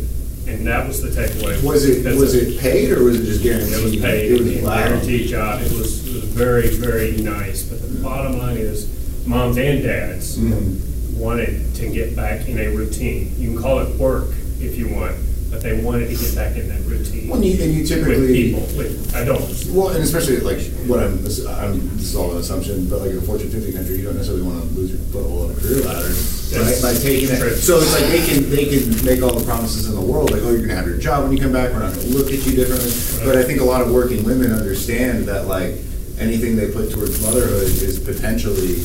and 0.46 0.66
that 0.66 0.86
was 0.86 1.00
the 1.02 1.08
takeaway. 1.08 1.62
Was 1.64 1.88
it 1.88 2.02
Because 2.04 2.20
was 2.20 2.34
of- 2.34 2.42
it 2.42 2.60
paid 2.60 2.92
or 2.92 3.02
was 3.04 3.18
it 3.20 3.24
just 3.24 3.42
guaranteed? 3.42 3.72
it 3.74 3.82
was 3.84 3.96
paid, 3.96 4.32
It 4.32 4.40
was 4.40 4.56
a 4.56 4.64
wow. 4.64 4.74
guaranteed 4.88 5.28
job. 5.28 5.62
It 5.62 5.72
was, 5.72 6.06
it 6.06 6.14
was 6.14 6.24
very, 6.24 6.68
very 6.76 7.16
nice. 7.16 7.62
But 7.62 7.80
the 7.80 8.02
bottom 8.02 8.38
line 8.38 8.58
is, 8.58 8.86
moms 9.26 9.56
and 9.56 9.82
dads 9.82 10.36
Mhm. 10.36 11.14
wanted 11.16 11.74
to 11.76 11.88
get 11.88 12.14
back 12.14 12.46
in 12.46 12.58
a 12.58 12.68
routine. 12.68 13.34
You 13.38 13.54
can 13.54 13.62
call 13.62 13.78
it 13.80 13.96
work 13.96 14.28
if 14.60 14.76
you 14.76 14.88
want, 14.90 15.16
but 15.54 15.62
they 15.62 15.80
wanted 15.80 16.10
to 16.10 16.16
get 16.16 16.34
back 16.34 16.56
in 16.56 16.66
that 16.66 16.82
routine. 16.82 17.28
Well, 17.28 17.38
and 17.38 17.46
you, 17.46 17.62
and 17.62 17.72
you 17.72 17.86
With 17.86 17.88
typically 17.88 18.50
people, 18.50 18.66
with 18.74 19.14
adults. 19.14 19.66
Well, 19.66 19.94
and 19.94 20.02
especially 20.02 20.40
like 20.42 20.58
what 20.90 20.98
I'm, 20.98 21.14
I'm, 21.14 21.78
this 21.94 22.10
is 22.10 22.16
all 22.16 22.32
an 22.32 22.38
assumption, 22.38 22.90
but 22.90 23.02
like 23.02 23.12
in 23.12 23.18
a 23.18 23.22
Fortune 23.22 23.50
50 23.50 23.72
country, 23.72 23.98
you 23.98 24.04
don't 24.04 24.18
necessarily 24.18 24.42
want 24.42 24.66
to 24.66 24.66
lose 24.74 24.90
your 24.90 24.98
foothold 25.14 25.50
on 25.50 25.56
a 25.56 25.60
career 25.60 25.86
ladder, 25.86 26.10
right? 26.58 26.74
By 26.82 26.90
taking 26.98 27.30
it. 27.30 27.38
So 27.62 27.78
it's 27.78 27.94
like 27.94 28.10
they 28.10 28.26
can 28.26 28.50
they 28.50 28.66
can 28.66 28.90
make 29.06 29.22
all 29.22 29.30
the 29.30 29.46
promises 29.46 29.86
in 29.86 29.94
the 29.94 30.02
world, 30.02 30.32
like 30.34 30.42
oh 30.42 30.50
you're 30.50 30.66
gonna 30.66 30.74
have 30.74 30.90
your 30.90 30.98
job 30.98 31.22
when 31.22 31.30
you 31.30 31.38
come 31.40 31.52
back, 31.52 31.70
we're 31.70 31.86
not 31.86 31.94
gonna 31.94 32.10
look 32.10 32.34
at 32.34 32.42
you 32.42 32.58
differently. 32.58 32.90
But 33.22 33.38
I 33.38 33.46
think 33.46 33.60
a 33.60 33.64
lot 33.64 33.80
of 33.80 33.94
working 33.94 34.26
women 34.26 34.50
understand 34.50 35.30
that 35.30 35.46
like 35.46 35.78
anything 36.18 36.58
they 36.58 36.74
put 36.74 36.90
towards 36.90 37.22
motherhood 37.22 37.70
is 37.78 38.02
potentially, 38.02 38.82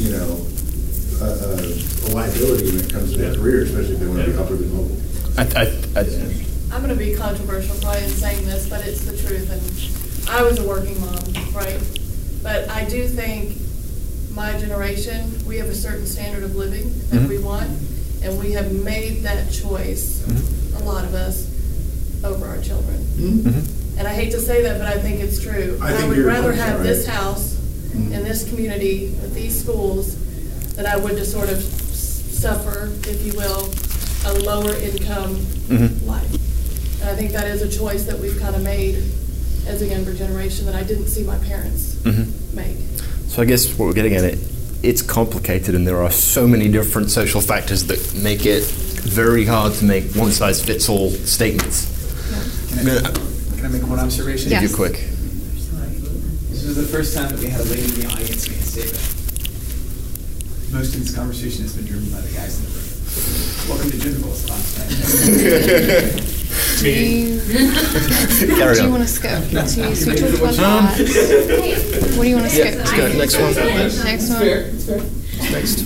you 0.00 0.16
know, 0.16 0.40
a, 1.20 1.28
a, 1.28 2.08
a 2.08 2.10
liability 2.16 2.72
when 2.72 2.80
it 2.80 2.88
comes 2.88 3.12
to 3.12 3.18
their 3.20 3.36
career, 3.36 3.68
especially 3.68 3.94
if 3.94 4.00
they 4.00 4.08
want 4.08 4.24
to 4.24 4.32
be 4.32 4.38
upwardly 4.38 4.68
mobile. 4.72 4.96
I, 5.38 5.42
I, 5.42 6.00
I, 6.00 6.00
I'm 6.72 6.82
going 6.82 6.88
to 6.88 6.96
be 6.96 7.14
controversial 7.14 7.76
probably 7.80 8.04
in 8.04 8.10
saying 8.10 8.46
this, 8.46 8.68
but 8.68 8.86
it's 8.86 9.04
the 9.04 9.16
truth. 9.16 9.50
And 9.50 10.30
I 10.30 10.42
was 10.42 10.58
a 10.58 10.66
working 10.66 10.98
mom, 11.00 11.18
right? 11.54 11.80
But 12.42 12.68
I 12.70 12.84
do 12.84 13.06
think 13.06 13.56
my 14.34 14.56
generation, 14.58 15.30
we 15.46 15.58
have 15.58 15.68
a 15.68 15.74
certain 15.74 16.06
standard 16.06 16.42
of 16.42 16.56
living 16.56 16.90
that 17.10 17.20
Mhm. 17.20 17.28
we 17.28 17.38
want, 17.38 17.70
and 18.22 18.38
we 18.38 18.52
have 18.52 18.72
made 18.72 19.22
that 19.24 19.50
choice, 19.52 20.22
a 20.76 20.84
lot 20.84 21.04
of 21.04 21.14
us, 21.14 21.46
over 22.24 22.46
our 22.46 22.58
children. 22.58 22.96
Mm-hmm. 23.16 23.98
And 23.98 24.08
I 24.08 24.12
hate 24.12 24.30
to 24.32 24.40
say 24.40 24.62
that, 24.62 24.78
but 24.78 24.86
I 24.88 24.98
think 24.98 25.20
it's 25.20 25.38
true. 25.40 25.78
I 25.82 25.92
think 25.92 26.08
would 26.08 26.18
rather 26.24 26.52
100% 26.52 26.56
have 26.56 26.82
this 26.82 27.06
right. 27.06 27.16
house 27.16 27.56
in 27.94 28.24
this 28.24 28.46
community 28.48 29.14
with 29.22 29.34
these 29.34 29.58
schools 29.58 30.16
than 30.76 30.84
I 30.86 30.96
would 30.96 31.16
to 31.16 31.24
sort 31.24 31.48
of 31.48 31.62
suffer, 31.62 32.90
if 33.08 33.24
you 33.24 33.32
will, 33.34 33.70
a 34.26 34.32
lower 34.40 34.74
income 34.76 35.36
Mhm. 35.68 36.06
life. 36.06 36.30
And 37.00 37.10
I 37.10 37.14
think 37.14 37.32
that 37.32 37.46
is 37.48 37.62
a 37.62 37.68
choice 37.68 38.04
that 38.04 38.18
we've 38.20 38.38
kind 38.40 38.54
of 38.56 38.62
made 38.62 39.02
as 39.66 39.82
a 39.82 39.86
younger 39.86 40.12
generation 40.12 40.66
that 40.66 40.74
I 40.74 40.82
didn't 40.82 41.08
see 41.08 41.22
my 41.22 41.36
parents 41.38 41.94
Mhm. 42.04 42.26
make. 42.54 42.76
So 43.28 43.42
I 43.42 43.44
guess 43.44 43.66
what 43.66 43.86
we're 43.86 43.92
getting 43.92 44.14
at 44.14 44.24
it, 44.24 44.38
it's 44.82 45.02
complicated, 45.02 45.74
and 45.74 45.86
there 45.86 46.02
are 46.02 46.10
so 46.10 46.46
many 46.46 46.68
different 46.68 47.10
social 47.10 47.40
factors 47.40 47.84
that 47.84 48.14
make 48.14 48.46
it 48.46 48.64
very 48.64 49.44
hard 49.44 49.74
to 49.74 49.84
make 49.84 50.14
one 50.14 50.32
size 50.32 50.60
fits 50.60 50.88
all 50.88 51.10
statements. 51.24 51.86
Can 52.76 52.88
I, 52.88 53.00
can 53.56 53.64
I 53.64 53.68
make 53.68 53.86
one 53.88 53.98
observation? 54.00 54.52
If 54.52 54.62
you're 54.62 54.70
quick. 54.70 55.00
This 56.50 56.64
was 56.64 56.76
the 56.76 56.82
first 56.82 57.14
time 57.14 57.28
that 57.30 57.38
we 57.38 57.46
had 57.46 57.60
a 57.60 57.64
lady 57.64 57.84
in 57.84 58.00
the 58.00 58.06
audience 58.06 58.48
make 58.48 58.58
a 58.58 58.62
statement. 58.62 58.98
Most 60.72 60.94
of 60.94 61.00
this 61.06 61.14
conversation 61.14 61.62
has 61.62 61.72
been 61.72 61.86
driven 61.86 62.08
by 62.10 62.20
the 62.20 62.32
guys 62.34 62.56
in 62.58 62.64
the 62.64 62.70
room. 62.70 62.82
Welcome 63.68 63.90
to 63.90 63.98
Gender 63.98 64.18
Roles 64.20 64.44
class. 64.46 65.26
Do 66.80 66.88
you, 66.90 67.40
Carry 68.56 68.74
do 68.74 68.80
you 68.80 68.86
on. 68.86 68.90
want 68.92 69.02
to 69.02 69.08
skip? 69.08 69.42
Do 69.50 69.56
you, 69.56 69.94
so 69.94 70.10
we 70.10 70.16
ready 70.16 70.20
talked 70.20 70.34
about 70.34 70.40
what 70.40 70.56
that. 70.56 72.14
What 72.16 72.22
do 72.22 72.28
you 72.28 72.36
want 72.36 72.46
to 72.48 72.54
skip 72.54 72.74
let's 72.76 72.92
go. 72.92 73.02
Next 73.18 73.36
one. 73.38 73.54
Next 74.04 74.28
one. 74.30 74.38
fair. 74.40 74.60
It's 74.66 74.84
fair. 74.86 75.00
Next. 75.52 75.76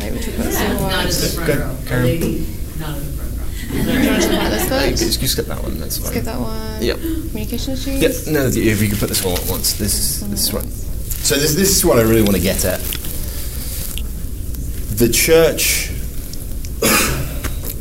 Like 0.00 0.12
we 0.12 0.18
talked 0.18 0.36
about 0.38 0.52
civil 0.52 0.88
Not 0.88 1.04
in 1.04 1.10
the 1.10 1.14
rights. 1.14 1.36
Go, 1.36 1.42
row. 1.54 1.70
A 1.70 1.86
Karen. 1.86 2.04
lady, 2.04 2.46
not 2.78 2.96
in 2.96 3.04
the 3.04 3.10
front 3.12 3.32
row. 3.38 3.46
Do 3.70 3.76
you 3.76 4.10
want 4.10 4.22
to 4.22 4.28
talk 4.28 4.36
about 4.36 4.50
this 4.50 4.62
You 4.64 5.06
first? 5.06 5.22
you 5.22 5.28
skip 5.28 5.46
that 5.46 5.62
one, 5.62 5.78
that's 5.78 5.98
fine. 5.98 6.10
Skip 6.10 6.24
that 6.24 6.40
one. 6.40 6.82
Yep. 6.82 6.96
Communication 6.98 7.72
issues. 7.74 8.02
Yep, 8.26 8.34
no, 8.34 8.46
if 8.46 8.82
you 8.82 8.88
could 8.88 8.98
put 8.98 9.08
this 9.08 9.24
all 9.24 9.36
at 9.36 9.46
once. 9.48 9.72
This 9.74 9.94
is 9.94 10.28
this 10.30 10.48
is 10.48 10.52
one. 10.52 10.68
So 10.68 11.34
this 11.36 11.54
this 11.54 11.70
is 11.76 11.84
what 11.84 11.98
I 11.98 12.02
really 12.02 12.22
want 12.22 12.34
to 12.36 12.42
get 12.42 12.64
at. 12.64 12.80
The 14.96 15.08
church 15.12 15.90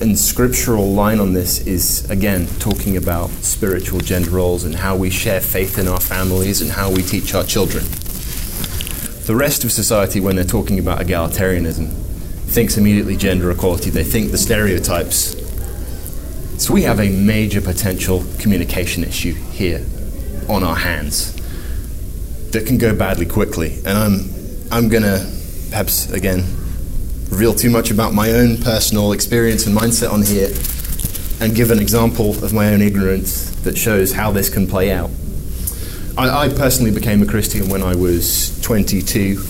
and 0.05 0.19
scriptural 0.19 0.93
line 0.93 1.19
on 1.19 1.33
this 1.33 1.65
is 1.65 2.07
again 2.11 2.45
talking 2.59 2.95
about 2.95 3.27
spiritual 3.41 3.99
gender 3.99 4.29
roles 4.29 4.63
and 4.63 4.75
how 4.75 4.95
we 4.95 5.09
share 5.09 5.41
faith 5.41 5.79
in 5.79 5.87
our 5.87 5.99
families 5.99 6.61
and 6.61 6.71
how 6.71 6.91
we 6.91 7.01
teach 7.01 7.33
our 7.33 7.43
children. 7.43 7.83
The 9.25 9.35
rest 9.35 9.63
of 9.63 9.71
society, 9.71 10.19
when 10.19 10.35
they're 10.35 10.45
talking 10.45 10.77
about 10.77 10.99
egalitarianism, 10.99 11.89
thinks 11.89 12.77
immediately 12.77 13.17
gender 13.17 13.49
equality. 13.49 13.89
They 13.89 14.03
think 14.03 14.29
the 14.29 14.37
stereotypes. 14.37 15.35
So 16.63 16.71
we 16.71 16.83
have 16.83 16.99
a 16.99 17.09
major 17.09 17.59
potential 17.59 18.23
communication 18.37 19.03
issue 19.03 19.33
here 19.33 19.83
on 20.47 20.63
our 20.63 20.75
hands 20.75 21.33
that 22.51 22.67
can 22.67 22.77
go 22.77 22.95
badly 22.95 23.25
quickly. 23.25 23.79
And 23.79 23.97
I'm 23.97 24.29
I'm 24.71 24.87
gonna 24.87 25.27
perhaps 25.71 26.11
again 26.11 26.43
reveal 27.29 27.53
too 27.53 27.69
much 27.69 27.91
about 27.91 28.13
my 28.13 28.31
own 28.31 28.57
personal 28.57 29.11
experience 29.11 29.65
and 29.65 29.75
mindset 29.75 30.11
on 30.11 30.21
here 30.21 30.49
and 31.41 31.55
give 31.55 31.71
an 31.71 31.79
example 31.79 32.31
of 32.43 32.53
my 32.53 32.69
own 32.69 32.81
ignorance 32.81 33.49
that 33.61 33.77
shows 33.77 34.13
how 34.13 34.31
this 34.31 34.49
can 34.49 34.67
play 34.67 34.91
out. 34.91 35.09
I, 36.17 36.45
I 36.45 36.49
personally 36.49 36.91
became 36.91 37.21
a 37.21 37.25
Christian 37.25 37.69
when 37.69 37.83
I 37.83 37.95
was 37.95 38.59
22. 38.61 39.43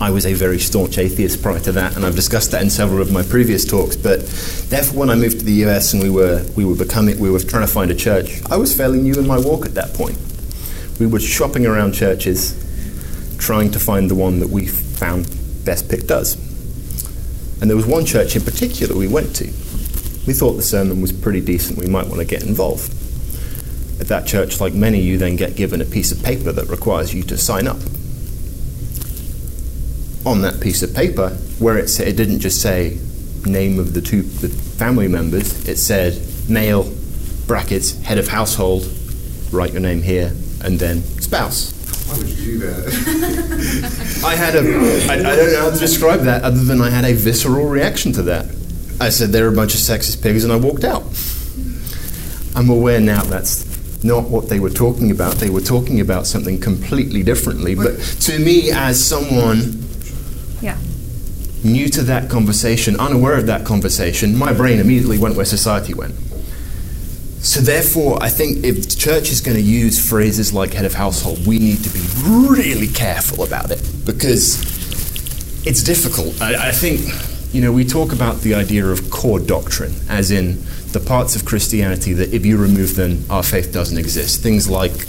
I 0.00 0.10
was 0.10 0.26
a 0.26 0.32
very 0.32 0.58
staunch 0.58 0.96
atheist 0.98 1.42
prior 1.42 1.60
to 1.60 1.72
that, 1.72 1.96
and 1.96 2.04
I've 2.04 2.16
discussed 2.16 2.50
that 2.52 2.62
in 2.62 2.70
several 2.70 3.00
of 3.02 3.12
my 3.12 3.22
previous 3.22 3.64
talks. 3.64 3.96
But 3.96 4.20
therefore, 4.70 5.00
when 5.00 5.10
I 5.10 5.14
moved 5.14 5.40
to 5.40 5.44
the 5.44 5.64
US 5.66 5.92
and 5.92 6.02
we 6.02 6.10
were 6.10 6.44
we 6.56 6.64
were 6.64 6.74
becoming 6.74 7.18
we 7.20 7.30
were 7.30 7.40
trying 7.40 7.66
to 7.66 7.72
find 7.72 7.90
a 7.90 7.94
church, 7.94 8.42
I 8.50 8.56
was 8.56 8.74
fairly 8.74 9.00
new 9.00 9.14
in 9.14 9.26
my 9.26 9.38
walk 9.38 9.66
at 9.66 9.74
that 9.74 9.92
point. 9.94 10.18
We 10.98 11.06
were 11.06 11.20
shopping 11.20 11.66
around 11.66 11.92
churches, 11.92 12.56
trying 13.38 13.70
to 13.72 13.78
find 13.78 14.10
the 14.10 14.14
one 14.14 14.40
that 14.40 14.48
we 14.48 14.66
found 14.66 15.28
best 15.64 15.88
pick 15.88 16.06
does. 16.06 16.34
And 17.60 17.70
there 17.70 17.76
was 17.76 17.86
one 17.86 18.04
church 18.04 18.36
in 18.36 18.42
particular 18.42 18.96
we 18.96 19.08
went 19.08 19.34
to. 19.36 19.46
We 20.26 20.32
thought 20.32 20.54
the 20.54 20.62
sermon 20.62 21.00
was 21.00 21.12
pretty 21.12 21.40
decent. 21.40 21.78
We 21.78 21.86
might 21.86 22.06
want 22.06 22.18
to 22.18 22.24
get 22.24 22.42
involved. 22.42 22.90
At 24.00 24.08
that 24.08 24.26
church, 24.26 24.60
like 24.60 24.74
many, 24.74 25.00
you 25.00 25.18
then 25.18 25.36
get 25.36 25.56
given 25.56 25.80
a 25.80 25.84
piece 25.84 26.12
of 26.12 26.22
paper 26.22 26.52
that 26.52 26.68
requires 26.68 27.14
you 27.14 27.22
to 27.24 27.38
sign 27.38 27.66
up 27.66 27.78
on 30.26 30.40
that 30.40 30.60
piece 30.60 30.82
of 30.82 30.94
paper 30.94 31.30
where 31.58 31.76
it 31.76 31.88
said 31.88 32.08
it 32.08 32.16
didn't 32.16 32.40
just 32.40 32.62
say 32.62 32.98
name 33.44 33.78
of 33.78 33.92
the 33.92 34.00
two 34.00 34.22
the 34.22 34.48
family 34.48 35.06
members 35.06 35.68
it 35.68 35.76
said 35.76 36.18
male 36.48 36.90
brackets 37.46 38.00
head 38.04 38.16
of 38.16 38.28
household 38.28 38.88
write 39.52 39.72
your 39.72 39.82
name 39.82 40.00
here 40.00 40.28
and 40.62 40.78
then 40.78 41.02
spouse 41.20 41.73
Why 42.06 42.18
would 42.18 42.28
you 42.28 42.44
do 42.44 42.58
that? 42.58 44.22
I 44.24 44.34
had 44.36 44.54
a 44.56 44.60
I, 45.10 45.14
I 45.32 45.36
don't 45.36 45.52
know 45.52 45.60
how 45.60 45.70
to 45.70 45.78
describe 45.78 46.20
that 46.20 46.42
other 46.42 46.62
than 46.62 46.80
I 46.80 46.90
had 46.90 47.04
a 47.04 47.12
visceral 47.14 47.66
reaction 47.66 48.12
to 48.14 48.22
that 48.24 48.46
I 49.00 49.08
said 49.08 49.30
they're 49.30 49.48
a 49.48 49.52
bunch 49.52 49.74
of 49.74 49.80
sexist 49.80 50.22
pigs 50.22 50.44
and 50.44 50.52
I 50.52 50.56
walked 50.56 50.84
out 50.84 51.02
I'm 52.54 52.68
aware 52.70 53.00
now 53.00 53.22
that's 53.22 53.64
not 54.04 54.24
what 54.28 54.48
they 54.48 54.60
were 54.60 54.70
talking 54.70 55.10
about 55.10 55.34
they 55.36 55.50
were 55.50 55.60
talking 55.62 56.00
about 56.00 56.26
something 56.26 56.60
completely 56.60 57.22
differently 57.22 57.74
but 57.74 57.98
to 58.20 58.38
me 58.38 58.70
as 58.70 59.02
someone 59.02 59.82
Yeah. 60.60 60.76
new 61.64 61.88
to 61.88 62.02
that 62.02 62.28
conversation, 62.30 63.00
unaware 63.00 63.36
of 63.38 63.46
that 63.46 63.64
conversation, 63.64 64.36
my 64.36 64.52
brain 64.52 64.78
immediately 64.78 65.18
went 65.18 65.36
where 65.36 65.46
society 65.46 65.94
went. 65.94 66.14
So, 67.44 67.60
therefore, 67.60 68.22
I 68.22 68.30
think 68.30 68.64
if 68.64 68.88
the 68.88 68.96
church 68.96 69.30
is 69.30 69.42
going 69.42 69.58
to 69.58 69.62
use 69.62 70.00
phrases 70.08 70.54
like 70.54 70.72
head 70.72 70.86
of 70.86 70.94
household, 70.94 71.46
we 71.46 71.58
need 71.58 71.84
to 71.84 71.90
be 71.90 72.00
really 72.26 72.88
careful 72.88 73.44
about 73.44 73.70
it 73.70 73.82
because 74.06 74.62
it's 75.66 75.82
difficult. 75.82 76.40
I, 76.40 76.68
I 76.68 76.72
think, 76.72 77.02
you 77.54 77.60
know, 77.60 77.70
we 77.70 77.84
talk 77.84 78.14
about 78.14 78.40
the 78.40 78.54
idea 78.54 78.86
of 78.86 79.10
core 79.10 79.38
doctrine, 79.38 79.92
as 80.08 80.30
in 80.30 80.64
the 80.92 81.00
parts 81.06 81.36
of 81.36 81.44
Christianity 81.44 82.14
that 82.14 82.32
if 82.32 82.46
you 82.46 82.56
remove 82.56 82.96
them, 82.96 83.26
our 83.28 83.42
faith 83.42 83.74
doesn't 83.74 83.98
exist. 83.98 84.42
Things 84.42 84.70
like 84.70 85.06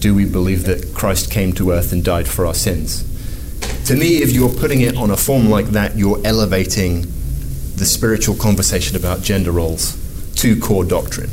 do 0.00 0.14
we 0.14 0.24
believe 0.24 0.64
that 0.64 0.94
Christ 0.94 1.30
came 1.30 1.52
to 1.54 1.72
earth 1.72 1.92
and 1.92 2.02
died 2.02 2.26
for 2.26 2.46
our 2.46 2.54
sins? 2.54 3.04
To 3.84 3.94
me, 3.94 4.22
if 4.22 4.32
you're 4.32 4.48
putting 4.48 4.80
it 4.80 4.96
on 4.96 5.10
a 5.10 5.16
form 5.18 5.50
like 5.50 5.66
that, 5.66 5.94
you're 5.94 6.22
elevating 6.24 7.02
the 7.76 7.84
spiritual 7.84 8.34
conversation 8.34 8.96
about 8.96 9.20
gender 9.20 9.52
roles 9.52 10.07
to 10.38 10.58
core 10.60 10.84
doctrine. 10.84 11.30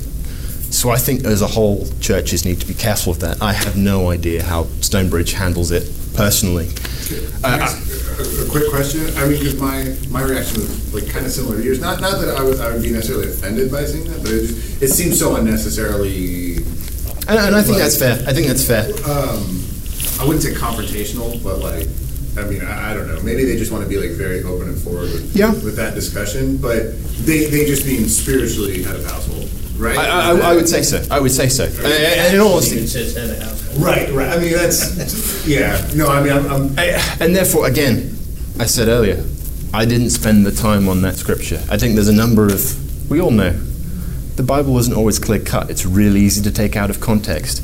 So 0.72 0.89
I 0.89 0.97
think 0.97 1.24
as 1.24 1.41
a 1.41 1.47
whole, 1.47 1.88
churches 2.01 2.43
need 2.43 2.60
to 2.60 2.68
be 2.68 2.74
careful 2.74 3.14
of 3.14 3.20
that. 3.20 3.41
I 3.41 3.53
have 3.53 3.78
no 3.78 4.10
idea 4.10 4.43
how 4.43 4.66
Stonebridge 4.82 5.34
handles 5.34 5.72
it 5.72 5.89
personally. 6.16 6.70
Uh, 7.43 7.62
a, 8.20 8.45
a 8.45 8.49
quick 8.49 8.70
question. 8.70 9.01
I 9.18 9.28
mean, 9.28 9.39
because 9.39 9.60
my 9.60 9.95
my 10.10 10.22
reaction 10.24 10.62
was 10.62 10.93
like 10.93 11.08
kind 11.08 11.26
of 11.26 11.32
similar 11.32 11.58
to 11.58 11.64
yours. 11.64 11.80
Not 11.80 12.01
not 12.01 12.20
that 12.20 12.36
I 12.36 12.43
would 12.43 12.60
I 12.60 12.74
would 12.74 12.82
be 12.82 12.91
necessarily 12.91 13.30
offended 13.30 13.72
by 13.72 13.86
saying 13.86 14.06
that, 14.06 14.22
but 14.24 14.32
it 14.32 14.47
just, 14.47 14.82
it 14.82 14.88
seems 14.89 15.20
so 15.20 15.36
unnecessarily. 15.36 16.58
and, 17.28 17.38
and 17.39 17.56
I 17.56 17.62
think 17.62 17.78
that's 17.78 17.97
fair. 17.97 18.16
I 18.28 18.34
think 18.34 18.47
that's 18.47 18.66
fair. 18.66 18.86
Um, 19.10 19.64
I 20.20 20.26
wouldn't 20.26 20.43
say 20.43 20.53
confrontational, 20.53 21.41
but 21.43 21.60
like. 21.60 21.88
I 22.38 22.43
mean, 22.43 22.61
I, 22.63 22.91
I 22.91 22.93
don't 22.93 23.07
know. 23.07 23.21
Maybe 23.21 23.45
they 23.45 23.55
just 23.57 23.71
want 23.71 23.83
to 23.83 23.89
be 23.89 23.97
like 23.97 24.11
very 24.11 24.43
open 24.43 24.67
and 24.69 24.77
forward 24.77 25.11
with, 25.13 25.36
Yeah. 25.36 25.51
with 25.53 25.75
that 25.77 25.93
discussion, 25.95 26.57
but 26.57 26.83
they, 27.25 27.45
they 27.45 27.65
just 27.65 27.86
mean 27.86 28.07
spiritually 28.09 28.83
head 28.83 28.95
of 28.97 29.05
household, 29.05 29.49
right? 29.77 29.97
I, 29.97 30.31
I, 30.31 30.51
I 30.51 30.55
would 30.55 30.67
say 30.67 30.81
so. 30.83 31.03
I 31.09 31.19
would 31.19 31.31
say 31.31 31.47
so. 31.49 31.65
And- 31.65 31.77
and 31.86 32.36
in 32.36 32.41
all 32.41 32.53
honesty, 32.53 32.86
says 32.88 33.15
head 33.15 33.29
of 33.29 33.39
household. 33.41 33.81
Right, 33.83 34.09
right. 34.11 34.29
I 34.29 34.39
mean, 34.39 34.53
that's 34.53 35.45
yeah. 35.47 35.86
No, 35.95 36.07
I 36.07 36.21
mean, 36.23 36.33
I'm, 36.33 36.45
I'm 36.51 36.79
I- 36.79 37.17
and 37.19 37.36
therefore, 37.36 37.67
again, 37.67 38.17
I 38.59 38.65
said 38.65 38.88
earlier, 38.88 39.23
I 39.73 39.86
didn't 39.86 40.11
spend 40.11 40.45
the 40.45 40.51
time 40.51 40.88
on 40.88 41.01
that 41.01 41.15
scripture. 41.15 41.61
I 41.69 41.77
think 41.77 41.95
there's 41.95 42.07
a 42.07 42.13
number 42.13 42.45
of, 42.47 43.09
we 43.11 43.19
all 43.19 43.31
know, 43.31 43.51
the 44.36 44.43
Bible 44.43 44.77
isn't 44.79 44.93
always 44.93 45.19
clear 45.19 45.39
cut. 45.39 45.69
It's 45.69 45.86
really 45.86 46.21
easy 46.21 46.41
to 46.43 46.51
take 46.51 46.75
out 46.75 46.89
of 46.89 46.99
context. 47.01 47.61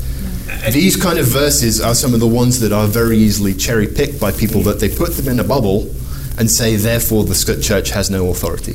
These 0.70 0.96
kind 0.96 1.18
of 1.18 1.26
verses 1.26 1.80
are 1.80 1.94
some 1.94 2.14
of 2.14 2.20
the 2.20 2.26
ones 2.26 2.60
that 2.60 2.72
are 2.72 2.86
very 2.86 3.18
easily 3.18 3.54
cherry 3.54 3.86
picked 3.86 4.20
by 4.20 4.32
people 4.32 4.62
that 4.62 4.80
they 4.80 4.88
put 4.88 5.12
them 5.16 5.28
in 5.28 5.40
a 5.40 5.44
bubble 5.44 5.90
and 6.38 6.50
say, 6.50 6.76
therefore, 6.76 7.24
the 7.24 7.60
church 7.62 7.90
has 7.90 8.10
no 8.10 8.30
authority. 8.30 8.74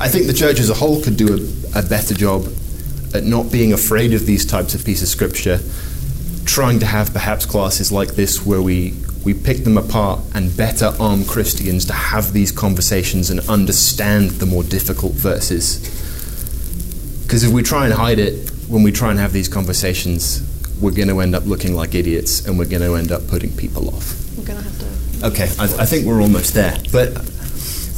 I 0.00 0.08
think 0.08 0.26
the 0.26 0.32
church 0.32 0.58
as 0.58 0.70
a 0.70 0.74
whole 0.74 1.02
could 1.02 1.16
do 1.16 1.34
a, 1.74 1.78
a 1.78 1.82
better 1.82 2.14
job 2.14 2.48
at 3.14 3.24
not 3.24 3.52
being 3.52 3.72
afraid 3.72 4.14
of 4.14 4.26
these 4.26 4.44
types 4.44 4.74
of 4.74 4.84
pieces 4.84 5.02
of 5.02 5.08
scripture 5.08 5.60
trying 6.44 6.78
to 6.78 6.86
have 6.86 7.12
perhaps 7.12 7.46
classes 7.46 7.90
like 7.90 8.14
this 8.14 8.44
where 8.44 8.60
we, 8.60 8.94
we 9.24 9.34
pick 9.34 9.64
them 9.64 9.78
apart 9.78 10.20
and 10.34 10.56
better 10.56 10.92
arm 11.00 11.24
Christians 11.24 11.84
to 11.86 11.92
have 11.92 12.32
these 12.32 12.52
conversations 12.52 13.30
and 13.30 13.40
understand 13.48 14.30
the 14.32 14.46
more 14.46 14.62
difficult 14.62 15.12
verses. 15.12 15.78
Because 17.22 17.44
if 17.44 17.52
we 17.52 17.62
try 17.62 17.86
and 17.86 17.94
hide 17.94 18.18
it, 18.18 18.50
when 18.68 18.82
we 18.82 18.92
try 18.92 19.10
and 19.10 19.18
have 19.18 19.32
these 19.32 19.48
conversations, 19.48 20.42
we're 20.84 20.92
going 20.92 21.08
to 21.08 21.20
end 21.20 21.34
up 21.34 21.46
looking 21.46 21.74
like 21.74 21.94
idiots 21.94 22.46
and 22.46 22.58
we're 22.58 22.68
going 22.68 22.82
to 22.82 22.94
end 22.94 23.10
up 23.10 23.26
putting 23.26 23.50
people 23.56 23.88
off. 23.88 24.36
We're 24.36 24.44
gonna 24.44 24.60
have 24.60 24.78
to. 24.78 25.26
Okay, 25.28 25.44
I, 25.58 25.64
I 25.82 25.86
think 25.86 26.04
we're 26.06 26.20
almost 26.20 26.52
there. 26.52 26.76
But 26.92 27.16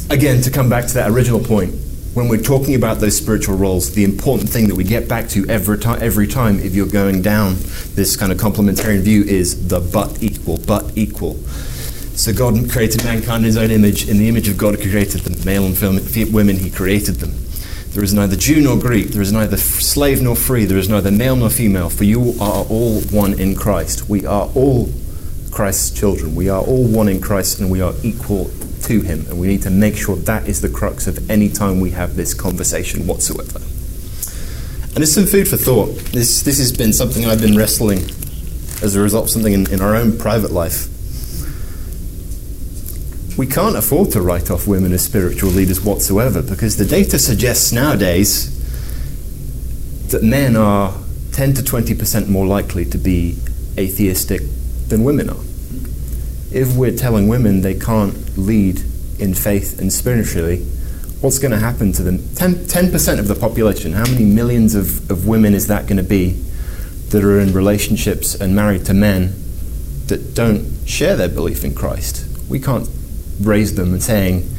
again, 0.09 0.41
to 0.43 0.49
come 0.49 0.69
back 0.69 0.87
to 0.87 0.93
that 0.93 1.11
original 1.11 1.39
point, 1.39 1.75
when 2.13 2.29
we're 2.29 2.41
talking 2.41 2.73
about 2.75 2.99
those 2.99 3.17
spiritual 3.17 3.57
roles, 3.57 3.93
the 3.93 4.03
important 4.05 4.49
thing 4.49 4.69
that 4.69 4.75
we 4.75 4.83
get 4.83 5.07
back 5.09 5.27
to 5.29 5.45
every, 5.49 5.77
ti- 5.77 5.99
every 5.99 6.27
time 6.27 6.59
if 6.59 6.73
you're 6.73 6.87
going 6.87 7.21
down 7.21 7.55
this 7.93 8.15
kind 8.15 8.31
of 8.31 8.37
complementarian 8.37 9.01
view 9.01 9.23
is 9.23 9.67
the 9.67 9.79
but 9.79 10.23
equal, 10.23 10.57
but 10.65 10.97
equal. 10.97 11.35
So 12.15 12.33
God 12.33 12.71
created 12.71 13.03
mankind 13.03 13.41
in 13.41 13.45
his 13.45 13.57
own 13.57 13.69
image. 13.69 14.07
In 14.07 14.17
the 14.17 14.29
image 14.29 14.47
of 14.47 14.57
God, 14.57 14.79
he 14.79 14.89
created 14.89 15.21
them. 15.21 15.35
Male 15.45 15.65
and 15.65 15.77
female, 15.77 16.31
women, 16.33 16.55
he 16.57 16.71
created 16.71 17.15
them. 17.15 17.33
There 17.97 18.03
is 18.03 18.13
neither 18.13 18.35
Jew 18.35 18.61
nor 18.61 18.77
Greek. 18.77 19.07
There 19.07 19.23
is 19.23 19.33
neither 19.33 19.57
slave 19.57 20.21
nor 20.21 20.35
free. 20.35 20.65
There 20.65 20.77
is 20.77 20.87
neither 20.87 21.09
male 21.09 21.35
nor 21.35 21.49
female. 21.49 21.89
For 21.89 22.03
you 22.03 22.35
are 22.39 22.63
all 22.65 23.01
one 23.09 23.39
in 23.39 23.55
Christ. 23.55 24.07
We 24.07 24.23
are 24.23 24.51
all 24.53 24.89
Christ's 25.49 25.99
children. 25.99 26.35
We 26.35 26.47
are 26.47 26.61
all 26.61 26.85
one 26.87 27.09
in 27.09 27.19
Christ 27.19 27.59
and 27.59 27.71
we 27.71 27.81
are 27.81 27.95
equal 28.03 28.51
to 28.83 29.01
Him. 29.01 29.25
And 29.29 29.39
we 29.39 29.47
need 29.47 29.63
to 29.63 29.71
make 29.71 29.97
sure 29.97 30.15
that 30.15 30.47
is 30.47 30.61
the 30.61 30.69
crux 30.69 31.07
of 31.07 31.27
any 31.27 31.49
time 31.49 31.79
we 31.79 31.89
have 31.89 32.15
this 32.15 32.35
conversation 32.35 33.07
whatsoever. 33.07 33.57
And 34.93 35.03
it's 35.03 35.13
some 35.13 35.25
food 35.25 35.47
for 35.47 35.57
thought. 35.57 35.87
This, 36.11 36.43
this 36.43 36.59
has 36.59 36.71
been 36.71 36.93
something 36.93 37.25
I've 37.25 37.41
been 37.41 37.57
wrestling 37.57 37.97
as 38.83 38.95
a 38.95 39.01
result 39.01 39.23
of 39.23 39.29
something 39.31 39.53
in, 39.53 39.73
in 39.73 39.81
our 39.81 39.95
own 39.95 40.19
private 40.19 40.51
life. 40.51 40.87
We 43.37 43.45
can't 43.45 43.75
afford 43.75 44.11
to 44.13 44.21
write 44.21 44.49
off 44.49 44.65
women 44.65 44.91
as 44.93 45.05
spiritual 45.05 45.51
leaders 45.51 45.79
whatsoever 45.79 46.41
because 46.41 46.77
the 46.77 46.85
data 46.85 47.19
suggests 47.19 47.71
nowadays 47.71 48.51
that 50.07 50.23
men 50.23 50.55
are 50.55 50.95
10 51.33 51.53
to 51.53 51.61
20% 51.61 52.27
more 52.29 52.47
likely 52.47 52.83
to 52.85 52.97
be 52.97 53.37
atheistic 53.77 54.41
than 54.87 55.03
women 55.03 55.29
are. 55.29 55.43
If 56.51 56.75
we're 56.75 56.97
telling 56.97 57.27
women 57.27 57.61
they 57.61 57.75
can't 57.75 58.35
lead 58.39 58.81
in 59.19 59.35
faith 59.35 59.79
and 59.79 59.93
spiritually, 59.93 60.63
what's 61.21 61.37
going 61.37 61.51
to 61.51 61.59
happen 61.59 61.91
to 61.91 62.01
them? 62.01 62.17
10, 62.33 62.55
10% 62.55 63.19
of 63.19 63.27
the 63.27 63.35
population, 63.35 63.93
how 63.93 64.05
many 64.05 64.25
millions 64.25 64.73
of, 64.73 65.11
of 65.11 65.27
women 65.27 65.53
is 65.53 65.67
that 65.67 65.85
going 65.85 65.97
to 65.97 66.03
be 66.03 66.31
that 67.09 67.23
are 67.23 67.39
in 67.39 67.53
relationships 67.53 68.33
and 68.33 68.55
married 68.55 68.85
to 68.85 68.95
men 68.95 69.35
that 70.07 70.33
don't 70.33 70.87
share 70.87 71.15
their 71.15 71.29
belief 71.29 71.63
in 71.63 71.75
Christ? 71.75 72.25
We 72.49 72.59
can't 72.59 72.87
raise 73.41 73.75
them 73.75 73.93
and 73.93 74.01
saying, 74.01 74.49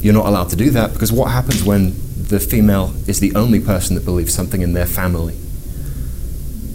you're 0.00 0.14
not 0.14 0.26
allowed 0.26 0.50
to 0.50 0.56
do 0.56 0.70
that 0.70 0.92
because 0.92 1.12
what 1.12 1.30
happens 1.30 1.62
when 1.62 1.94
the 2.16 2.40
female 2.40 2.92
is 3.06 3.20
the 3.20 3.34
only 3.34 3.60
person 3.60 3.94
that 3.94 4.04
believes 4.04 4.34
something 4.34 4.60
in 4.60 4.72
their 4.72 4.86
family? 4.86 5.36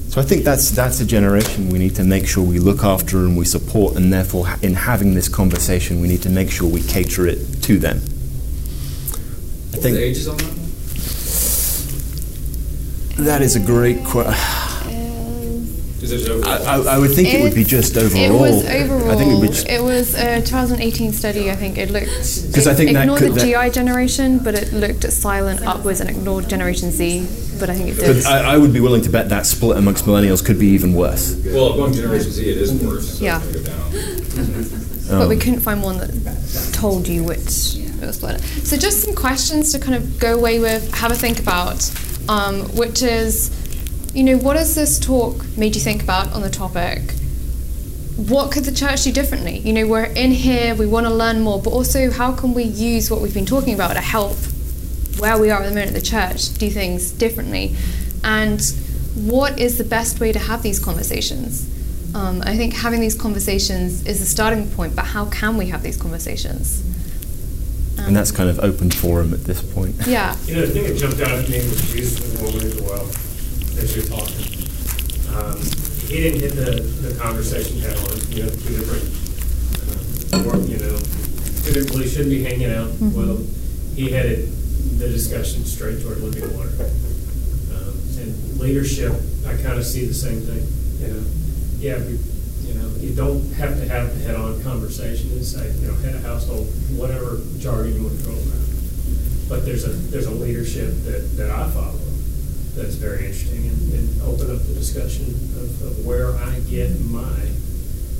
So 0.09 0.21
I 0.21 0.23
think 0.23 0.45
that's 0.45 0.71
that's 0.71 0.99
a 0.99 1.05
generation 1.05 1.69
we 1.69 1.77
need 1.77 1.95
to 1.97 2.03
make 2.03 2.25
sure 2.25 2.43
we 2.43 2.59
look 2.59 2.83
after 2.83 3.19
and 3.19 3.37
we 3.37 3.45
support, 3.45 3.95
and 3.95 4.11
therefore, 4.11 4.47
in 4.63 4.73
having 4.73 5.13
this 5.13 5.29
conversation, 5.29 6.01
we 6.01 6.07
need 6.07 6.23
to 6.23 6.29
make 6.29 6.49
sure 6.49 6.67
we 6.67 6.81
cater 6.81 7.27
it 7.27 7.61
to 7.63 7.77
them. 7.77 7.97
I 9.73 9.79
think 9.79 9.95
the 9.95 10.03
ages 10.03 10.27
on 10.27 10.37
that 10.37 10.57
that 13.25 13.41
is 13.41 13.55
a 13.55 13.59
great 13.59 14.03
question. 14.05 14.66
Is 16.01 16.11
it 16.11 16.29
over? 16.29 16.45
I, 16.47 16.57
I, 16.57 16.95
I 16.95 16.97
would 16.99 17.11
think 17.11 17.27
it 17.33 17.41
would 17.41 17.55
be 17.55 17.63
just 17.63 17.97
overall. 17.97 18.21
It 18.23 18.31
was 18.31 18.65
overall. 18.65 19.11
I 19.11 19.15
think 19.15 19.31
it 19.31 19.35
would 19.35 19.41
be 19.41 19.47
just, 19.47 19.67
it 19.67 19.81
was 19.81 20.13
a 20.13 20.41
2018 20.41 21.11
study. 21.11 21.49
I 21.49 21.55
think 21.55 21.77
it 21.79 21.89
looked. 21.89 22.05
'Cause 22.53 22.67
I 22.67 22.73
think 22.75 22.91
it 22.91 22.93
that 22.93 23.01
ignored 23.01 23.19
could- 23.19 23.33
the 23.33 23.39
that- 23.39 23.65
GI 23.69 23.69
generation, 23.73 24.37
but 24.39 24.53
it 24.53 24.71
looked 24.73 25.05
at 25.05 25.11
silent 25.13 25.61
upwards 25.65 25.99
and 25.99 26.09
ignored 26.09 26.47
Generation 26.49 26.91
Z. 26.91 27.25
But 27.59 27.71
I 27.71 27.75
think 27.75 27.89
it 27.89 27.95
did. 27.99 28.25
I, 28.25 28.53
I 28.53 28.57
would 28.57 28.71
be 28.73 28.79
willing 28.79 29.01
to 29.01 29.09
bet 29.09 29.29
that 29.29 29.47
split 29.47 29.77
amongst 29.77 30.05
millennials 30.05 30.45
could 30.45 30.59
be 30.59 30.67
even 30.67 30.93
worse. 30.93 31.35
Well, 31.45 31.75
going 31.75 31.93
Generation 31.93 32.31
Z, 32.31 32.47
it 32.47 32.57
is 32.57 32.71
worse. 32.73 33.17
so 33.17 33.23
Yeah. 33.25 33.41
it'll 33.41 33.53
go 33.53 33.65
down. 33.65 34.69
but 35.09 35.27
we 35.29 35.35
Um, 35.35 35.41
couldn't 35.41 35.61
find 35.61 35.81
one 35.81 35.97
that 35.97 36.11
told 36.73 37.07
you 37.07 37.23
which 37.23 37.75
it 37.77 38.05
was 38.05 38.17
split. 38.17 38.39
So 38.63 38.77
just 38.77 39.01
some 39.01 39.15
questions 39.15 39.71
to 39.71 39.79
kind 39.79 39.95
of 39.95 40.19
go 40.19 40.35
away 40.35 40.59
with, 40.59 40.93
have 40.93 41.11
a 41.11 41.15
think 41.15 41.39
about, 41.39 41.89
um, 42.29 42.61
which 42.75 43.01
is, 43.01 43.49
you 44.17 44.23
know, 44.23 44.35
what 44.35 44.55
has 44.55 44.73
this 44.73 44.99
talk 44.99 45.45
made 45.55 45.75
you 45.75 45.81
think 45.81 46.01
about 46.01 46.33
on 46.33 46.41
the 46.41 46.49
topic? 46.49 47.11
What 48.15 48.51
could 48.51 48.63
the 48.63 48.71
church 48.71 49.03
do 49.03 49.11
differently? 49.11 49.59
You 49.59 49.73
know, 49.73 49.85
we're 49.85 50.05
in 50.05 50.31
here, 50.31 50.73
we 50.73 50.87
want 50.87 51.05
to 51.05 51.13
learn 51.13 51.41
more, 51.41 51.61
but 51.61 51.69
also 51.69 52.09
how 52.09 52.33
can 52.33 52.55
we 52.55 52.63
use 52.63 53.11
what 53.11 53.21
we've 53.21 53.35
been 53.35 53.45
talking 53.45 53.75
about 53.75 53.93
to 53.93 54.01
help 54.01 54.35
where 55.19 55.39
we 55.39 55.51
are 55.51 55.61
at 55.61 55.65
the 55.65 55.69
moment 55.69 55.89
at 55.89 55.93
the 55.93 56.01
church 56.01 56.51
do 56.57 56.67
things 56.71 57.11
differently? 57.11 57.75
And 58.23 58.59
what 59.13 59.59
is 59.59 59.77
the 59.77 59.83
best 59.83 60.19
way 60.19 60.31
to 60.31 60.39
have 60.39 60.63
these 60.63 60.79
conversations? 60.79 61.69
Um, 62.15 62.41
I 62.43 62.57
think 62.57 62.73
having 62.73 63.01
these 63.01 63.13
conversations 63.13 64.03
is 64.07 64.19
the 64.19 64.25
starting 64.25 64.67
point, 64.71 64.95
but 64.95 65.05
how 65.05 65.25
can 65.25 65.57
we 65.57 65.67
have 65.67 65.83
these 65.83 65.95
conversations? 65.95 66.83
and 67.99 68.15
that's 68.15 68.31
kind 68.31 68.49
of 68.49 68.59
open 68.59 68.89
forum 68.89 69.33
at 69.33 69.43
this 69.43 69.61
point. 69.61 69.95
Yeah. 70.07 70.35
You 70.45 70.55
know, 70.55 70.61
the 70.61 70.67
thing 70.67 70.83
that 70.83 70.97
jumped 70.97 71.19
out 71.19 71.31
at 71.31 71.49
me 71.49 71.57
was 71.57 71.91
Jesus 71.91 72.19
with 72.19 72.37
the 72.37 72.45
woman 72.45 72.67
at 72.67 72.77
the 72.77 72.83
well, 72.83 73.26
as 73.77 73.95
you're 73.95 74.05
talking. 74.05 74.45
Um, 75.35 75.57
he 76.07 76.23
didn't 76.23 76.39
hit 76.39 76.53
the, 76.55 76.81
the 77.03 77.19
conversation 77.19 77.79
head 77.79 77.97
on, 77.97 78.17
you 78.31 78.43
know, 78.43 78.49
two 78.49 78.73
different, 78.79 79.05
uh, 80.33 80.49
or, 80.49 80.57
you 80.65 80.79
know, 80.79 80.97
two 81.63 81.73
different 81.73 82.09
shouldn't 82.09 82.29
be 82.29 82.43
hanging 82.43 82.71
out. 82.71 82.89
Well, 82.99 83.37
he 83.93 84.09
headed 84.11 84.49
the 84.97 85.07
discussion 85.09 85.65
straight 85.65 86.01
toward 86.01 86.19
living 86.19 86.57
water. 86.57 86.71
Um, 87.75 87.93
and 88.17 88.59
leadership, 88.59 89.13
I 89.45 89.53
kind 89.61 89.77
of 89.77 89.85
see 89.85 90.05
the 90.05 90.13
same 90.13 90.41
thing, 90.41 90.65
you 91.01 91.13
know. 91.13 91.23
Yeah, 91.77 91.99
we, 91.99 92.17
you 92.65 92.73
know, 92.73 92.89
you 92.97 93.13
don't 93.13 93.43
have 93.53 93.77
to 93.77 93.87
have 93.87 94.17
the 94.17 94.23
head-on 94.23 94.63
conversation 94.63 95.29
and 95.31 95.45
say, 95.45 95.69
you 95.77 95.87
know, 95.87 95.93
head 95.95 96.15
of 96.15 96.23
household, 96.23 96.65
whatever 96.97 97.39
jargon 97.59 97.93
you 97.93 98.03
want 98.03 98.17
to 98.17 98.23
throw 98.23 98.33
around. 98.33 98.65
But 99.49 99.65
there's 99.65 99.83
a, 99.85 99.93
there's 100.09 100.25
a 100.25 100.31
leadership 100.31 100.89
that, 101.05 101.37
that 101.37 101.51
I 101.51 101.69
follow 101.69 101.99
that's 102.77 102.95
very 102.95 103.25
interesting 103.25 103.65
and, 103.65 103.93
and 103.93 104.21
open 104.21 104.53
up 104.53 104.61
the 104.67 104.73
discussion 104.73 105.25
of, 105.57 105.81
of 105.81 106.05
where 106.05 106.35
I 106.37 106.59
get 106.69 106.93
my 107.01 107.41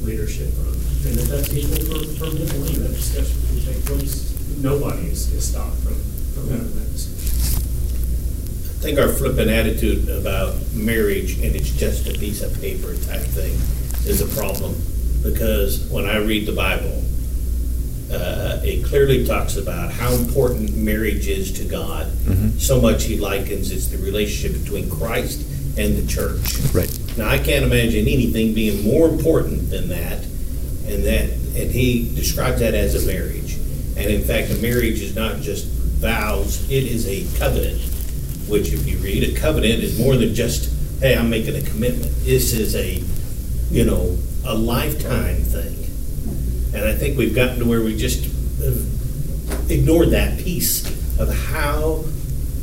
leadership 0.01 0.49
from. 0.53 0.73
And 1.05 1.19
if 1.19 1.27
that's 1.29 1.53
equal 1.53 1.77
for, 2.17 2.25
everyone, 2.25 2.81
that 2.81 2.97
discussion 2.97 3.37
can 3.47 3.61
take 3.61 3.85
place. 3.85 4.33
Nobody 4.57 5.07
is, 5.07 5.31
is 5.31 5.47
stopped 5.47 5.77
from, 5.77 5.93
from 6.33 6.49
having 6.49 6.73
that 6.73 6.91
discussion. 6.91 7.61
I 8.65 8.79
think 8.81 8.99
our 8.99 9.09
flippant 9.09 9.49
attitude 9.49 10.09
about 10.09 10.55
marriage 10.73 11.37
and 11.39 11.55
it's 11.55 11.71
just 11.71 12.07
a 12.07 12.13
piece 12.17 12.41
of 12.41 12.59
paper 12.59 12.95
type 13.05 13.21
thing 13.21 13.53
is 14.09 14.21
a 14.21 14.41
problem. 14.41 14.75
Because 15.21 15.87
when 15.89 16.05
I 16.05 16.17
read 16.17 16.47
the 16.47 16.53
Bible, 16.53 17.03
uh, 18.11 18.59
it 18.63 18.85
clearly 18.85 19.25
talks 19.25 19.57
about 19.57 19.91
how 19.91 20.13
important 20.13 20.75
marriage 20.75 21.27
is 21.27 21.51
to 21.53 21.65
God. 21.65 22.11
So 22.59 22.81
much 22.81 23.03
he 23.03 23.17
likens 23.17 23.71
it's 23.71 23.87
the 23.87 23.97
relationship 23.97 24.61
between 24.61 24.89
Christ 24.89 25.41
and 25.77 25.97
the 25.97 26.07
church. 26.07 26.57
Right. 26.73 27.17
Now 27.17 27.29
I 27.29 27.37
can't 27.37 27.65
imagine 27.65 28.07
anything 28.07 28.53
being 28.53 28.83
more 28.83 29.07
important 29.09 29.69
than 29.69 29.89
that, 29.89 30.23
and 30.87 31.03
that 31.03 31.29
and 31.55 31.71
he 31.71 32.13
describes 32.15 32.59
that 32.59 32.73
as 32.73 32.95
a 33.03 33.07
marriage. 33.07 33.55
And 33.97 34.11
in 34.11 34.21
fact, 34.21 34.51
a 34.51 34.55
marriage 34.55 35.01
is 35.01 35.15
not 35.15 35.41
just 35.41 35.65
vows; 35.65 36.63
it 36.69 36.83
is 36.83 37.07
a 37.07 37.39
covenant. 37.39 37.81
Which, 38.47 38.71
if 38.71 38.87
you 38.87 38.97
read, 38.99 39.23
a 39.23 39.39
covenant 39.39 39.83
is 39.83 39.99
more 39.99 40.15
than 40.15 40.33
just 40.33 40.73
hey, 40.99 41.15
I'm 41.15 41.29
making 41.29 41.55
a 41.55 41.61
commitment. 41.61 42.13
This 42.23 42.53
is 42.53 42.75
a 42.75 43.01
you 43.71 43.85
know 43.85 44.17
a 44.45 44.55
lifetime 44.55 45.37
thing, 45.37 45.75
and 46.73 46.83
I 46.85 46.93
think 46.95 47.17
we've 47.17 47.33
gotten 47.35 47.59
to 47.59 47.65
where 47.65 47.81
we 47.81 47.95
just 47.97 48.25
ignored 49.69 50.09
that 50.11 50.39
piece 50.39 50.85
of 51.19 51.33
how 51.33 52.03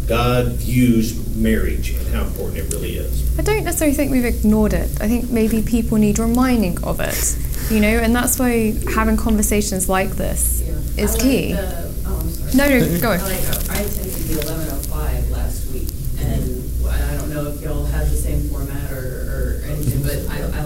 God 0.06 0.52
views 0.52 1.34
marriage 1.36 1.90
and 1.90 2.06
how 2.14 2.24
important 2.24 2.58
it 2.58 2.72
really 2.72 2.96
is. 2.96 3.38
I 3.38 3.42
don't 3.42 3.64
necessarily 3.64 3.96
think 3.96 4.12
we've 4.12 4.24
ignored 4.24 4.72
it. 4.74 4.90
I 5.00 5.08
think 5.08 5.30
maybe 5.30 5.62
people 5.62 5.98
need 5.98 6.18
reminding 6.18 6.82
of 6.84 7.00
it, 7.00 7.36
you 7.70 7.80
know, 7.80 7.88
and 7.88 8.14
that's 8.14 8.38
why 8.38 8.72
having 8.94 9.16
conversations 9.16 9.88
like 9.88 10.10
this 10.10 10.60
is 10.96 11.10
I 11.10 11.12
like 11.14 11.20
key. 11.22 11.52
the- 11.52 11.92
oh, 12.06 12.20
I'm 12.20 12.28
sorry. 12.30 12.54
No, 12.54 12.86
no, 12.86 13.00
go. 13.00 13.10
I 13.10 13.16
like, 13.16 13.70
I 13.70 13.80
attended 13.80 14.12
the 14.14 14.40
eleven 14.42 14.68
oh 14.70 14.78
five 14.82 15.30
last 15.30 15.70
week, 15.72 15.88
and 16.20 16.62
I 16.88 17.16
don't 17.16 17.30
know 17.30 17.48
if 17.48 17.60
y'all 17.62 17.84
had 17.86 18.06
the 18.08 18.16
same 18.16 18.48
format 18.50 18.92
or, 18.92 19.60
or 19.64 19.64
anything, 19.66 20.02
but 20.02 20.18
I, 20.30 20.64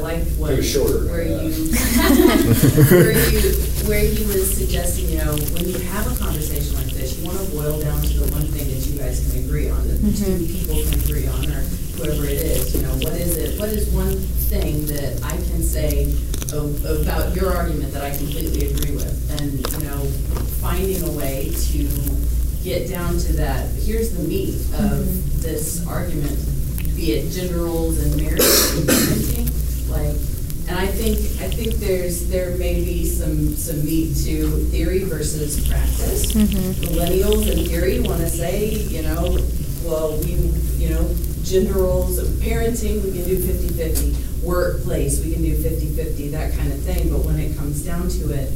I 0.49 0.53
liked 0.53 0.65
was 0.65 0.73
shorter. 0.73 1.05
Where 1.13 1.29
you, 1.29 1.61
where 2.89 3.13
you, 3.13 3.53
where 3.85 4.01
he 4.01 4.25
was 4.25 4.57
suggesting, 4.57 5.11
you 5.11 5.19
know, 5.19 5.37
when 5.53 5.69
you 5.69 5.79
have 5.93 6.07
a 6.09 6.17
conversation 6.17 6.75
like 6.77 6.89
this, 6.97 7.19
you 7.19 7.27
wanna 7.27 7.45
boil 7.51 7.81
down 7.81 8.01
to 8.01 8.15
the 8.21 8.33
one 8.33 8.49
thing 8.49 8.65
that 8.65 8.87
you 8.89 8.99
guys 8.99 9.21
can 9.29 9.45
agree 9.45 9.69
on, 9.69 9.87
that 9.89 10.01
the 10.01 10.13
two 10.13 10.25
mm-hmm. 10.25 10.49
people 10.49 10.81
can 10.89 11.01
agree 11.05 11.27
on, 11.29 11.45
or 11.53 11.61
whoever 12.01 12.25
it 12.25 12.41
is, 12.41 12.75
you 12.75 12.81
know, 12.81 12.95
what 13.05 13.13
is 13.21 13.37
it, 13.37 13.61
what 13.61 13.69
is 13.69 13.91
one 13.91 14.17
thing 14.49 14.87
that 14.87 15.21
I 15.23 15.37
can 15.53 15.63
say 15.63 16.17
a- 16.53 17.03
about 17.03 17.37
your 17.37 17.53
argument 17.53 17.93
that 17.93 18.05
I 18.05 18.17
completely 18.17 18.73
agree 18.73 18.95
with? 18.97 19.13
And, 19.37 19.61
you 19.61 19.85
know, 19.85 20.01
finding 20.65 21.03
a 21.05 21.13
way 21.13 21.53
to 21.53 21.89
get 22.65 22.89
down 22.89 23.19
to 23.19 23.33
that, 23.35 23.69
here's 23.77 24.17
the 24.17 24.25
meat 24.25 24.55
of 24.81 24.97
mm-hmm. 24.97 25.41
this 25.41 25.87
argument, 25.87 26.41
be 26.97 27.13
it 27.13 27.31
gender 27.33 27.65
roles 27.65 28.01
and 28.01 28.17
marriage 28.17 28.41
and 28.41 28.89
parenting, 28.89 29.49
like, 29.91 30.17
and 30.69 30.79
I 30.79 30.87
think, 30.87 31.19
I 31.41 31.49
think 31.49 31.77
there's, 31.77 32.29
there 32.29 32.57
may 32.59 32.85
be 32.85 33.07
some, 33.07 33.55
some 33.57 33.83
meat 33.85 34.15
to 34.27 34.65
theory 34.67 35.05
versus 35.05 35.67
practice. 35.67 36.33
Mm-hmm. 36.33 36.85
Millennials 36.93 37.51
in 37.51 37.65
theory 37.67 38.01
wanna 38.01 38.29
say, 38.29 38.75
you 38.75 39.03
know, 39.03 39.39
well, 39.83 40.19
we, 40.19 40.35
you 40.77 40.91
know, 40.91 41.09
gender 41.43 41.81
roles, 41.81 42.19
of 42.19 42.29
parenting, 42.45 43.03
we 43.03 43.13
can 43.13 43.25
do 43.25 43.39
50-50. 43.39 44.43
Workplace, 44.43 45.25
we 45.25 45.33
can 45.33 45.43
do 45.43 45.57
50-50, 45.57 46.31
that 46.33 46.53
kind 46.53 46.71
of 46.71 46.81
thing, 46.83 47.11
but 47.11 47.25
when 47.25 47.39
it 47.39 47.57
comes 47.57 47.83
down 47.83 48.09
to 48.11 48.31
it, 48.33 48.53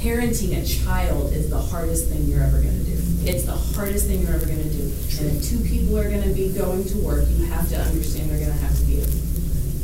parenting 0.00 0.56
a 0.56 0.64
child 0.64 1.32
is 1.34 1.50
the 1.50 1.60
hardest 1.60 2.08
thing 2.08 2.24
you're 2.24 2.42
ever 2.42 2.62
gonna 2.62 2.82
do. 2.84 2.96
It's 3.24 3.44
the 3.44 3.52
hardest 3.52 4.06
thing 4.06 4.22
you're 4.22 4.34
ever 4.34 4.46
gonna 4.46 4.64
do. 4.64 4.90
And 5.20 5.36
if 5.36 5.44
two 5.44 5.60
people 5.60 5.98
are 5.98 6.08
gonna 6.08 6.32
be 6.32 6.52
going 6.52 6.84
to 6.84 6.98
work, 6.98 7.26
you 7.28 7.44
have 7.44 7.68
to 7.68 7.76
understand 7.76 8.30
they're 8.30 8.40
gonna 8.40 8.58
have 8.60 8.76
to 8.78 8.84
be 8.84 9.00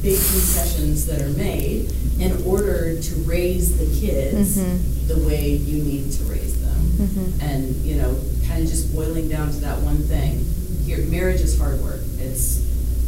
big 0.02 0.16
concessions 0.18 1.06
that 1.06 1.22
are 1.22 1.30
made 1.30 1.90
in 2.18 2.42
order 2.44 3.00
to 3.00 3.14
raise 3.20 3.72
the 3.78 3.86
kids 4.00 4.56
Mhm. 4.56 4.78
the 5.08 5.18
way 5.18 5.54
you 5.54 5.82
need 5.82 6.12
to 6.12 6.24
raise 6.24 6.54
them. 6.54 6.92
Mhm. 6.98 7.40
And, 7.42 7.76
you 7.84 7.94
know, 7.96 8.16
kind 8.48 8.64
of 8.64 8.70
just 8.70 8.92
boiling 8.92 9.28
down 9.28 9.52
to 9.52 9.60
that 9.60 9.80
one 9.82 9.98
thing. 10.08 10.44
Here, 10.84 10.98
marriage 11.08 11.40
is 11.40 11.56
hard 11.56 11.80
work. 11.82 12.00
It's 12.20 12.58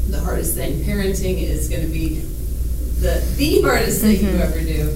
the 0.08 0.20
hardest 0.20 0.54
thing. 0.54 0.84
Parenting 0.84 1.42
is 1.42 1.68
gonna 1.68 1.88
be 1.88 2.22
the, 3.00 3.20
the 3.36 3.60
hardest 3.62 4.00
thing 4.00 4.20
you 4.20 4.28
Mhm. 4.28 4.40
ever 4.40 4.60
do. 4.60 4.88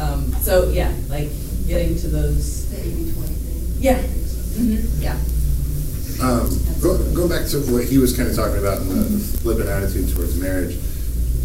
Um, 0.00 0.34
so, 0.42 0.70
yeah, 0.70 0.90
like, 1.10 1.30
getting 1.68 1.98
to 2.00 2.08
those. 2.08 2.64
The 2.70 2.80
eighty-twenty 2.80 3.34
thing. 3.34 3.62
Yeah, 3.80 4.02
mhm, 4.58 4.82
yeah. 5.00 5.16
Um, 6.20 6.58
go, 6.80 6.98
go 7.12 7.28
back 7.28 7.46
to 7.48 7.58
what 7.72 7.84
he 7.84 7.98
was 7.98 8.12
kind 8.14 8.28
of 8.28 8.34
talking 8.34 8.58
about 8.58 8.80
in 8.82 8.88
the 8.88 9.18
flippant 9.42 9.68
attitude 9.68 10.08
towards 10.14 10.34
marriage. 10.36 10.76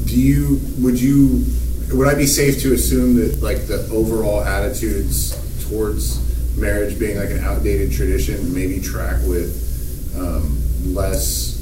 Do 0.06 0.20
you, 0.20 0.60
would 0.80 1.00
you, 1.00 1.46
would 1.92 2.08
I 2.08 2.16
be 2.16 2.26
safe 2.28 2.62
to 2.62 2.74
assume 2.74 3.16
that 3.16 3.42
like 3.42 3.68
the 3.68 3.88
overall 3.92 4.42
attitudes 4.44 5.36
towards 5.68 6.20
marriage 6.58 6.98
being 7.00 7.18
like 7.18 7.30
an 7.30 7.40
outdated 7.40 7.92
tradition 7.92 8.54
maybe 8.54 8.82
track 8.82 9.18
with 9.28 10.14
um, 10.18 10.58
less 10.94 11.56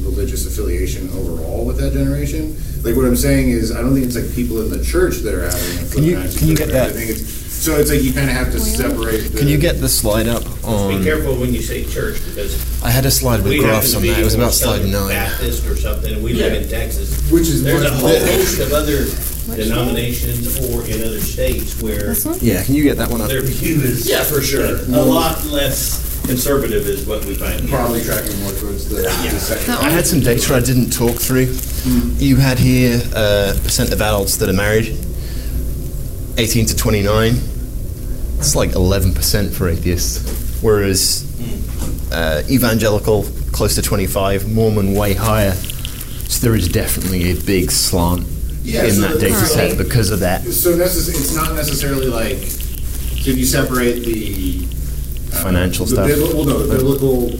religious 0.00 0.46
affiliation 0.46 1.08
overall 1.10 1.64
with 1.64 1.78
that 1.78 1.92
generation? 1.92 2.56
Like 2.82 2.96
what 2.96 3.06
I'm 3.06 3.16
saying 3.16 3.48
is, 3.48 3.72
I 3.74 3.80
don't 3.80 3.94
think 3.94 4.06
it's 4.06 4.16
like 4.16 4.34
people 4.34 4.60
in 4.60 4.70
the 4.70 4.84
church 4.84 5.16
that 5.18 5.34
are 5.34 5.44
having 5.48 5.86
a 5.86 5.90
Can 5.90 6.02
you- 6.04 6.38
can 6.38 6.48
you 6.48 6.56
get 6.56 6.68
that? 6.68 6.90
I 6.90 6.92
think 6.92 7.10
it's, 7.10 7.43
so 7.64 7.76
it's 7.76 7.90
like 7.90 8.02
you 8.02 8.12
kind 8.12 8.28
of 8.28 8.36
have 8.36 8.52
to 8.52 8.60
separate. 8.60 9.32
The, 9.32 9.38
Can 9.38 9.48
you 9.48 9.56
get 9.56 9.80
the 9.80 9.88
slide 9.88 10.28
up 10.28 10.44
on? 10.64 10.98
Be 10.98 11.04
careful 11.04 11.34
when 11.36 11.54
you 11.54 11.62
say 11.62 11.84
church, 11.84 12.22
because 12.26 12.82
I 12.84 12.90
had 12.90 13.06
a 13.06 13.10
slide 13.10 13.40
with 13.42 13.48
we 13.52 13.56
happen 13.56 13.70
graphs 13.70 13.90
to 13.92 13.96
on 13.96 14.02
be 14.02 14.10
that. 14.10 14.20
It 14.20 14.24
was 14.24 14.34
about 14.34 14.52
slide 14.52 14.76
Southern 14.82 14.92
nine. 14.92 15.08
Baptist 15.08 15.66
or 15.66 15.76
something, 15.76 16.12
and 16.14 16.22
we 16.22 16.34
live 16.34 16.52
in 16.62 16.68
Texas. 16.68 17.30
Which 17.30 17.48
is 17.48 17.62
There's 17.64 17.80
a 17.82 17.90
much 17.90 18.00
whole 18.00 18.10
more- 18.10 18.18
host 18.18 18.60
of 18.60 18.72
other 18.72 19.06
denominations 19.56 20.58
or 20.70 20.84
in 20.86 21.02
other 21.02 21.20
states 21.20 21.80
where 21.80 22.08
This 22.14 22.24
one? 22.26 22.38
Yeah, 22.40 22.62
can 22.64 22.74
you 22.74 22.82
get 22.82 22.96
that 22.98 23.10
one 23.10 23.20
up? 23.22 23.28
their 23.28 23.42
view 23.42 23.80
is. 23.80 24.06
Yeah, 24.08 24.24
for 24.24 24.40
sure. 24.42 24.76
A 24.78 25.02
lot 25.02 25.44
less 25.46 26.22
conservative 26.26 26.86
is 26.86 27.06
what 27.06 27.24
we 27.24 27.34
find. 27.34 27.60
here. 27.60 27.68
Probably 27.70 28.02
tracking 28.02 28.38
more 28.40 28.52
towards 28.52 28.88
the, 28.88 28.96
the 29.02 29.40
second. 29.40 29.74
I 29.74 29.90
had 29.90 30.06
some 30.06 30.20
data 30.20 30.54
I 30.54 30.60
didn't 30.60 30.90
talk 30.90 31.16
through. 31.16 31.54
You 32.18 32.36
had 32.36 32.58
here 32.58 33.00
uh, 33.14 33.54
percent 33.62 33.92
of 33.92 34.00
adults 34.00 34.36
that 34.38 34.48
are 34.48 34.54
married, 34.54 34.96
18 36.38 36.66
to 36.66 36.76
29. 36.76 37.34
It's 38.38 38.54
like 38.56 38.70
11% 38.72 39.52
for 39.54 39.68
atheists, 39.68 40.60
whereas 40.62 41.24
uh, 42.12 42.42
evangelical 42.50 43.24
close 43.52 43.74
to 43.76 43.82
25, 43.82 44.52
Mormon 44.52 44.94
way 44.94 45.14
higher. 45.14 45.52
So 45.52 46.46
there 46.46 46.56
is 46.56 46.68
definitely 46.68 47.30
a 47.30 47.34
big 47.44 47.70
slant 47.70 48.26
Yeah, 48.62 48.84
in 48.84 48.94
so 48.94 49.00
that 49.02 49.20
data 49.20 49.34
set 49.46 49.78
because 49.78 50.10
of 50.10 50.20
that. 50.20 50.42
So 50.44 50.76
necess- 50.76 51.08
it's 51.08 51.34
not 51.34 51.54
necessarily 51.54 52.06
like, 52.08 52.38
so 52.38 53.30
if 53.30 53.38
you 53.38 53.46
separate 53.46 54.04
the. 54.04 54.66
uh, 55.32 55.42
Financial 55.42 55.86
the 55.86 55.92
stuff. 55.92 56.08
bibli- 56.10 56.34
Well, 56.34 56.44
no, 56.44 56.66
the 56.66 56.74
biblical 56.76 57.32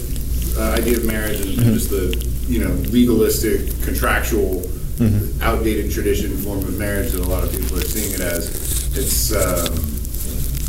uh, 0.59 0.70
idea 0.70 0.97
of 0.99 1.05
marriage 1.05 1.40
and 1.40 1.59
Mhm. 1.59 1.74
just 1.74 1.90
the, 1.90 2.16
you 2.49 2.61
know, 2.61 2.70
legalistic, 2.90 3.82
contractual, 3.82 4.62
Mhm. 4.99 5.40
outdated 5.42 5.90
tradition 5.90 6.36
form 6.38 6.59
of 6.61 6.78
marriage 6.78 7.12
that 7.12 7.20
a 7.20 7.28
lot 7.28 7.42
of 7.42 7.51
people 7.53 7.76
are 7.78 7.84
seeing 7.84 8.12
it 8.12 8.20
as. 8.20 8.49
It's, 8.97 9.32
um, 9.32 9.74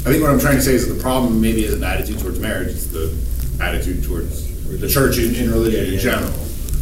I 0.05 0.09
think 0.09 0.21
what 0.21 0.29
I'm 0.31 0.39
trying 0.39 0.57
to 0.57 0.61
say 0.61 0.73
is 0.75 0.87
that 0.87 0.93
the 0.93 1.01
problem 1.01 1.41
maybe 1.41 1.65
isn't 1.65 1.79
the 1.79 1.87
attitude 1.87 2.19
towards 2.19 2.39
marriage, 2.39 2.69
it's 2.69 2.87
the 2.87 3.11
attitude 3.59 4.03
towards 4.03 4.45
the 4.79 4.87
church 4.87 5.17
in, 5.17 5.33
in 5.35 5.49
religion 5.51 5.93
in 5.93 5.99
general. 5.99 6.31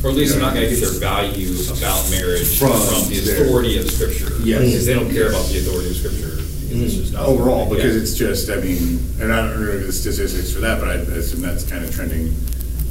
Or 0.04 0.10
at 0.10 0.16
least 0.18 0.34
they're 0.34 0.42
not 0.42 0.54
gonna 0.54 0.68
get 0.68 0.82
their 0.82 0.92
value 1.00 1.56
about 1.72 2.10
marriage 2.12 2.60
From 2.60 2.74
from 2.74 3.08
the 3.10 3.20
there. 3.24 3.46
authority 3.46 3.78
of 3.80 3.90
scripture. 3.90 4.28
Yes. 4.44 4.60
Because 4.62 4.86
they 4.86 4.94
don't 4.94 5.10
care 5.10 5.30
about 5.30 5.46
the 5.48 5.60
authority 5.60 5.90
of 5.92 5.96
scripture. 5.96 6.30
because 6.68 6.84
it's 6.84 6.96
just 6.96 7.14
not- 7.14 7.26
overall, 7.28 7.70
because 7.74 7.96
Yeah. 7.96 8.02
it's 8.02 8.14
just, 8.16 8.50
I 8.50 8.56
mean, 8.58 9.00
and 9.22 9.32
I 9.32 9.48
don't 9.48 9.62
know 9.62 9.80
the 9.86 9.92
statistics 9.94 10.52
for 10.52 10.60
that, 10.62 10.80
but 10.82 10.90
I 10.90 10.94
assume 11.16 11.42
that's 11.42 11.64
kind 11.64 11.86
of 11.86 11.94
trending 11.96 12.36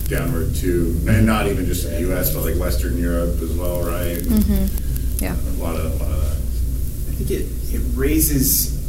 downward 0.09 0.55
too, 0.55 0.97
and 1.09 1.27
not 1.27 1.47
even 1.49 1.67
just 1.67 1.85
in 1.85 1.91
the 1.95 2.01
U.S., 2.13 2.31
but 2.33 2.45
like 2.45 2.57
Western 2.57 2.97
Europe 2.97 3.43
as 3.43 3.51
well, 3.51 3.83
right? 3.83 4.17
Mhm. 4.23 4.71
Yeah. 5.21 5.35
A 5.35 5.63
lot 5.63 5.75
of, 5.77 6.01
a 6.01 6.05
lot 6.05 6.13
of 6.13 6.23
that. 6.23 6.37
I 7.11 7.15
think 7.17 7.31
it, 7.31 7.47
it 7.75 7.81
raises 7.95 8.73
a 8.79 8.82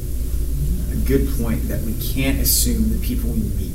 good 1.06 1.28
point 1.41 1.68
that 1.68 1.82
we 1.82 1.93
can't 2.01 2.39
assume 2.39 2.89
the 2.89 2.99
people 3.06 3.30
we 3.30 3.39
meet 3.39 3.70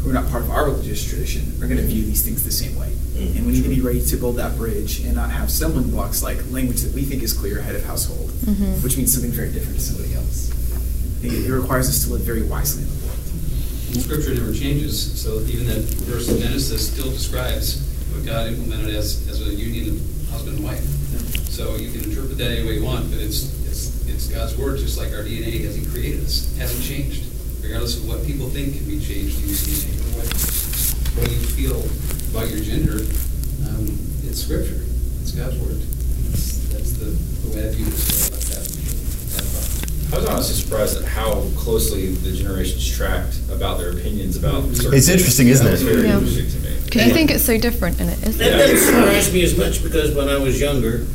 who 0.00 0.10
are 0.10 0.12
not 0.12 0.28
part 0.30 0.42
of 0.42 0.50
our 0.50 0.66
religious 0.66 1.02
tradition 1.04 1.42
are 1.62 1.66
going 1.66 1.78
to 1.80 1.86
view 1.86 2.04
these 2.04 2.22
things 2.22 2.44
the 2.44 2.52
same 2.52 2.76
way. 2.78 2.90
Mm, 3.14 3.36
And 3.36 3.46
we 3.46 3.52
need 3.52 3.62
to 3.64 3.68
be 3.70 3.80
ready 3.80 4.02
to 4.04 4.16
build 4.16 4.36
that 4.36 4.56
bridge 4.56 5.00
and 5.00 5.14
not 5.14 5.30
have 5.30 5.50
stumbling 5.50 5.90
blocks 5.90 6.22
like 6.22 6.38
language 6.50 6.80
that 6.82 6.92
we 6.92 7.02
think 7.02 7.22
is 7.22 7.32
clear 7.32 7.58
ahead 7.60 7.74
of 7.74 7.84
household, 7.84 8.30
Mhm. 8.44 8.82
which 8.82 8.96
means 8.96 9.12
something 9.12 9.30
very 9.32 9.50
different 9.50 9.78
to 9.78 9.84
somebody 9.84 10.12
else. 10.14 10.50
It, 11.22 11.32
it 11.32 11.52
requires 11.52 11.88
us 11.88 12.04
to 12.04 12.12
live 12.12 12.22
very 12.22 12.42
wisely 12.42 12.82
in 12.82 12.88
the 12.88 12.94
world. 13.06 14.02
Scripture 14.02 14.34
never 14.34 14.52
changes, 14.52 14.98
so 15.20 15.40
even 15.48 15.66
that 15.68 15.78
verse 16.04 16.28
in 16.28 16.38
Genesis 16.40 16.86
still 16.90 17.10
describes 17.10 17.80
what 18.12 18.26
God 18.26 18.48
implemented 18.48 18.94
as, 18.94 19.26
as 19.28 19.40
a 19.46 19.54
union 19.54 19.88
of 19.90 20.30
husband 20.30 20.56
and 20.56 20.64
wife. 20.66 20.84
So 21.48 21.76
you 21.76 21.90
can 21.92 22.02
interpret 22.10 22.36
that 22.38 22.50
any 22.50 22.66
way 22.66 22.74
you 22.78 22.84
want, 22.84 23.08
but 23.10 23.20
it's, 23.20 23.44
it's, 24.14 24.26
it's 24.28 24.34
God's 24.34 24.56
word, 24.56 24.78
just 24.78 24.98
like 24.98 25.12
our 25.12 25.22
DNA 25.24 25.66
as 25.66 25.76
He 25.76 25.84
created 25.86 26.24
us, 26.24 26.54
It 26.56 26.60
hasn't 26.60 26.84
changed. 26.84 27.24
Regardless 27.62 27.96
of 27.98 28.06
what 28.08 28.24
people 28.26 28.48
think 28.48 28.76
can 28.76 28.84
be 28.86 29.00
changed 29.00 29.40
in 29.42 29.48
your 29.48 29.56
DNA, 29.56 29.90
or 29.96 30.20
what, 30.20 30.28
what 31.16 31.30
you 31.30 31.38
feel 31.56 31.80
about 32.30 32.50
your 32.54 32.60
gender, 32.62 33.00
um, 33.68 33.88
it's 34.28 34.42
Scripture, 34.44 34.80
it's 35.22 35.32
God's 35.32 35.56
word. 35.58 35.80
That's, 36.30 36.58
that's 36.68 36.92
the, 36.98 37.06
the 37.06 37.56
way 37.56 37.68
I 37.68 37.72
view 37.72 37.86
this, 37.86 38.30
like 38.30 38.40
that. 38.52 38.64
that. 38.68 40.14
I 40.14 40.16
was 40.20 40.26
honestly 40.28 40.54
surprised 40.62 40.98
at 41.00 41.04
how 41.08 41.40
closely 41.56 42.12
the 42.12 42.32
generations 42.36 42.86
tracked 42.88 43.40
about 43.50 43.78
their 43.78 43.90
opinions 43.92 44.36
about 44.36 44.62
certain 44.76 44.94
It's 44.94 45.08
interesting, 45.08 45.48
isn't 45.48 45.66
it? 45.66 45.78
very 45.80 46.02
Yeah. 46.06 46.18
interesting 46.18 46.50
to 46.50 46.68
me. 46.68 46.76
Because 46.84 47.06
you 47.06 47.14
think 47.14 47.30
it's 47.30 47.44
so 47.44 47.56
different, 47.58 47.98
and 48.00 48.10
it 48.10 48.20
That 48.20 48.28
isn't. 48.28 48.58
doesn't 48.58 48.78
surprise 48.94 49.32
me 49.32 49.42
as 49.42 49.56
much 49.56 49.82
because 49.82 50.14
when 50.14 50.28
I 50.28 50.36
was 50.36 50.60
younger, 50.60 51.06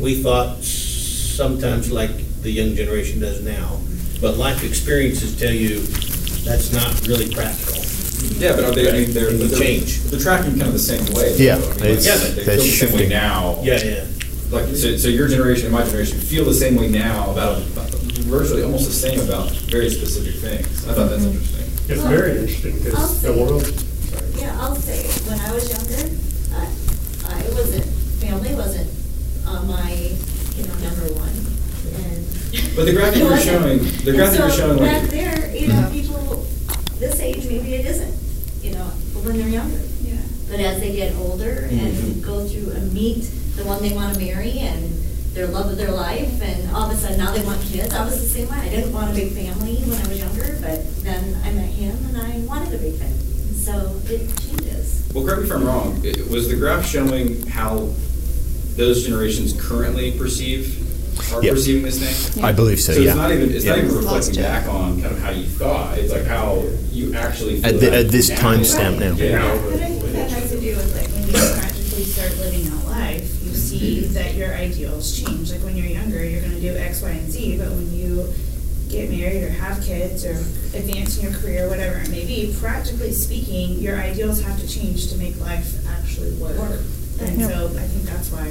we 0.00 0.22
thought 0.22 0.62
sometimes 0.62 1.90
like 1.90 2.12
the 2.42 2.50
young 2.50 2.74
generation 2.74 3.20
does 3.20 3.42
now. 3.44 3.78
But 4.20 4.36
life 4.36 4.64
experiences 4.64 5.38
tell 5.38 5.52
you 5.52 5.80
that's 6.44 6.72
not 6.72 7.06
really 7.06 7.32
practical. 7.34 7.82
Yeah, 8.40 8.56
but 8.56 8.64
are 8.64 8.70
they, 8.72 8.88
I 8.88 8.92
mean, 8.92 9.12
they're, 9.12 9.28
And 9.28 9.38
you 9.40 9.48
they're, 9.48 9.58
change. 9.58 10.00
they're 10.04 10.20
tracking 10.20 10.52
kind 10.52 10.62
of 10.68 10.72
the 10.72 10.78
same 10.78 11.04
way. 11.14 11.36
Yeah, 11.36 11.56
though. 11.56 11.70
I 11.70 11.74
mean, 11.74 11.84
it's- 11.98 12.06
like, 12.06 12.34
they 12.34 12.44
feel 12.44 12.56
the 12.56 12.70
same 12.70 12.94
way 12.96 13.08
now. 13.08 13.58
Yeah, 13.62 13.82
yeah. 13.84 14.04
Like, 14.50 14.66
so, 14.76 14.96
so 14.96 15.08
your 15.08 15.28
generation 15.28 15.66
and 15.66 15.74
my 15.74 15.84
generation 15.84 16.18
feel 16.18 16.44
the 16.44 16.54
same 16.54 16.76
way 16.76 16.88
now 16.88 17.30
about, 17.30 17.58
about 17.62 17.90
virtually 18.30 18.62
almost 18.62 18.86
the 18.86 18.92
same 18.94 19.20
about 19.20 19.50
very 19.70 19.90
specific 19.90 20.36
things. 20.40 20.86
I 20.88 20.94
thought 20.94 21.10
that's 21.10 21.24
interesting. 21.24 21.64
It's 21.88 22.02
very 22.02 22.38
interesting 22.38 22.78
because 22.78 23.20
the 23.22 23.28
say- 23.34 23.40
world, 23.42 23.62
Yeah, 24.38 24.56
I'll 24.60 24.76
say, 24.76 25.06
when 25.28 25.38
I 25.40 25.52
was 25.52 25.68
younger, 25.68 26.16
I, 26.56 26.64
I 27.36 27.42
wasn't, 27.54 27.84
family 28.22 28.54
wasn't 28.54 28.88
on 29.46 29.66
my, 29.68 29.92
you 30.56 30.64
know, 30.66 30.74
number 30.82 31.12
one. 31.14 31.34
And 32.02 32.26
But 32.74 32.84
the 32.86 32.92
graphic 32.92 33.16
It 33.16 33.18
you 33.18 33.24
were 33.24 33.30
wasn't. 33.30 33.62
showing, 33.62 33.78
the 33.78 34.10
And 34.10 34.16
graphic 34.16 34.38
you 34.38 34.44
were 34.44 34.50
so 34.50 34.56
showing, 34.56 34.78
Back 34.78 35.02
like, 35.02 35.10
there, 35.10 35.56
you 35.56 35.68
know, 35.68 35.82
hmm. 35.82 35.92
people, 35.92 36.46
this 36.98 37.20
age, 37.20 37.44
maybe 37.46 37.74
it 37.74 37.86
isn't, 37.86 38.14
you 38.64 38.74
know, 38.74 38.84
when 39.24 39.38
they're 39.38 39.48
younger. 39.48 39.80
Yeah. 40.02 40.16
But 40.50 40.60
as 40.60 40.80
they 40.80 40.94
get 40.94 41.14
older 41.16 41.68
and 41.70 41.94
hmm. 41.96 42.20
go 42.20 42.46
through 42.46 42.72
and 42.72 42.92
meet 42.92 43.22
the 43.56 43.64
one 43.64 43.82
they 43.82 43.92
want 43.94 44.14
to 44.14 44.20
marry 44.20 44.58
and 44.58 44.92
their 45.34 45.46
love 45.48 45.70
of 45.70 45.76
their 45.76 45.90
life, 45.92 46.40
and 46.40 46.70
all 46.74 46.90
of 46.90 46.96
a 46.96 46.96
sudden 46.96 47.18
now 47.18 47.32
they 47.32 47.42
want 47.44 47.60
kids. 47.62 47.92
I 47.92 48.04
was 48.04 48.20
the 48.20 48.26
same 48.28 48.48
way. 48.48 48.56
I 48.56 48.68
didn't 48.70 48.92
want 48.92 49.10
a 49.10 49.14
big 49.14 49.32
family 49.32 49.76
when 49.84 50.00
I 50.00 50.08
was 50.08 50.18
younger, 50.18 50.56
but 50.62 50.80
then 51.02 51.38
I 51.44 51.52
met 51.52 51.68
him 51.68 51.94
and 52.08 52.16
I 52.16 52.38
wanted 52.46 52.72
a 52.72 52.78
big 52.78 52.94
family. 52.96 53.18
So 53.54 54.00
it 54.06 54.28
changes. 54.40 55.06
well, 55.12 55.24
correct 55.24 55.40
me 55.42 55.46
if 55.48 55.52
I'm 55.52 55.64
wrong, 55.64 56.00
it- 56.04 56.30
was 56.30 56.48
the 56.48 56.56
graph 56.56 56.86
showing 56.86 57.46
how 57.48 57.90
those 58.76 59.04
generations 59.04 59.52
currently 59.58 60.12
perceive, 60.12 60.85
are 61.32 61.42
Yeah. 61.42 61.50
perceiving 61.52 61.82
this 61.82 61.98
thing? 61.98 62.44
I 62.44 62.52
believe 62.52 62.80
so, 62.80 62.92
So 62.94 63.00
yeah. 63.00 63.10
it's 63.10 63.16
not 63.16 63.32
even, 63.32 63.50
it's 63.54 63.64
not 63.64 63.78
Yeah. 63.78 63.84
even 63.84 63.96
reflecting 63.96 64.14
Lost 64.16 64.36
it. 64.36 64.42
back 64.42 64.68
on 64.68 65.00
kind 65.02 65.12
of 65.14 65.20
how 65.22 65.30
you 65.30 65.46
thought, 65.46 65.98
it's 65.98 66.12
like 66.12 66.26
how 66.26 66.62
you 66.92 67.14
actually 67.14 67.56
feel 67.60 67.66
At 67.66 67.80
the- 67.80 67.86
that 67.90 67.94
at 68.06 68.10
this 68.10 68.28
now. 68.28 68.36
timestamp 68.36 68.98
now. 68.98 69.14
Yeah. 69.16 69.58
But 69.70 69.80
I 69.82 69.86
think 69.86 70.12
that 70.12 70.30
has 70.30 70.50
to 70.50 70.60
do 70.60 70.76
with 70.76 70.94
like 70.96 71.08
when 71.12 71.26
you 71.26 71.32
practically 71.60 72.04
start 72.04 72.38
living 72.38 72.66
out 72.72 72.86
life. 72.90 73.30
You 73.44 73.54
see 73.54 74.00
that 74.12 74.34
your 74.34 74.54
ideals 74.54 75.12
change. 75.18 75.50
Like 75.50 75.62
when 75.64 75.76
you're 75.76 75.86
younger, 75.86 76.24
you're 76.24 76.40
going 76.40 76.54
to 76.54 76.60
do 76.60 76.76
X, 76.76 77.02
Y, 77.02 77.10
and 77.10 77.30
Z, 77.30 77.56
but 77.58 77.70
when 77.70 77.92
you 77.96 78.26
get 78.88 79.10
married 79.10 79.42
or 79.42 79.50
have 79.50 79.82
kids 79.84 80.24
or 80.24 80.30
advance 80.74 81.18
in 81.18 81.24
your 81.24 81.32
career, 81.40 81.68
whatever 81.68 81.96
it 81.98 82.08
may 82.08 82.24
be, 82.24 82.54
practically 82.60 83.12
speaking, 83.12 83.80
your 83.80 83.96
ideals 83.96 84.40
have 84.42 84.58
to 84.60 84.68
change 84.68 85.08
to 85.10 85.16
make 85.18 85.38
life 85.40 85.74
actually 85.88 86.30
work. 86.32 86.80
And 87.20 87.40
Yep. 87.40 87.50
so 87.50 87.70
I 87.76 87.82
think 87.82 88.04
that's 88.06 88.30
why 88.30 88.46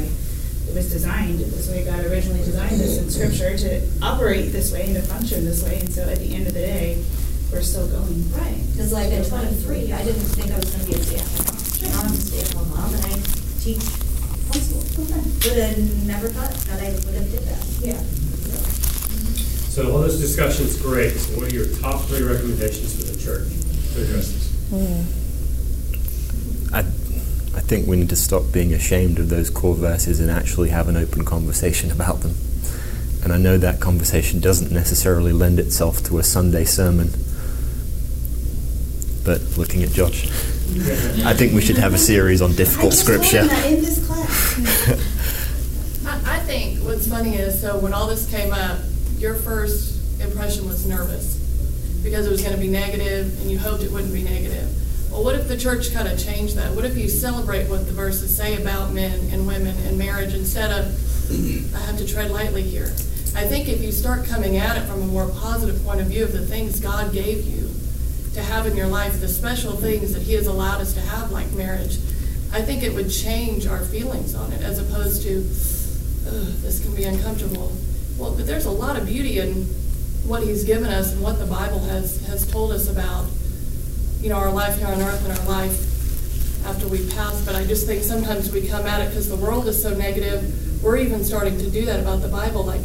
it 0.68 0.76
was 0.76 0.92
designed 0.92 1.40
this 1.40 1.70
way. 1.70 1.84
God 1.86 2.06
originally 2.06 2.44
designed 2.44 2.80
this 2.80 2.98
in 2.98 3.10
Scripture 3.10 3.58
to 3.58 3.82
operate 4.02 4.52
this 4.52 4.72
way 4.72 4.86
and 4.86 4.96
to 4.96 5.02
function 5.02 5.46
this 5.46 5.64
way. 5.64 5.80
And 5.80 5.90
so 5.92 6.08
at 6.10 6.20
the 6.20 6.34
end 6.34 6.48
of 6.48 6.54
the 6.54 6.62
day, 6.62 7.04
we're 7.52 7.62
still 7.62 7.88
going. 7.88 8.32
Right, 8.34 8.60
because 8.72 8.92
like 8.92 9.12
at 9.14 9.28
twenty-three, 9.28 9.94
I 9.94 10.04
didn't 10.04 10.22
think 10.36 10.52
I 10.52 10.58
was 10.58 10.72
gonna 10.72 10.86
be 10.86 10.94
a 10.94 11.04
stay-at-home 11.04 11.46
mom. 11.46 11.56
Now 11.86 12.02
I'm 12.02 12.14
a 12.14 12.18
stay-at-home 12.18 12.70
mom 12.70 12.94
and 12.94 13.06
I 13.06 13.14
teach 13.62 13.84
homeschool. 14.50 14.84
Would 15.46 15.58
have 15.58 15.78
never 16.08 16.28
thought 16.30 16.52
that 16.68 16.82
I 16.82 16.90
would 16.90 17.16
have 17.16 17.30
did 17.32 17.44
that. 17.46 17.62
Yeah. 17.80 18.02
So 19.70 19.92
all 19.92 20.00
this 20.00 20.20
discussion's 20.20 20.82
great. 20.82 21.12
So 21.12 21.40
what 21.40 21.52
are 21.52 21.54
your 21.54 21.68
top 21.80 22.06
three 22.06 22.24
recommendations 22.24 22.96
for 22.96 23.12
the 23.12 23.18
church 23.20 23.48
to 23.94 24.02
address 24.02 24.32
this? 24.32 24.48
Mm-hmm. 24.72 25.25
I, 27.56 27.58
I 27.58 27.62
think 27.62 27.88
we 27.88 27.96
need 27.96 28.10
to 28.10 28.16
stop 28.16 28.44
being 28.52 28.74
ashamed 28.74 29.20
of 29.20 29.30
those 29.30 29.50
core 29.50 29.76
verses 29.76 30.20
and 30.20 30.30
actually 30.30 30.70
have 30.70 30.88
an 30.88 30.98
open 30.98 31.26
conversation 31.26 31.92
about 31.98 32.22
them. 32.22 32.36
And 33.24 33.34
I 33.34 33.38
know 33.38 33.58
that 33.58 33.80
conversation 33.80 34.40
doesn't 34.40 34.72
necessarily 34.72 35.34
lend 35.34 35.60
itself 35.60 36.04
to 36.04 36.20
a 36.20 36.24
Sunday 36.24 36.64
sermon. 36.64 37.10
But 39.24 39.58
looking 39.58 39.82
at 39.82 39.90
Josh, 39.90 40.28
I 41.26 41.34
think 41.34 41.54
we 41.54 41.62
should 41.62 41.78
have 41.78 41.96
a 41.96 41.98
series 41.98 42.44
on 42.44 42.54
difficult 42.54 42.94
scripture. 42.94 43.40
in 43.40 43.82
this 43.82 44.06
class. 44.06 46.06
I, 46.06 46.36
I 46.36 46.40
think 46.42 46.84
what's 46.84 47.08
funny 47.08 47.36
is, 47.36 47.60
so 47.60 47.80
when 47.80 47.94
all 47.94 48.06
this 48.06 48.30
came 48.30 48.54
up, 48.54 48.78
your 49.18 49.34
first 49.34 50.22
impression 50.22 50.68
was 50.68 50.86
nervous 50.86 51.38
because 52.04 52.28
it 52.28 52.30
was 52.30 52.42
going 52.42 52.54
to 52.54 52.62
be 52.62 52.68
negative 52.68 53.42
and 53.42 53.50
you 53.50 53.58
hoped 53.58 53.82
it 53.82 53.92
wouldn't 53.92 54.14
be 54.14 54.22
negative. 54.22 54.70
Well, 55.16 55.24
what 55.24 55.36
if 55.36 55.48
the 55.48 55.56
church 55.56 55.94
kind 55.94 56.10
of 56.10 56.20
changed 56.20 56.58
that? 56.58 56.76
What 56.76 56.84
if 56.84 56.98
you 56.98 57.08
celebrate 57.08 57.70
what 57.70 57.86
the 57.86 57.94
verses 57.94 58.36
say 58.36 58.62
about 58.62 58.92
men 58.92 59.30
and 59.32 59.48
women 59.48 59.74
and 59.88 59.98
marriage 59.98 60.34
instead 60.34 60.72
of, 60.72 61.74
I 61.74 61.80
have 61.86 61.98
to 62.00 62.06
tread 62.06 62.32
lightly 62.32 62.64
here? 62.64 62.88
I 63.34 63.48
think 63.48 63.70
if 63.70 63.82
you 63.82 63.94
start 63.94 64.26
coming 64.26 64.58
at 64.58 64.76
it 64.76 64.82
from 64.82 65.02
a 65.02 65.06
more 65.06 65.30
positive 65.30 65.82
point 65.86 66.02
of 66.02 66.08
view 66.08 66.26
of 66.26 66.34
the 66.34 66.46
things 66.46 66.82
God 66.82 67.14
gave 67.14 67.46
you 67.46 67.70
to 68.34 68.44
have 68.44 68.68
in 68.68 68.76
your 68.76 68.88
life, 68.88 69.22
the 69.22 69.30
special 69.30 69.72
things 69.78 70.12
that 70.14 70.22
He 70.22 70.34
has 70.34 70.48
allowed 70.48 70.82
us 70.82 70.94
to 70.96 71.00
have, 71.00 71.32
like 71.32 71.50
marriage, 71.54 71.96
I 72.52 72.62
think 72.62 72.84
it 72.84 72.94
would 72.94 73.10
change 73.10 73.68
our 73.68 73.86
feelings 73.86 74.36
on 74.36 74.52
it 74.52 74.62
as 74.64 74.80
opposed 74.80 75.24
to, 75.24 75.40
this 76.60 76.82
can 76.84 76.94
be 76.94 77.06
uncomfortable. 77.06 77.72
Well, 78.18 78.36
but 78.36 78.46
there's 78.48 78.66
a 78.66 78.70
lot 78.70 78.98
of 78.98 79.06
beauty 79.06 79.40
in 79.40 79.64
what 80.28 80.44
He's 80.44 80.66
given 80.66 80.90
us 80.90 81.14
and 81.14 81.24
what 81.24 81.40
the 81.40 81.46
Bible 81.46 81.80
has, 81.80 82.20
has 82.28 82.46
told 82.46 82.74
us 82.74 82.90
about, 82.90 83.28
you 84.26 84.32
know, 84.32 84.38
our 84.38 84.50
life 84.52 84.76
here 84.80 84.88
on 84.88 85.00
earth 85.02 85.24
and 85.30 85.38
our 85.38 85.46
life 85.46 86.66
after 86.66 86.88
we 86.88 87.08
pass. 87.12 87.46
But 87.46 87.54
I 87.54 87.64
just 87.64 87.86
think 87.86 88.02
sometimes 88.02 88.52
we 88.52 88.68
come 88.68 88.88
at 88.88 89.02
it 89.02 89.10
because 89.10 89.30
the 89.30 89.36
world 89.36 89.68
is 89.68 89.80
so 89.80 89.94
negative. 89.96 90.84
We're 90.84 90.98
even 90.98 91.24
starting 91.24 91.60
to 91.60 91.70
do 91.70 91.86
that 91.86 92.00
about 92.00 92.24
the 92.24 92.28
Bible, 92.28 92.64
like, 92.64 92.82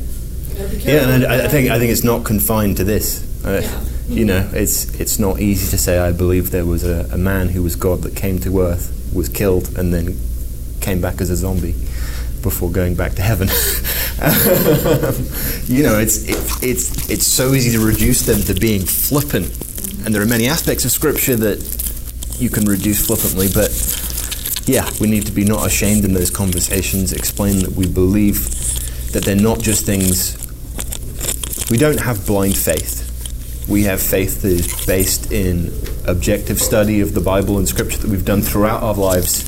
you 0.51 0.59
know, 0.59 0.69
be 0.69 0.77
Yeah, 0.77 1.09
and 1.09 1.25
I, 1.25 1.47
I 1.47 1.49
think 1.49 1.71
I 1.71 1.79
think 1.79 1.93
it's 1.93 2.05
not 2.05 2.27
confined 2.27 2.77
to 2.77 2.85
this. 2.85 3.25
Uh, 3.45 3.63
You 4.11 4.25
know, 4.25 4.51
it's 4.53 5.01
it's 5.01 5.21
not 5.21 5.39
easy 5.41 5.71
to 5.71 5.79
say. 5.79 5.99
I 5.99 6.11
believe 6.13 6.51
there 6.51 6.67
was 6.67 6.85
a, 6.85 7.09
a 7.13 7.17
man 7.17 7.49
who 7.49 7.63
was 7.63 7.77
God 7.77 8.03
that 8.03 8.17
came 8.17 8.41
to 8.41 8.61
Earth, 8.61 8.91
was 9.15 9.29
killed, 9.29 9.79
and 9.79 9.95
then 9.95 10.19
came 10.81 11.01
back 11.01 11.21
as 11.21 11.31
a 11.31 11.37
zombie 11.37 11.77
before 12.43 12.71
going 12.73 12.97
back 12.97 13.13
to 13.15 13.23
heaven. 13.23 13.49
you 15.69 15.85
know, 15.85 15.99
it's 16.01 16.25
it, 16.29 16.37
it's 16.61 17.09
it's 17.09 17.27
so 17.27 17.55
easy 17.55 17.71
to 17.79 17.87
reduce 17.87 18.27
them 18.27 18.43
to 18.43 18.55
being 18.61 18.83
flippant, 18.85 19.47
and 20.05 20.15
there 20.15 20.23
are 20.23 20.27
many 20.27 20.47
aspects 20.47 20.85
of 20.85 20.91
Scripture 20.91 21.37
that 21.37 21.59
you 22.39 22.49
can 22.49 22.65
reduce 22.65 23.07
flippantly, 23.07 23.49
but 23.53 23.71
yeah, 24.67 24.89
we 25.01 25.09
need 25.09 25.27
to 25.27 25.33
be 25.33 25.45
not 25.45 25.67
ashamed 25.67 26.05
in 26.05 26.15
those 26.15 26.31
conversations, 26.31 27.13
explain 27.13 27.59
that 27.61 27.73
we 27.73 27.87
believe 27.87 28.49
that 29.13 29.25
they're 29.25 29.37
not 29.37 29.61
just 29.61 29.85
things. 29.85 30.37
We 31.71 31.77
don't 31.77 32.01
have 32.01 32.27
blind 32.27 32.57
faith. 32.57 33.07
We 33.69 33.85
have 33.85 34.01
faith 34.01 34.43
that 34.43 34.53
is 34.53 34.87
based 34.87 35.33
in 35.33 35.73
objective 36.07 36.61
study 36.61 37.01
of 37.01 37.15
the 37.15 37.21
Bible 37.21 37.59
and 37.59 37.69
Scripture 37.69 37.99
that 37.99 38.11
we've 38.11 38.25
done 38.25 38.43
throughout 38.43 38.83
our 38.83 38.95
lives, 38.95 39.45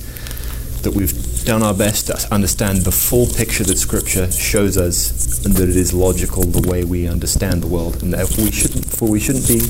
that 0.82 0.92
we've 0.92 1.44
done 1.44 1.62
our 1.62 1.74
best 1.74 2.06
to 2.08 2.34
understand 2.34 2.82
the 2.82 2.92
full 2.92 3.26
picture 3.26 3.64
that 3.64 3.78
Scripture 3.78 4.30
shows 4.30 4.76
us, 4.76 5.44
and 5.44 5.54
that 5.54 5.68
it 5.68 5.76
is 5.76 5.92
logical 5.92 6.42
the 6.42 6.68
way 6.68 6.84
we 6.84 7.08
understand 7.08 7.62
the 7.62 7.66
world, 7.66 8.02
and 8.02 8.12
therefore 8.12 8.44
we 8.44 8.52
shouldn't, 8.52 8.84
for 8.84 9.08
we 9.08 9.18
shouldn't 9.18 9.48
be 9.48 9.60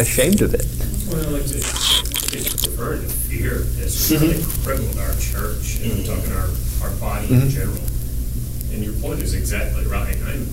ashamed 0.00 0.40
of 0.42 0.54
it. 0.54 0.66
Well, 1.10 1.24
I 1.26 1.30
like 1.38 1.46
to, 1.46 1.60
to 1.60 3.08
fear 3.28 3.64
has 3.80 4.10
really 4.12 4.42
crippled 4.64 4.98
our 4.98 5.14
church, 5.16 5.80
and 5.82 5.92
I'm 5.92 6.04
talking 6.04 6.32
our, 6.32 6.48
our 6.82 6.90
body 7.00 7.28
in 7.32 7.40
Mhm. 7.42 7.50
general. 7.50 7.78
And 8.72 8.84
your 8.84 8.92
point 8.94 9.22
is 9.22 9.34
exactly 9.34 9.84
right. 9.86 10.16
I'm, 10.26 10.46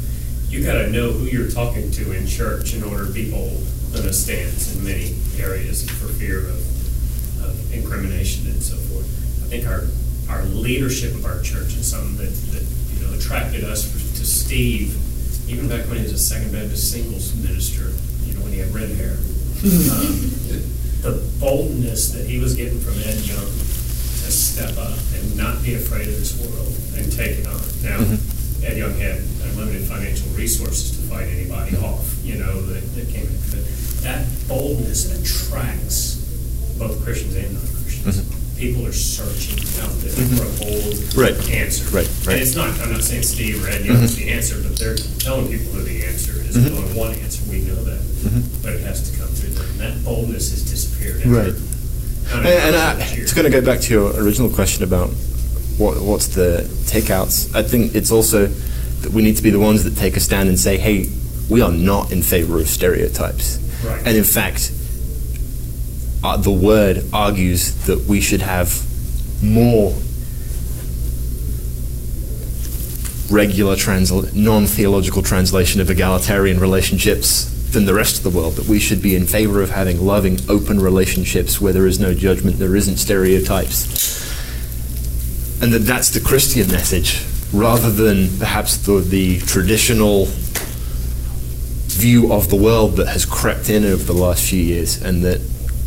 you 0.49 0.63
got 0.63 0.73
to 0.75 0.89
know 0.89 1.11
who 1.11 1.25
you're 1.25 1.49
talking 1.51 1.91
to 1.91 2.11
in 2.13 2.25
church 2.27 2.73
in 2.73 2.83
order 2.83 3.05
to 3.05 3.11
be 3.11 3.29
bold 3.29 3.65
in 3.93 4.05
a 4.05 4.13
stance 4.13 4.73
in 4.75 4.83
many 4.83 5.15
areas 5.37 5.87
for 5.89 6.07
fear 6.07 6.39
of, 6.47 7.43
of 7.43 7.73
incrimination 7.73 8.47
and 8.47 8.61
so 8.63 8.75
forth. 8.75 9.05
I 9.43 9.47
think 9.47 9.67
our 9.67 9.83
our 10.27 10.43
leadership 10.45 11.13
of 11.13 11.23
our 11.25 11.39
church 11.41 11.75
is 11.75 11.85
something 11.89 12.17
that, 12.17 12.33
that 12.51 12.63
you 12.93 13.05
know 13.05 13.13
attracted 13.13 13.63
us 13.63 13.83
to 14.17 14.25
Steve, 14.25 14.97
even 15.47 15.67
back 15.69 15.85
when 15.87 15.97
he 15.97 16.03
was 16.03 16.13
a 16.13 16.17
Second 16.17 16.51
Baptist 16.51 16.91
singles 16.91 17.33
minister. 17.35 17.91
When 18.45 18.53
he 18.53 18.59
had 18.59 18.69
red 18.73 18.89
hair. 18.95 19.17
um, 19.91 20.29
the 21.01 21.17
boldness 21.39 22.09
that 22.13 22.25
he 22.29 22.37
was 22.39 22.53
getting 22.55 22.79
from 22.79 22.93
Ed 23.01 23.17
Young 23.25 23.41
to 23.45 24.29
step 24.31 24.77
up 24.77 24.93
and 25.17 25.35
not 25.37 25.63
be 25.63 25.73
afraid 25.75 26.07
of 26.07 26.13
this 26.17 26.37
world 26.39 26.73
and 26.97 27.11
take 27.11 27.39
it 27.39 27.47
on. 27.47 27.61
Now, 27.83 27.99
Ed 28.65 28.77
Young 28.77 28.93
had 29.01 29.17
unlimited 29.49 29.87
financial 29.87 30.29
resources 30.37 30.91
to 30.97 31.01
fight 31.09 31.27
anybody 31.27 31.75
off, 31.77 32.05
you 32.23 32.35
know, 32.37 32.61
that, 32.69 32.81
that 32.95 33.09
came 33.09 33.25
in. 33.25 33.37
But 33.49 33.65
that 34.01 34.25
boldness 34.47 35.09
attracts 35.13 36.21
both 36.77 37.03
Christians 37.03 37.35
and 37.35 37.53
non-Christians. 37.53 38.21
People 38.57 38.85
are 38.87 38.93
searching 38.93 39.59
out 39.83 39.91
there 39.99 40.11
Mhm. 40.13 40.37
for 40.37 40.45
a 40.45 40.65
bold 40.65 41.15
Right. 41.17 41.49
answer. 41.49 41.83
Right, 41.89 42.07
right. 42.25 42.33
And 42.33 42.41
it's 42.41 42.55
not, 42.55 42.79
I'm 42.79 42.93
not 42.93 43.03
saying 43.03 43.23
Steve 43.23 43.63
or 43.63 43.67
Ed 43.69 43.85
Young 43.85 44.01
is 44.03 44.13
Mhm. 44.15 44.17
the 44.17 44.29
answer, 44.29 44.61
but 44.61 44.77
they're 44.77 44.95
telling 45.19 45.49
people 45.49 45.73
who 45.73 45.83
the 45.83 46.05
answer 46.05 46.31
is. 46.41 46.55
Mhm. 46.55 46.63
There's 46.63 46.77
only 46.77 46.93
one 46.97 47.13
answer, 47.15 47.41
we 47.49 47.59
know 47.61 47.83
that. 47.83 47.99
Mhm. 48.26 48.63
But 48.63 48.73
it 48.73 48.82
has 48.82 49.09
to 49.11 49.17
come 49.17 49.28
through 49.30 49.49
them. 49.51 49.65
And 49.71 49.80
that 49.82 50.03
boldness 50.05 50.49
has 50.51 50.63
disappeared. 50.63 51.17
after 51.17 51.30
Right. 51.30 51.53
And, 52.34 52.45
and 52.47 52.76
I, 52.76 52.93
it's 53.13 53.34
going 53.34 53.45
to 53.45 53.51
go 53.51 53.61
back 53.65 53.82
to 53.82 53.93
your 53.93 54.11
original 54.19 54.49
question 54.49 54.84
about 54.84 55.09
what, 55.78 56.01
what's 56.01 56.28
the 56.28 56.65
takeouts. 56.86 57.53
I 57.55 57.61
think 57.63 57.93
it's 57.95 58.11
also 58.11 58.47
that 58.47 59.11
we 59.11 59.21
need 59.21 59.38
to 59.38 59.43
be 59.43 59.51
the 59.51 59.59
ones 59.59 59.84
that 59.84 59.95
take 59.95 60.17
a 60.17 60.19
stand 60.19 60.49
and 60.49 60.59
say, 60.59 60.78
hey, 60.78 61.09
we 61.49 61.61
are 61.61 61.71
not 61.71 62.11
in 62.11 62.23
favor 62.23 62.59
of 62.59 62.67
stereotypes. 62.67 63.59
Right. 63.86 63.99
And 64.07 64.17
in 64.17 64.23
fact, 64.23 64.71
uh, 66.23 66.38
the 66.38 66.51
word 66.51 67.03
argues 67.13 67.76
that 67.86 68.05
we 68.05 68.19
should 68.21 68.41
have 68.41 68.84
more 69.43 69.93
regular 73.30 73.76
transla- 73.76 74.34
non-theological 74.34 75.21
translation 75.21 75.82
of 75.82 75.89
egalitarian 75.89 76.59
relationships 76.59 77.51
than 77.72 77.86
the 77.86 77.93
rest 77.93 78.18
of 78.18 78.24
the 78.24 78.38
world 78.38 78.55
that 78.55 78.68
we 78.68 78.80
should 78.80 79.01
be 79.01 79.16
in 79.16 79.26
favor 79.26 79.61
of 79.61 79.70
having 79.70 80.05
loving 80.05 80.39
open 80.49 80.80
relationships 80.80 81.59
where 81.59 81.74
there 81.74 81.88
is 81.88 81.99
no 81.99 82.13
judgment 82.13 82.57
there 82.57 82.76
isn't 82.76 82.97
stereotypes. 82.97 84.24
And 85.61 85.74
that 85.74 85.80
that's 85.80 86.09
the 86.09 86.20
christian 86.20 86.68
message 86.70 87.24
rather 87.53 87.89
than 87.89 88.38
perhaps 88.38 88.78
the, 88.78 88.99
the 88.99 89.39
traditional 89.39 90.26
view 91.95 92.32
of 92.34 92.49
the 92.49 92.55
world 92.55 92.97
that 92.97 93.07
has 93.07 93.26
crept 93.26 93.70
in 93.70 93.86
over 93.86 94.03
the 94.03 94.13
last 94.13 94.49
few 94.49 94.61
years 94.61 95.01
and 95.01 95.24
that 95.24 95.39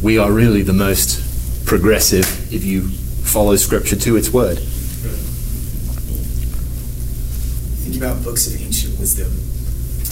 we 0.02 0.18
are 0.18 0.32
really 0.32 0.62
the 0.62 0.72
most 0.72 1.66
progressive 1.66 2.52
if 2.52 2.64
you 2.64 2.88
follow 2.88 3.56
scripture 3.56 3.96
to 3.96 4.16
its 4.16 4.30
word. 4.30 4.58
Think 7.84 7.96
about 7.96 8.24
books 8.24 8.46
of 8.46 8.60
ancient 8.60 8.98
wisdom. 8.98 9.30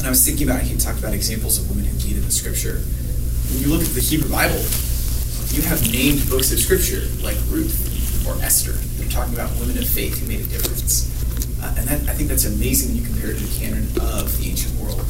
And 0.07 0.15
I 0.15 0.15
was 0.15 0.25
thinking 0.25 0.49
about, 0.49 0.63
he 0.63 0.79
talked 0.79 1.01
about 1.01 1.15
examples 1.15 1.59
of 1.59 1.69
women 1.69 1.85
who 1.85 1.99
lead 2.07 2.15
in 2.15 2.23
the 2.23 2.31
scripture. 2.31 2.79
When 3.51 3.59
you 3.59 3.67
look 3.67 3.83
at 3.83 3.91
the 3.91 3.99
Hebrew 3.99 4.31
Bible, 4.31 4.63
you 5.51 5.67
have 5.67 5.83
named 5.91 6.23
books 6.31 6.55
of 6.55 6.63
scripture 6.63 7.11
like 7.27 7.35
Ruth 7.51 7.75
or 8.23 8.39
Esther. 8.39 8.79
They're 9.03 9.11
talking 9.11 9.35
about 9.35 9.51
women 9.59 9.77
of 9.77 9.83
faith 9.83 10.23
who 10.23 10.31
made 10.31 10.39
a 10.39 10.47
difference. 10.47 11.11
Uh, 11.59 11.75
and 11.75 11.89
that, 11.91 12.07
I 12.07 12.15
think 12.15 12.31
that's 12.31 12.47
amazing 12.47 12.95
when 12.95 13.03
you 13.03 13.07
compare 13.11 13.35
it 13.35 13.39
to 13.39 13.43
the 13.43 13.59
canon 13.59 13.83
of 13.99 14.31
the 14.39 14.47
ancient 14.47 14.79
world. 14.79 15.03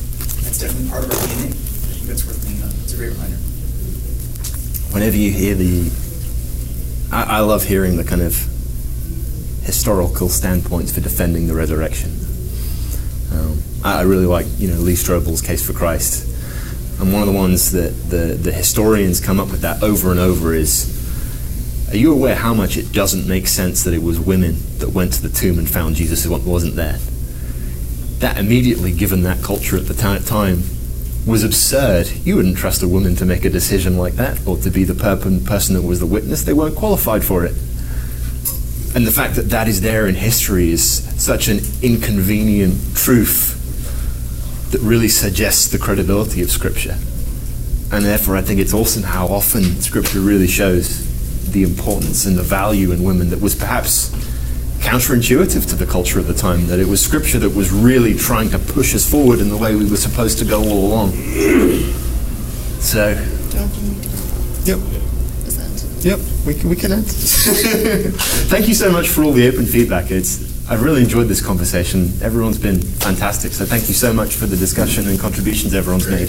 That's 0.48 0.64
definitely 0.64 0.88
part 0.88 1.04
of 1.04 1.12
our 1.12 1.20
DNA. 1.28 1.52
I 1.52 1.92
think 1.92 2.08
that's 2.08 2.24
worth 2.24 2.40
on. 2.48 2.72
It's 2.80 2.94
a 2.94 2.96
great 2.96 3.12
reminder. 3.12 3.36
whenever 4.96 5.20
you 5.20 5.28
hear 5.28 5.52
the 5.60 5.92
I, 7.12 7.36
I 7.36 7.40
love 7.44 7.68
hearing 7.68 8.00
the 8.00 8.04
kind 8.08 8.24
of 8.24 8.32
historical 9.60 10.30
standpoints 10.32 10.88
for 10.88 11.04
defending 11.04 11.48
the 11.48 11.54
resurrection. 11.54 12.16
Um, 13.36 13.60
I, 13.86 14.02
really 14.02 14.26
like, 14.26 14.46
you 14.58 14.68
know, 14.68 14.78
Lee 14.78 14.94
Strobel's 14.94 15.40
Case 15.40 15.64
for 15.64 15.72
Christ. 15.72 16.26
And 17.00 17.12
one 17.12 17.22
of 17.22 17.28
the 17.28 17.34
ones 17.34 17.70
that 17.72 17.90
the, 18.10 18.34
the 18.34 18.50
historians 18.50 19.20
come 19.20 19.38
up 19.38 19.48
with 19.50 19.60
that 19.60 19.82
over 19.82 20.10
and 20.10 20.18
over 20.18 20.54
is 20.54 20.92
Are 21.92 21.96
you 21.96 22.12
aware 22.12 22.34
how 22.34 22.52
much 22.52 22.76
it 22.76 22.92
doesn't 22.92 23.28
make 23.28 23.46
sense 23.46 23.84
that 23.84 23.94
it 23.94 24.02
was 24.02 24.18
women 24.18 24.56
that 24.78 24.88
went 24.88 25.12
to 25.14 25.22
the 25.22 25.28
tomb 25.28 25.58
and 25.58 25.70
found 25.70 25.94
Jesus 25.94 26.24
who 26.24 26.36
wasn't 26.36 26.74
there? 26.74 26.98
That 28.18 28.38
immediately, 28.38 28.92
given 28.92 29.22
that 29.22 29.42
culture 29.44 29.76
at 29.76 29.86
the 29.86 29.94
ti- 29.94 30.24
time, 30.24 30.64
was 31.24 31.44
absurd. 31.44 32.10
You 32.24 32.36
wouldn't 32.36 32.56
trust 32.56 32.82
a 32.82 32.88
woman 32.88 33.14
to 33.16 33.24
make 33.24 33.44
a 33.44 33.50
decision 33.50 33.98
like 33.98 34.14
that 34.14 34.44
or 34.48 34.56
to 34.58 34.70
be 34.70 34.82
the 34.82 34.94
per- 34.94 35.16
person 35.16 35.74
that 35.74 35.82
was 35.82 36.00
the 36.00 36.06
witness. 36.06 36.42
They 36.42 36.54
weren't 36.54 36.76
qualified 36.76 37.22
for 37.24 37.44
it. 37.44 37.54
And 38.96 39.06
the 39.06 39.12
fact 39.12 39.36
that 39.36 39.50
that 39.50 39.68
is 39.68 39.82
there 39.82 40.08
in 40.08 40.14
history 40.14 40.70
is 40.70 41.04
such 41.22 41.48
an 41.48 41.60
inconvenient 41.82 42.96
truth 42.96 43.55
that 44.70 44.80
really 44.80 45.08
suggests 45.08 45.68
the 45.68 45.78
credibility 45.78 46.42
of 46.42 46.50
Scripture. 46.50 46.96
And 47.92 48.04
therefore, 48.04 48.36
I 48.36 48.42
think 48.42 48.60
it's 48.60 48.74
awesome 48.74 49.04
how 49.04 49.26
often 49.26 49.62
Scripture 49.80 50.20
really 50.20 50.48
shows 50.48 51.04
the 51.52 51.62
importance 51.62 52.26
and 52.26 52.36
the 52.36 52.42
value 52.42 52.90
in 52.90 53.04
women 53.04 53.30
that 53.30 53.40
was 53.40 53.54
perhaps 53.54 54.10
counterintuitive 54.80 55.68
to 55.68 55.76
the 55.76 55.86
culture 55.86 56.18
of 56.18 56.26
the 56.26 56.34
time, 56.34 56.66
that 56.66 56.78
it 56.78 56.86
was 56.86 57.04
Scripture 57.04 57.38
that 57.38 57.54
was 57.54 57.72
really 57.72 58.14
trying 58.14 58.50
to 58.50 58.58
push 58.58 58.94
us 58.94 59.08
forward 59.08 59.40
in 59.40 59.48
the 59.48 59.56
way 59.56 59.74
we 59.74 59.88
were 59.88 59.96
supposed 59.96 60.38
to 60.38 60.44
go 60.44 60.62
all 60.62 60.86
along. 60.86 61.12
So, 62.76 63.08
yep. 64.64 64.78
Yep, 66.06 66.20
we 66.46 66.54
can, 66.54 66.68
we 66.68 66.76
can 66.76 66.92
end. 66.92 67.06
Thank 67.08 68.68
you 68.68 68.74
so 68.74 68.92
much 68.92 69.08
for 69.08 69.24
all 69.24 69.32
the 69.32 69.48
open 69.48 69.66
feedback. 69.66 70.12
It's 70.12 70.55
I've 70.68 70.82
really 70.82 71.02
enjoyed 71.02 71.28
this 71.28 71.44
conversation. 71.44 72.10
Everyone's 72.22 72.58
been 72.58 72.80
fantastic. 72.80 73.52
So 73.52 73.64
thank 73.64 73.86
you 73.86 73.94
so 73.94 74.12
much 74.12 74.34
for 74.34 74.46
the 74.46 74.56
discussion 74.56 75.06
and 75.06 75.18
contributions 75.18 75.74
everyone's 75.74 76.08
made. 76.08 76.28